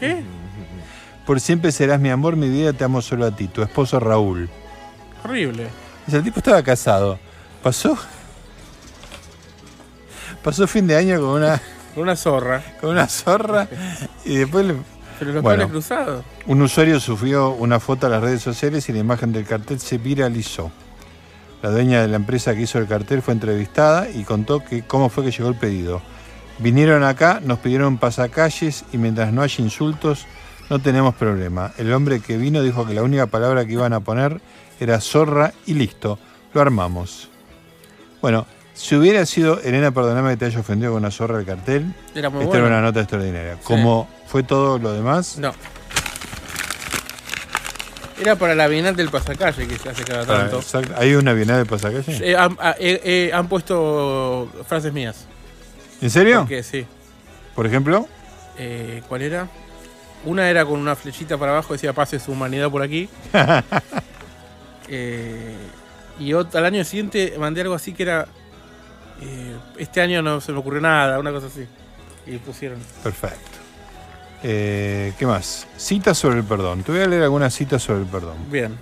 [0.00, 0.24] ¿Qué?
[1.26, 4.48] Por siempre serás mi amor, mi vida, te amo solo a ti, tu esposo Raúl.
[5.24, 5.68] Horrible.
[6.08, 7.18] O sea, el tipo estaba casado.
[7.62, 7.96] Pasó.
[10.42, 11.60] Pasó fin de año con una.
[11.94, 12.62] Con una zorra.
[12.80, 13.68] Con una zorra.
[14.24, 14.74] Y después le.
[15.18, 15.68] Pero los Bueno.
[15.68, 16.24] cruzados.
[16.46, 19.98] Un usuario subió una foto a las redes sociales y la imagen del cartel se
[19.98, 20.72] viralizó.
[21.62, 25.08] La dueña de la empresa que hizo el cartel fue entrevistada y contó que cómo
[25.08, 26.02] fue que llegó el pedido.
[26.58, 30.26] Vinieron acá, nos pidieron pasacalles y mientras no haya insultos,
[30.70, 31.72] no tenemos problema.
[31.78, 34.40] El hombre que vino dijo que la única palabra que iban a poner
[34.80, 36.18] era zorra y listo.
[36.52, 37.28] Lo armamos.
[38.20, 41.94] Bueno, si hubiera sido, Elena, perdóname que te haya ofendido con una zorra el cartel,
[42.14, 42.66] Era muy esta bueno.
[42.66, 43.58] era una nota extraordinaria.
[43.64, 45.52] Como fue todo lo demás, No.
[48.22, 50.58] Era para la bienal del pasacalle que se hace cada Ah, tanto.
[50.58, 50.94] exacto.
[50.96, 52.30] ¿Hay una bienal de pasacalle?
[52.30, 55.26] Eh, han, ah, eh, eh, han puesto frases mías.
[56.00, 56.40] ¿En serio?
[56.42, 56.86] Porque sí.
[57.56, 58.06] Por ejemplo,
[58.58, 59.48] Eh, ¿Cuál era?
[60.24, 63.08] Una era con una flechita para abajo, decía pase su humanidad por aquí.
[64.94, 65.56] Eh,
[66.18, 68.26] y al año siguiente mandé algo así que era.
[69.78, 71.66] este año no se me ocurrió nada, una cosa así.
[72.26, 72.78] Y pusieron.
[73.02, 73.51] perfecto.
[74.42, 75.66] Eh, ¿Qué más?
[75.76, 76.82] Citas sobre el perdón.
[76.82, 78.36] Te voy a leer algunas citas sobre el perdón.
[78.50, 78.76] Bien.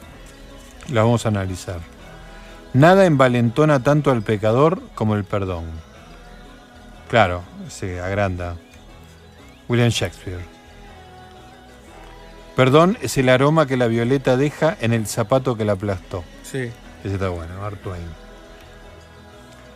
[0.89, 1.81] Las vamos a analizar.
[2.73, 5.65] Nada envalentona tanto al pecador como el perdón.
[7.09, 8.57] Claro, se agranda.
[9.69, 10.41] William Shakespeare.
[12.57, 16.24] Perdón es el aroma que la violeta deja en el zapato que la aplastó.
[16.43, 16.70] Sí.
[17.05, 18.03] Ese está bueno, Mark Twain.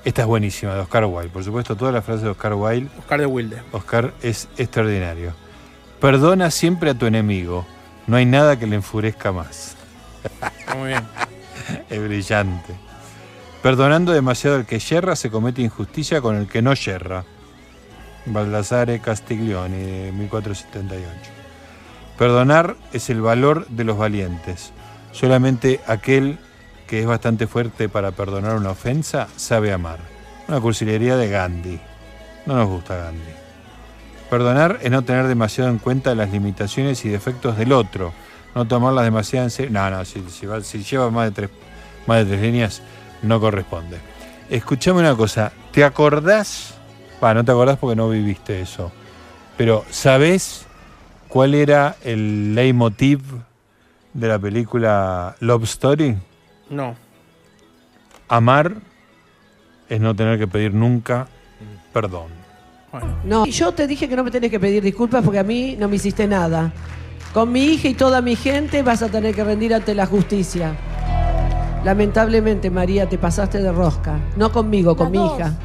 [0.05, 1.31] Esta es buenísima, de Oscar Wilde.
[1.31, 2.91] Por supuesto, todas las frases de Oscar Wilde.
[2.99, 3.63] Oscar de Wilde.
[3.73, 5.44] Oscar es extraordinario.
[6.01, 7.67] Perdona siempre a tu enemigo.
[8.07, 9.77] No hay nada que le enfurezca más.
[10.25, 11.05] Está muy bien.
[11.91, 12.75] es brillante.
[13.63, 17.25] Perdonando demasiado al que yerra, se comete injusticia con el que no yerra.
[18.27, 21.09] Baldassare Castiglioni, de 1478.
[22.19, 24.73] Perdonar es el valor de los valientes.
[25.13, 26.39] Solamente aquel
[26.87, 29.99] que es bastante fuerte para perdonar una ofensa sabe amar.
[30.49, 31.81] Una cursilería de Gandhi.
[32.47, 33.44] No nos gusta Gandhi.
[34.39, 38.13] Perdonar es no tener demasiado en cuenta las limitaciones y defectos del otro.
[38.57, 39.71] No tomarlas demasiado en serio.
[39.71, 41.51] No, no, si, si va- si lleva más de, tres,
[42.09, 42.83] más de tres líneas,
[43.23, 43.99] no corresponde.
[44.51, 45.53] Escuchame una cosa.
[45.71, 46.75] ¿Te acordás?
[47.23, 48.91] Va, no te acordás porque no viviste eso.
[49.57, 50.67] Pero, ¿sabés
[51.29, 53.21] cuál era el leitmotiv
[54.15, 56.17] de la película Love Story?
[56.71, 56.97] No.
[58.27, 58.75] Amar
[59.89, 61.29] es no tener que pedir nunca
[61.93, 62.44] perdón.
[63.25, 65.89] No, yo te dije que no me tenés que pedir disculpas porque a mí no
[65.89, 66.73] me hiciste nada.
[67.33, 70.77] Con mi hija y toda mi gente vas a tener que rendir ante la justicia.
[71.85, 74.19] Lamentablemente, María, te pasaste de rosca.
[74.37, 75.39] No conmigo, con Las mi dos.
[75.39, 75.59] hija.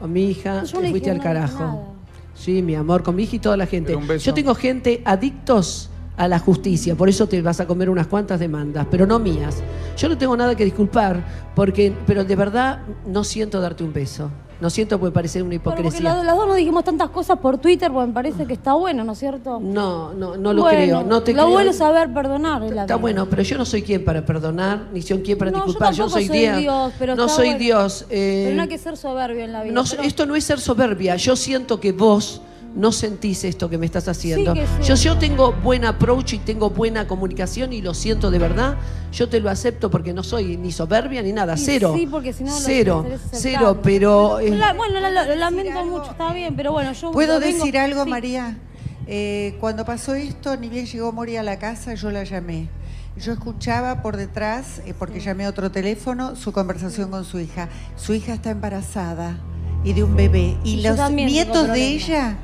[0.00, 1.94] Con mi hija Yo te no fuiste dije al nada, carajo.
[2.34, 3.88] Sí, mi amor, con mi hija y toda la gente.
[3.88, 4.24] Pero un beso.
[4.24, 8.38] Yo tengo gente adictos a la justicia, por eso te vas a comer unas cuantas
[8.38, 9.62] demandas, pero no mías.
[9.96, 11.24] Yo no tengo nada que disculpar,
[11.56, 14.30] porque, pero de verdad no siento darte un beso.
[14.60, 16.14] No siento porque parece una Bueno, porque hipocresía.
[16.14, 19.02] los, los dos nos dijimos tantas cosas por Twitter, porque me parece que está bueno,
[19.04, 19.58] ¿no es cierto?
[19.60, 21.02] No, no, no lo Bueno, creo.
[21.02, 21.52] No te lo creo.
[21.52, 22.62] bueno es saber perdonar.
[22.62, 25.50] en la Está bueno, pero yo no soy quien para perdonar, ni soy quien para
[25.50, 25.92] No, yo disculpar.
[25.92, 26.58] Yo, no tampoco soy, soy Dios.
[26.58, 27.58] Dios, pero no soy bueno.
[27.58, 28.06] Dios.
[28.10, 29.74] eh, Pero no hay que ser soberbio en la vida.
[29.74, 31.16] no- pero- esto no es ser soberbia.
[31.16, 32.40] Yo siento que vos
[32.74, 34.54] no sentís esto que me estás haciendo.
[34.54, 34.60] Sí.
[34.84, 38.76] Yo, yo tengo buen approach y tengo buena comunicación y lo siento de verdad.
[39.12, 41.56] Yo te lo acepto porque no soy ni soberbia ni nada.
[41.56, 41.94] Cero.
[41.96, 43.06] Sí, porque si no lo Cero.
[43.06, 43.40] aceptar.
[43.40, 44.40] Cero, pero.
[44.40, 47.12] eh, La- bueno, la- la- lo lamento mucho, está bien, pero bueno, yo.
[47.12, 48.10] ¿Puedo lo vengo- decir algo, sí.
[48.10, 48.58] María?
[49.06, 52.68] Eh, cuando pasó esto, ni bien llegó Mori a la casa, yo la llamé.
[53.16, 57.68] Yo escuchaba por detrás, eh, porque llamé a otro teléfono, su conversación con su hija.
[57.96, 59.38] Su hija está embarazada
[59.84, 60.56] y de un bebé.
[60.64, 62.36] Y los nietos de ella,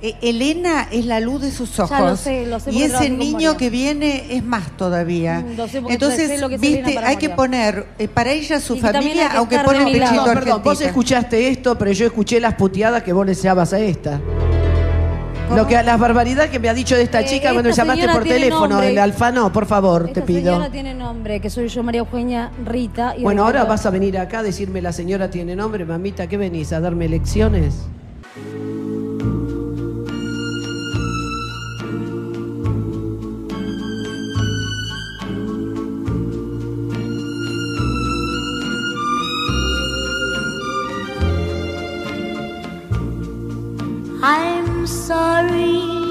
[0.00, 1.90] Elena es la luz de sus ojos.
[1.90, 5.40] Ya lo sé, lo sé y ese niño que viene es más todavía.
[5.40, 8.08] Mm, lo sé porque sé Entonces, lo que es Elena viste, hay que poner eh,
[8.08, 11.76] para ella su Y familia, que aunque pone el pechito No, perdón, vos escuchaste esto,
[11.76, 14.20] pero yo escuché las puteadas que vos le llamabas a esta.
[15.54, 18.22] Lo que, las barbaridades que me ha dicho de esta Eh, chica cuando llamaste por
[18.22, 18.90] teléfono, nombre.
[18.90, 20.52] el Alfano, por favor, te pido.
[20.52, 23.14] señora tiene nombre, que soy yo, María Eugenia Rita.
[23.16, 26.36] y Bueno, ahora vas a venir acá a decirme la señora tiene nombre, mamita, ¿qué
[26.36, 26.72] venís?
[26.74, 27.76] ¿A darme lecciones?
[44.20, 46.07] I'm sorry,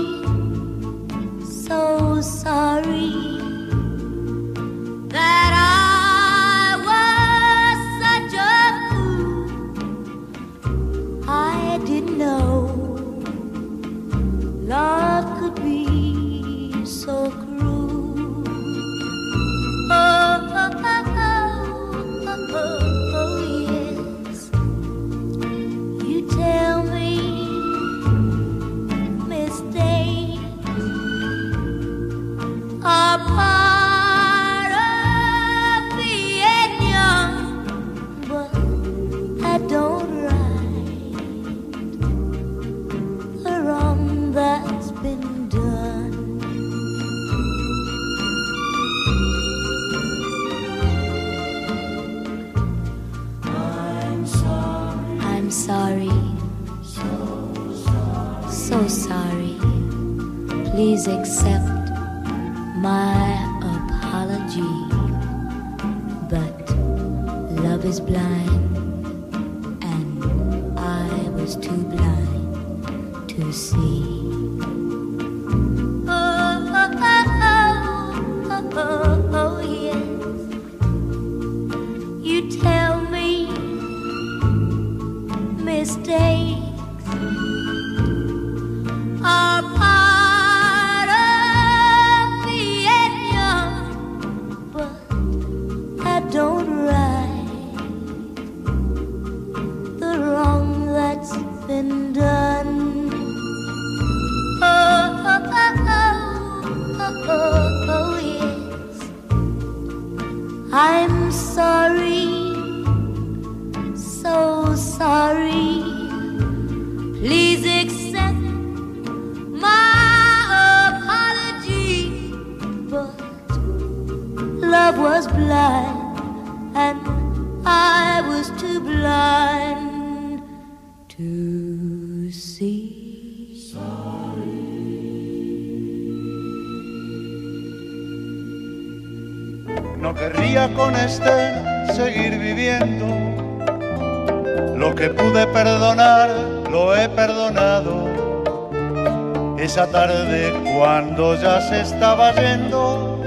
[151.42, 153.22] ya se estaba yendo,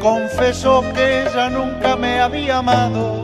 [0.00, 3.19] confesó que ella nunca me había amado.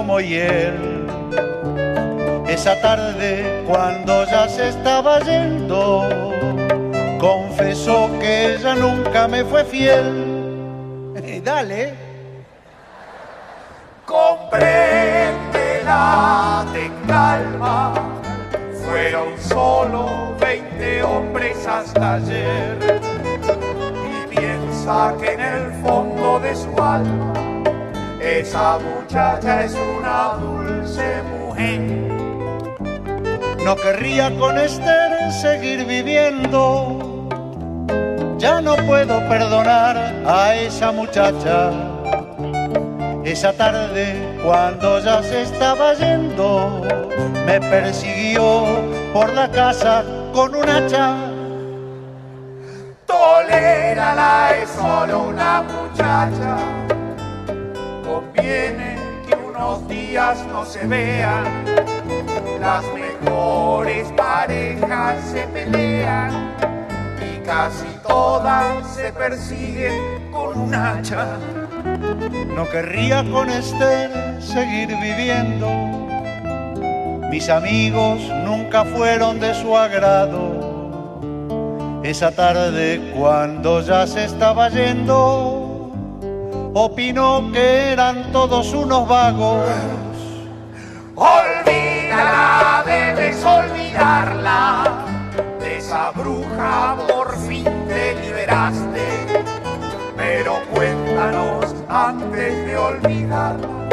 [0.00, 1.06] Como hiel.
[2.48, 6.08] Esa tarde cuando ya se estaba yendo,
[7.20, 11.12] confesó que ella nunca me fue fiel.
[11.44, 11.92] Dale.
[14.06, 17.92] Compréndela, ten calma.
[18.82, 23.02] Fueron solo 20 hombres hasta ayer.
[24.10, 27.59] Y piensa que en el fondo de su alma,
[28.38, 31.80] esa muchacha es una dulce mujer.
[33.64, 37.28] No querría con Esther seguir viviendo.
[38.38, 39.96] Ya no puedo perdonar
[40.26, 41.70] a esa muchacha.
[43.24, 46.82] Esa tarde, cuando ya se estaba yendo,
[47.46, 48.64] me persiguió
[49.12, 51.16] por la casa con un hacha.
[53.06, 56.79] Tolérala, es solo una muchacha.
[58.50, 61.64] Que unos días no se vean.
[62.60, 66.56] Las mejores parejas se pelean
[67.20, 71.38] y casi todas se persiguen con un hacha.
[72.56, 75.68] No querría con Esther seguir viviendo.
[77.30, 80.80] Mis amigos nunca fueron de su agrado.
[82.02, 85.59] Esa tarde, cuando ya se estaba yendo,
[86.74, 89.66] opinó que eran todos unos vagos.
[91.16, 95.04] Olvídala, debes olvidarla.
[95.58, 99.42] De esa bruja por fin te liberaste.
[100.16, 103.88] Pero cuéntanos antes de olvidarla,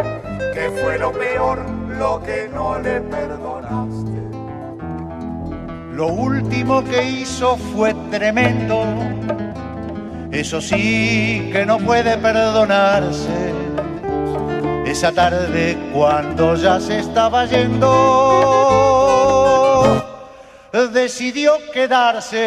[0.53, 1.65] que fue lo peor,
[1.97, 4.17] lo que no le perdonaste.
[5.93, 8.85] Lo último que hizo fue tremendo.
[10.31, 13.53] Eso sí que no puede perdonarse.
[14.85, 17.87] Esa tarde cuando ya se estaba yendo,
[20.93, 22.37] decidió quedarse.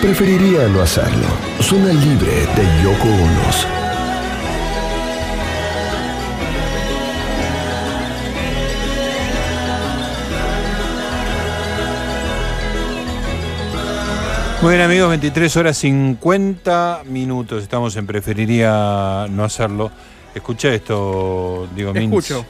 [0.00, 1.26] Preferiría no hacerlo.
[1.60, 3.77] Zona libre de Yoko Onos.
[14.60, 17.62] Muy bien amigos, 23 horas 50 minutos.
[17.62, 19.92] Estamos en Preferiría no hacerlo.
[20.34, 21.94] Escucha esto, digo.
[21.94, 22.44] Escucho.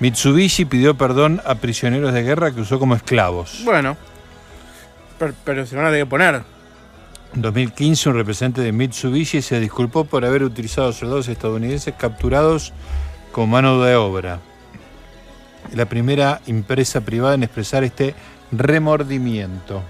[0.00, 3.62] Mitsubishi pidió perdón a prisioneros de guerra que usó como esclavos.
[3.64, 3.96] Bueno.
[5.16, 6.42] Pero, pero se van a tener que poner.
[7.36, 12.72] En 2015, un representante de Mitsubishi se disculpó por haber utilizado soldados estadounidenses capturados
[13.30, 14.40] como mano de obra.
[15.72, 18.16] La primera empresa privada en expresar este
[18.50, 19.84] remordimiento.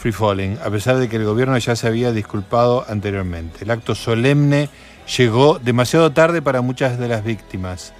[0.00, 3.64] Free Falling, a pesar de que el gobierno ya se había disculpado anteriormente.
[3.64, 4.70] El acto solemne
[5.18, 7.92] llegó demasiado tarde para muchas de las víctimas.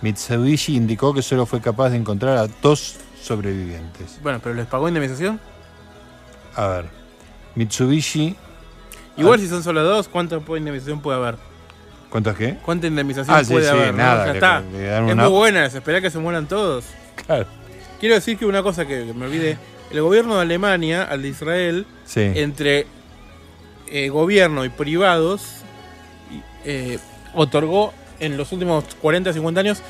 [0.00, 4.18] Mitsubishi indicó que solo fue capaz de encontrar a dos sobrevivientes.
[4.22, 5.38] Bueno, pero ¿les pagó indemnización?
[6.56, 6.86] A ver,
[7.54, 8.34] Mitsubishi.
[9.18, 9.42] Igual Ah.
[9.42, 11.36] si son solo dos, ¿cuánta indemnización puede haber?
[12.08, 12.56] ¿Cuántas qué?
[12.64, 13.92] ¿Cuánta indemnización Ah, sí, puede sí, haber?
[13.92, 13.98] no?
[13.98, 14.60] nada, Ya le- está.
[14.60, 16.86] le es una- muy buena, esperar que se mueran todos.
[17.26, 17.46] Claro.
[18.00, 19.58] Quiero decir que una cosa que me olvidé.
[19.92, 22.20] El gobierno de Alemania, al de Israel, Sí.
[22.34, 22.86] entre
[23.90, 25.42] eh, gobierno y privados,
[26.64, 26.98] eh,
[27.34, 29.82] otorgó en los últimos 40, 50 años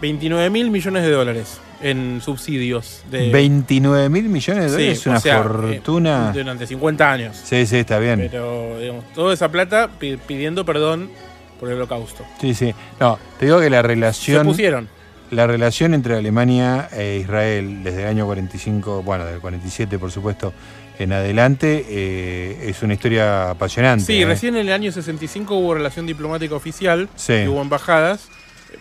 [0.00, 3.02] 29 mil millones de dólares en subsidios.
[3.10, 6.30] De, 29 mil millones de Sí, dólares es o una sea, fortuna.
[6.34, 7.36] eh, durante 50 años.
[7.44, 8.28] Sí, sí, está bien.
[8.30, 11.10] Pero, digamos, toda esa plata pi- pidiendo perdón
[11.58, 12.24] por el holocausto.
[12.40, 12.72] Sí, sí.
[13.00, 14.42] No, te digo que la relación.
[14.42, 14.88] Se pusieron.
[15.30, 20.54] La relación entre Alemania e Israel desde el año 45, bueno, del 47 por supuesto,
[20.98, 24.04] en adelante, eh, es una historia apasionante.
[24.06, 24.26] Sí, ¿eh?
[24.26, 27.46] recién en el año 65 hubo relación diplomática oficial, Sí.
[27.46, 28.28] hubo embajadas.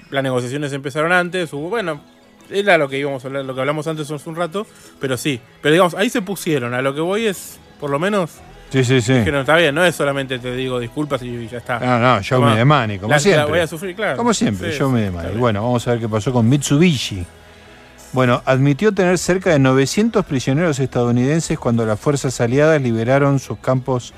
[0.09, 2.01] Las negociaciones empezaron antes, hubo, bueno,
[2.49, 4.65] era lo que íbamos a hablar, lo que hablamos antes hace un rato,
[5.01, 5.41] pero sí.
[5.61, 6.73] Pero digamos, ahí se pusieron.
[6.73, 8.31] A lo que voy es, por lo menos,
[8.69, 9.23] Sí, sí, sí.
[9.23, 11.79] que no está bien, no es solamente te digo disculpas y ya está.
[11.79, 13.45] No, no, Toma, me the money, como la- la siempre.
[13.45, 14.17] voy a sufrir, claro.
[14.17, 15.39] Como siempre, Sí, show me está bien.
[15.39, 17.25] Bueno, vamos a ver qué pasó con Mitsubishi.
[18.13, 24.13] Bueno, admitió tener cerca de 900 prisioneros estadounidenses cuando las fuerzas aliadas liberaron sus campos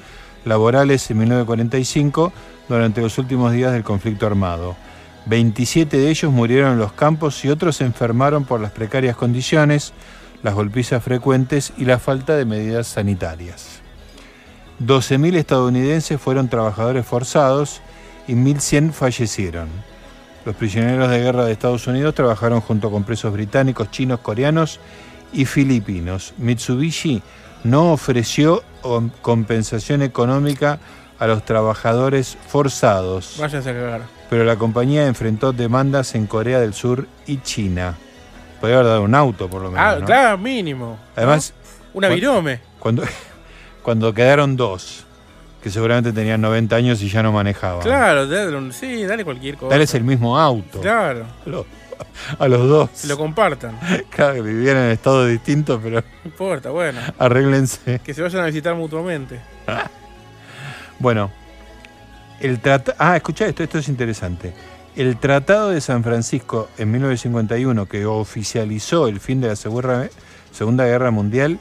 [0.45, 2.31] laborales en 1945
[2.67, 4.75] durante los últimos días del conflicto armado.
[5.25, 9.93] 27 de ellos murieron en los campos y otros se enfermaron por las precarias condiciones,
[10.43, 13.78] las golpizas frecuentes y la falta de medidas sanitarias.
[14.83, 17.81] 12.000 estadounidenses fueron trabajadores forzados
[18.27, 19.67] y 1.100 fallecieron.
[20.45, 24.79] Los prisioneros de guerra de Estados Unidos trabajaron junto con presos británicos, chinos, coreanos
[25.33, 26.33] y filipinos.
[26.37, 27.21] Mitsubishi
[27.63, 28.63] no ofreció
[29.21, 30.79] compensación económica
[31.19, 34.01] a los trabajadores forzados, Váyanse a cagar.
[34.29, 37.95] pero la compañía enfrentó demandas en Corea del Sur y China.
[38.61, 39.85] Podría haber dado un auto, por lo menos.
[39.85, 40.05] Ah, ¿no?
[40.05, 40.97] claro, mínimo.
[41.17, 41.89] Además, ¿no?
[41.95, 42.61] Una virome.
[42.79, 43.03] Cuando,
[43.89, 45.03] cuando quedaron dos,
[45.63, 47.81] que seguramente tenían 90 años y ya no manejaban.
[47.81, 49.73] Claro, dale sí, dale cualquier cosa.
[49.73, 50.79] Dales el mismo auto.
[50.79, 51.25] Claro.
[51.47, 51.65] A los,
[52.37, 52.89] a los dos.
[52.93, 53.79] Se lo compartan.
[54.11, 56.99] Claro, que vivían en estados distintos, pero No importa, bueno.
[57.17, 57.99] arréglense.
[58.03, 59.39] Que se vayan a visitar mutuamente.
[60.99, 61.31] Bueno,
[62.39, 62.61] el.
[62.99, 64.53] Ah, escucha esto, esto es interesante.
[64.95, 71.09] El Tratado de San Francisco en 1951, que oficializó el fin de la Segunda Guerra
[71.09, 71.59] Mundial,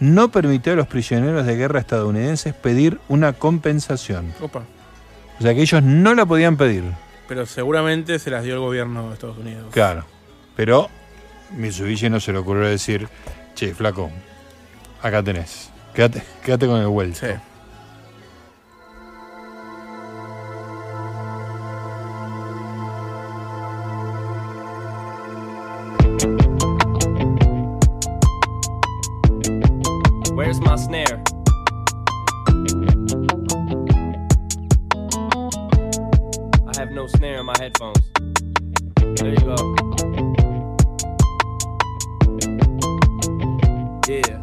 [0.00, 4.34] no permitió a los prisioneros de guerra estadounidenses pedir una compensación.
[4.40, 4.64] Opa.
[5.38, 6.84] O sea que ellos no la podían pedir.
[7.28, 9.66] Pero seguramente se las dio el gobierno de Estados Unidos.
[9.70, 10.04] Claro.
[10.56, 10.88] Pero
[11.56, 13.08] Mitsubishi no se le ocurrió decir,
[13.54, 14.10] che, flaco,
[15.00, 15.70] acá tenés.
[15.94, 17.26] Quédate, quédate con el vuelto.
[30.50, 31.22] Where's my snare?
[36.66, 38.00] I have no snare in my headphones.
[38.96, 39.54] There you go.
[44.08, 44.40] Yeah.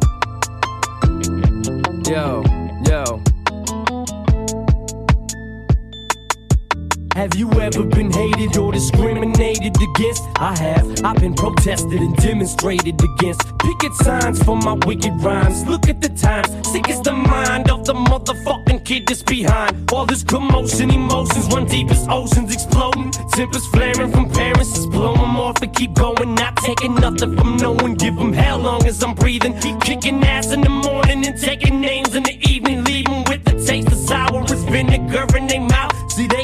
[2.10, 2.57] Yo.
[7.18, 10.22] Have you ever been hated or discriminated against?
[10.36, 11.04] I have.
[11.04, 13.58] I've been protested and demonstrated against.
[13.58, 15.66] Picket signs for my wicked rhymes.
[15.66, 16.46] Look at the times.
[16.70, 19.90] Sick is the mind of the motherfucking kid that's behind.
[19.92, 23.10] All this commotion, emotions run deep as oceans exploding.
[23.32, 24.74] Tempers flaring from parents.
[24.74, 26.36] Just blow them off and keep going.
[26.36, 27.96] Not taking nothing from no one.
[27.96, 29.58] Give them hell long as I'm breathing.
[29.58, 32.84] Keep kicking ass in the morning and taking names in the evening.
[32.84, 35.97] Leaving with the taste of sour as vinegar in their mouth.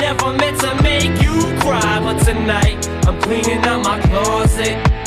[0.00, 4.97] Never meant to make you cry, but tonight I'm cleaning out my closet.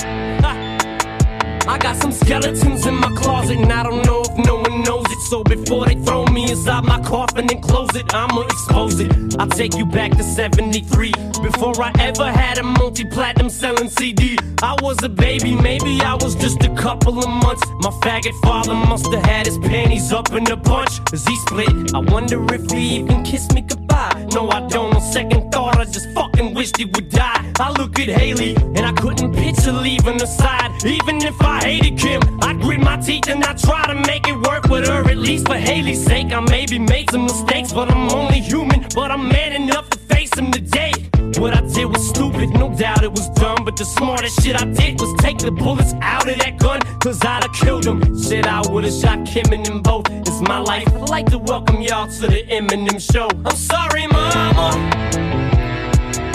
[1.67, 5.05] I got some skeletons in my closet, and I don't know if no one knows
[5.09, 5.19] it.
[5.29, 9.11] So before they throw me inside my coffin and close it, I'ma expose it.
[9.39, 11.11] I'll take you back to 73.
[11.41, 16.15] Before I ever had a multi platinum selling CD, I was a baby, maybe I
[16.15, 17.63] was just a couple of months.
[17.81, 21.93] My faggot father must have had his panties up in a bunch as he split.
[21.93, 24.27] I wonder if he even kissed me goodbye.
[24.33, 24.93] No, I don't.
[24.95, 27.51] On second thought, I just fucking wished he would die.
[27.59, 30.71] I look at Haley and I couldn't picture leaving her side.
[30.85, 34.37] Even if I hated Kim, I grit my teeth and I try to make it
[34.47, 35.09] work with her.
[35.09, 38.85] At least for Haley's sake, I maybe made some mistakes, but I'm only human.
[38.95, 40.93] But I'm man enough to face them today.
[41.37, 43.65] What I did was stupid, no doubt it was dumb.
[43.65, 47.19] But the smartest shit I did was take the bullets out of that gun, cause
[47.23, 47.99] I'd have killed him.
[48.21, 50.09] Shit, I would've shot Kim and them both.
[50.09, 50.87] It's my life.
[50.87, 53.27] I'd like to welcome y'all to the Eminem show.
[53.45, 54.69] I'm sorry, mama.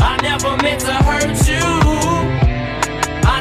[0.01, 2.36] I never meant to hurt you.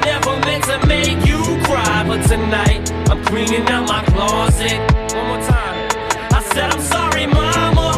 [0.05, 4.77] I never meant to make you cry, but tonight I'm cleaning out my closet.
[5.15, 5.89] One more time.
[6.31, 7.97] I said I'm sorry, mama.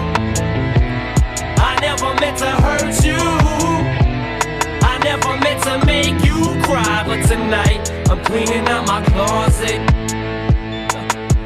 [1.58, 3.20] I never meant to hurt you.
[4.88, 10.07] I never meant to make you cry, but tonight I'm cleaning out my closet.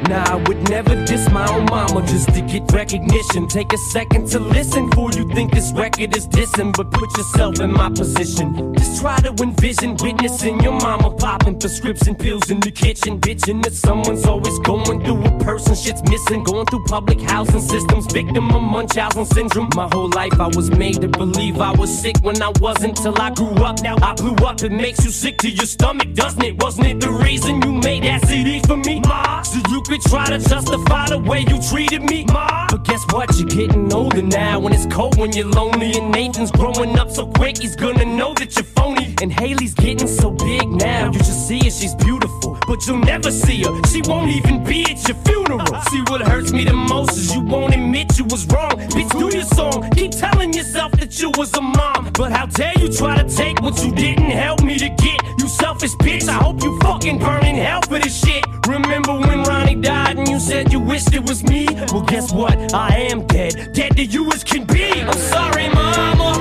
[0.08, 3.46] Nah, I would never diss my own mama just to get recognition.
[3.48, 7.60] Take a second to listen before you think this record is dissing, but put yourself
[7.60, 8.74] in my position.
[8.74, 13.72] Just try to envision witnessing your mama popping prescription pills in the kitchen, bitching that
[13.72, 18.62] someone's always going through a person shit's missing, going through public housing systems, victim of
[18.62, 19.68] Munchausen syndrome.
[19.76, 23.20] My whole life I was made to believe I was sick when I wasn't till
[23.20, 23.82] I grew up.
[23.82, 24.62] Now I blew up.
[24.62, 26.62] It makes you sick to your stomach, doesn't it?
[26.62, 29.42] Wasn't it the reason you made that CD for me, ma?
[29.42, 32.66] So you could try to justify the way you treated me, ma.
[32.70, 33.36] But guess what?
[33.38, 35.92] You're getting older now, and it's cold when you're lonely.
[35.98, 39.14] And Nathan's growing up so quick, he's gonna know that you're phony.
[39.22, 42.58] And Haley's getting so big now, you should see her, she's beautiful.
[42.66, 43.72] but you'll never see her.
[43.88, 45.66] She won't even be at your funeral.
[45.90, 48.70] See what hurts me the most is you won't admit you was wrong.
[48.94, 49.90] Bitch, do your song.
[49.90, 53.60] Keep telling yourself that you was a mom, but how dare you try to take
[53.60, 55.20] what you didn't help me to get?
[55.38, 56.28] You selfish bitch.
[56.28, 58.44] I hope you fucking burn in hell for this shit.
[58.66, 61.66] Remember when Ronnie died and you said you wished it was me?
[61.92, 62.72] Well, guess what?
[62.72, 63.72] I am dead.
[63.72, 65.02] Dead to you as can be.
[65.02, 66.32] I'm sorry, mama.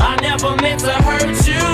[0.00, 1.66] I never meant to hurt you.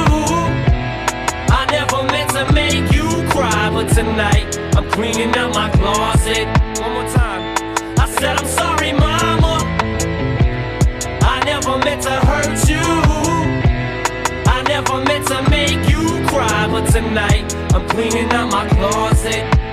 [1.58, 3.70] I never meant to make you cry.
[3.70, 6.46] But tonight, I'm cleaning out my closet.
[6.80, 7.42] One more time.
[7.98, 9.58] I said, I'm sorry, mama.
[11.22, 12.86] I never meant to hurt you.
[14.46, 16.66] I never meant to make you cry.
[16.68, 19.69] But tonight, I'm cleaning out my closet.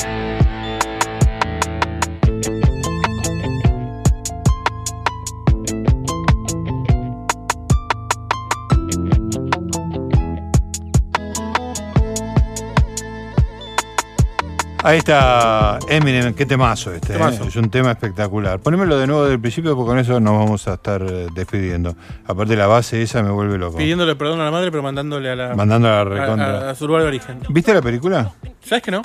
[14.87, 17.13] Ahí está Eminem, qué temazo este.
[17.17, 17.39] ¿eh?
[17.45, 18.57] Es un tema espectacular.
[18.61, 21.93] Ponémelo de nuevo del principio porque con eso nos vamos a estar eh, despidiendo.
[22.25, 23.77] Aparte la base esa me vuelve loco.
[23.77, 25.55] Pidiéndole perdón a la madre, pero mandándole a la.
[25.55, 26.69] Mandándole a la recontra.
[26.69, 27.39] A, a su lugar de origen.
[27.49, 28.31] ¿Viste la película?
[28.63, 29.01] ¿Sabes que no?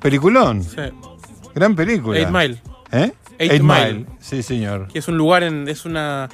[0.00, 0.62] Peliculón.
[0.62, 0.80] Sí.
[1.54, 2.18] Gran película.
[2.18, 2.62] Eight Mile.
[2.90, 3.12] ¿Eh?
[3.38, 4.06] Eight Mile.
[4.20, 4.88] Sí, señor.
[4.88, 5.68] Que es un lugar en.
[5.68, 6.30] Es una.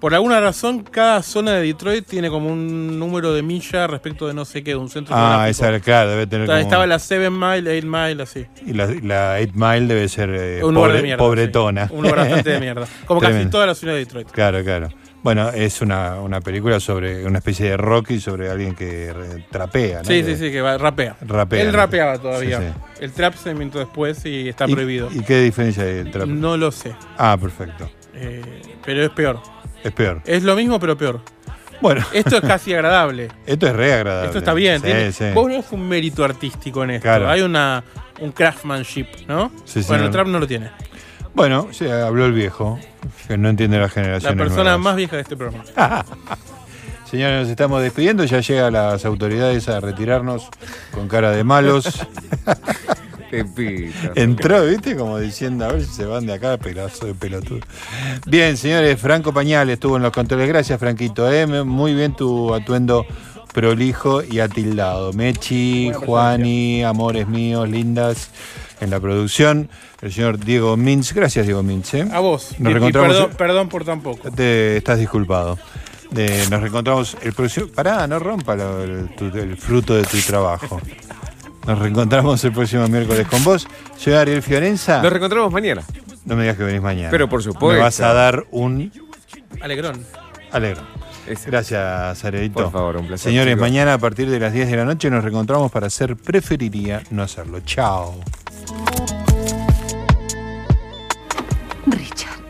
[0.00, 4.34] Por alguna razón, cada zona de Detroit tiene como un número de milla respecto de
[4.34, 7.30] no sé qué, de un centro Ah, esa, claro, debe tener como- Estaba la 7
[7.30, 8.46] Mile, 8 Mile, así.
[8.64, 11.88] Y la, la 8 Mile debe ser eh, Un pobre- de mierda, pobretona.
[11.88, 11.94] sí.
[11.94, 12.86] Un lugar bastante de mierda.
[13.06, 14.30] Como casi toda la ciudad de Detroit.
[14.30, 14.88] Claro, claro.
[15.20, 19.12] Bueno, es una, una película sobre una especie de Rocky sobre alguien que
[19.50, 20.04] trapea, ¿no?
[20.04, 21.16] Sí, Que- sí, sí, que va, rapea.
[21.22, 22.60] Rapea, Él rapeaba todavía.
[22.60, 23.02] Sí, sí.
[23.04, 25.08] El trap se inventó después y está ¿Y- prohibido.
[25.12, 26.28] ¿Y qué diferencia hay del trap?
[26.28, 26.94] No lo sé.
[27.16, 27.90] Ah, perfecto.
[28.14, 28.42] Eh,
[28.84, 29.40] pero es peor.
[29.84, 30.22] Es peor.
[30.24, 31.20] Es lo mismo, pero peor.
[31.80, 32.04] Bueno.
[32.12, 33.28] Esto es casi agradable.
[33.46, 34.26] Esto es re agradable.
[34.26, 34.82] Esto está bien.
[34.82, 35.24] Sí, sí.
[35.34, 37.02] Vos ves un mérito artístico en esto.
[37.04, 37.28] Claro.
[37.30, 37.84] Hay una,
[38.20, 39.52] un craftsmanship, ¿no?
[39.64, 40.04] Sí, bueno, señor.
[40.06, 40.70] el trap no lo tiene.
[41.34, 42.80] Bueno, sí, habló el viejo,
[43.28, 44.36] que no entiende la La generación.
[44.36, 45.64] persona más vieja de este programa.
[47.08, 48.24] Señores, nos estamos despidiendo.
[48.24, 50.48] Ya llegan las autoridades a retirarnos
[50.92, 51.88] con cara de malos.
[53.30, 54.12] Pepita.
[54.14, 54.96] Entró, ¿viste?
[54.96, 57.60] Como diciendo, a ver si se van de acá, pedazo de pelotudo.
[58.26, 60.48] Bien, señores, Franco Pañal estuvo en los controles.
[60.48, 61.30] Gracias, Franquito.
[61.30, 61.46] ¿eh?
[61.64, 63.04] Muy bien tu atuendo
[63.52, 65.12] prolijo y atildado.
[65.12, 68.30] Mechi, Juani, amores míos, lindas
[68.80, 69.68] en la producción.
[70.00, 71.12] El señor Diego Mintz.
[71.12, 71.94] Gracias, Diego Mintz.
[71.94, 72.06] ¿eh?
[72.12, 72.52] A vos.
[72.58, 73.12] Nos Y- y reencontramos.
[73.16, 74.30] perdón, perdón por tan poco.
[74.30, 75.58] Te estás disculpado.
[76.16, 77.66] Eh, nos reencontramos el próximo.
[77.74, 80.80] Pará, no rompa lo- el, tu- el fruto de tu trabajo.
[81.68, 83.68] Nos reencontramos el próximo miércoles con vos.
[83.98, 85.02] Soy Ariel Fiorenza.
[85.02, 85.82] Nos reencontramos mañana.
[86.24, 87.10] No me digas que venís mañana.
[87.10, 87.74] Pero por supuesto.
[87.76, 88.90] Me vas a dar un
[89.60, 90.02] Alegrón.
[90.50, 90.80] alegro.
[91.46, 92.54] Gracias, Arielito.
[92.62, 93.60] Por favor, un placer, Señores, chicos.
[93.60, 97.22] mañana a partir de las 10 de la noche nos reencontramos para hacer Preferiría no
[97.22, 97.60] hacerlo.
[97.60, 98.18] Chao.
[101.86, 102.40] Richard,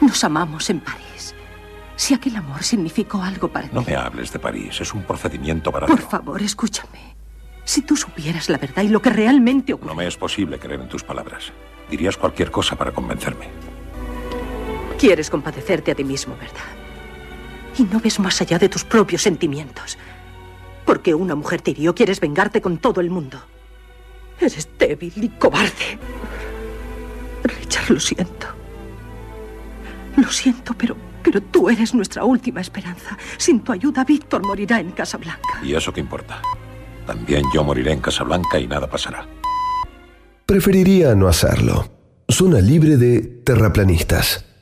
[0.00, 1.34] nos amamos en París.
[1.96, 5.72] Si aquel amor significó algo para ti, No me hables de París, es un procedimiento
[5.72, 6.08] por barato.
[6.08, 7.15] favor, escúchame.
[7.66, 10.80] Si tú supieras la verdad y lo que realmente ocurrió, No me es posible creer
[10.80, 11.52] en tus palabras.
[11.90, 13.48] Dirías cualquier cosa para convencerme.
[14.98, 16.64] quieres compadecerte a ti mismo, ¿verdad?
[17.76, 19.98] Y no ves más allá de tus propios sentimientos.
[20.86, 23.38] Porque una mujer te hirió, quieres vengarte con todo el mundo.
[24.40, 25.98] Eres débil y cobarde.
[27.42, 28.46] Richard, lo siento.
[30.16, 33.18] Lo siento, pero, pero tú eres nuestra última esperanza.
[33.36, 35.60] Sin tu ayuda, Víctor morirá en Casablanca.
[35.62, 36.40] ¿Y eso qué importa?
[37.06, 39.26] También yo moriré en Casablanca y nada pasará.
[40.44, 41.88] Preferiría no hacerlo.
[42.28, 44.45] Zona libre de terraplanistas.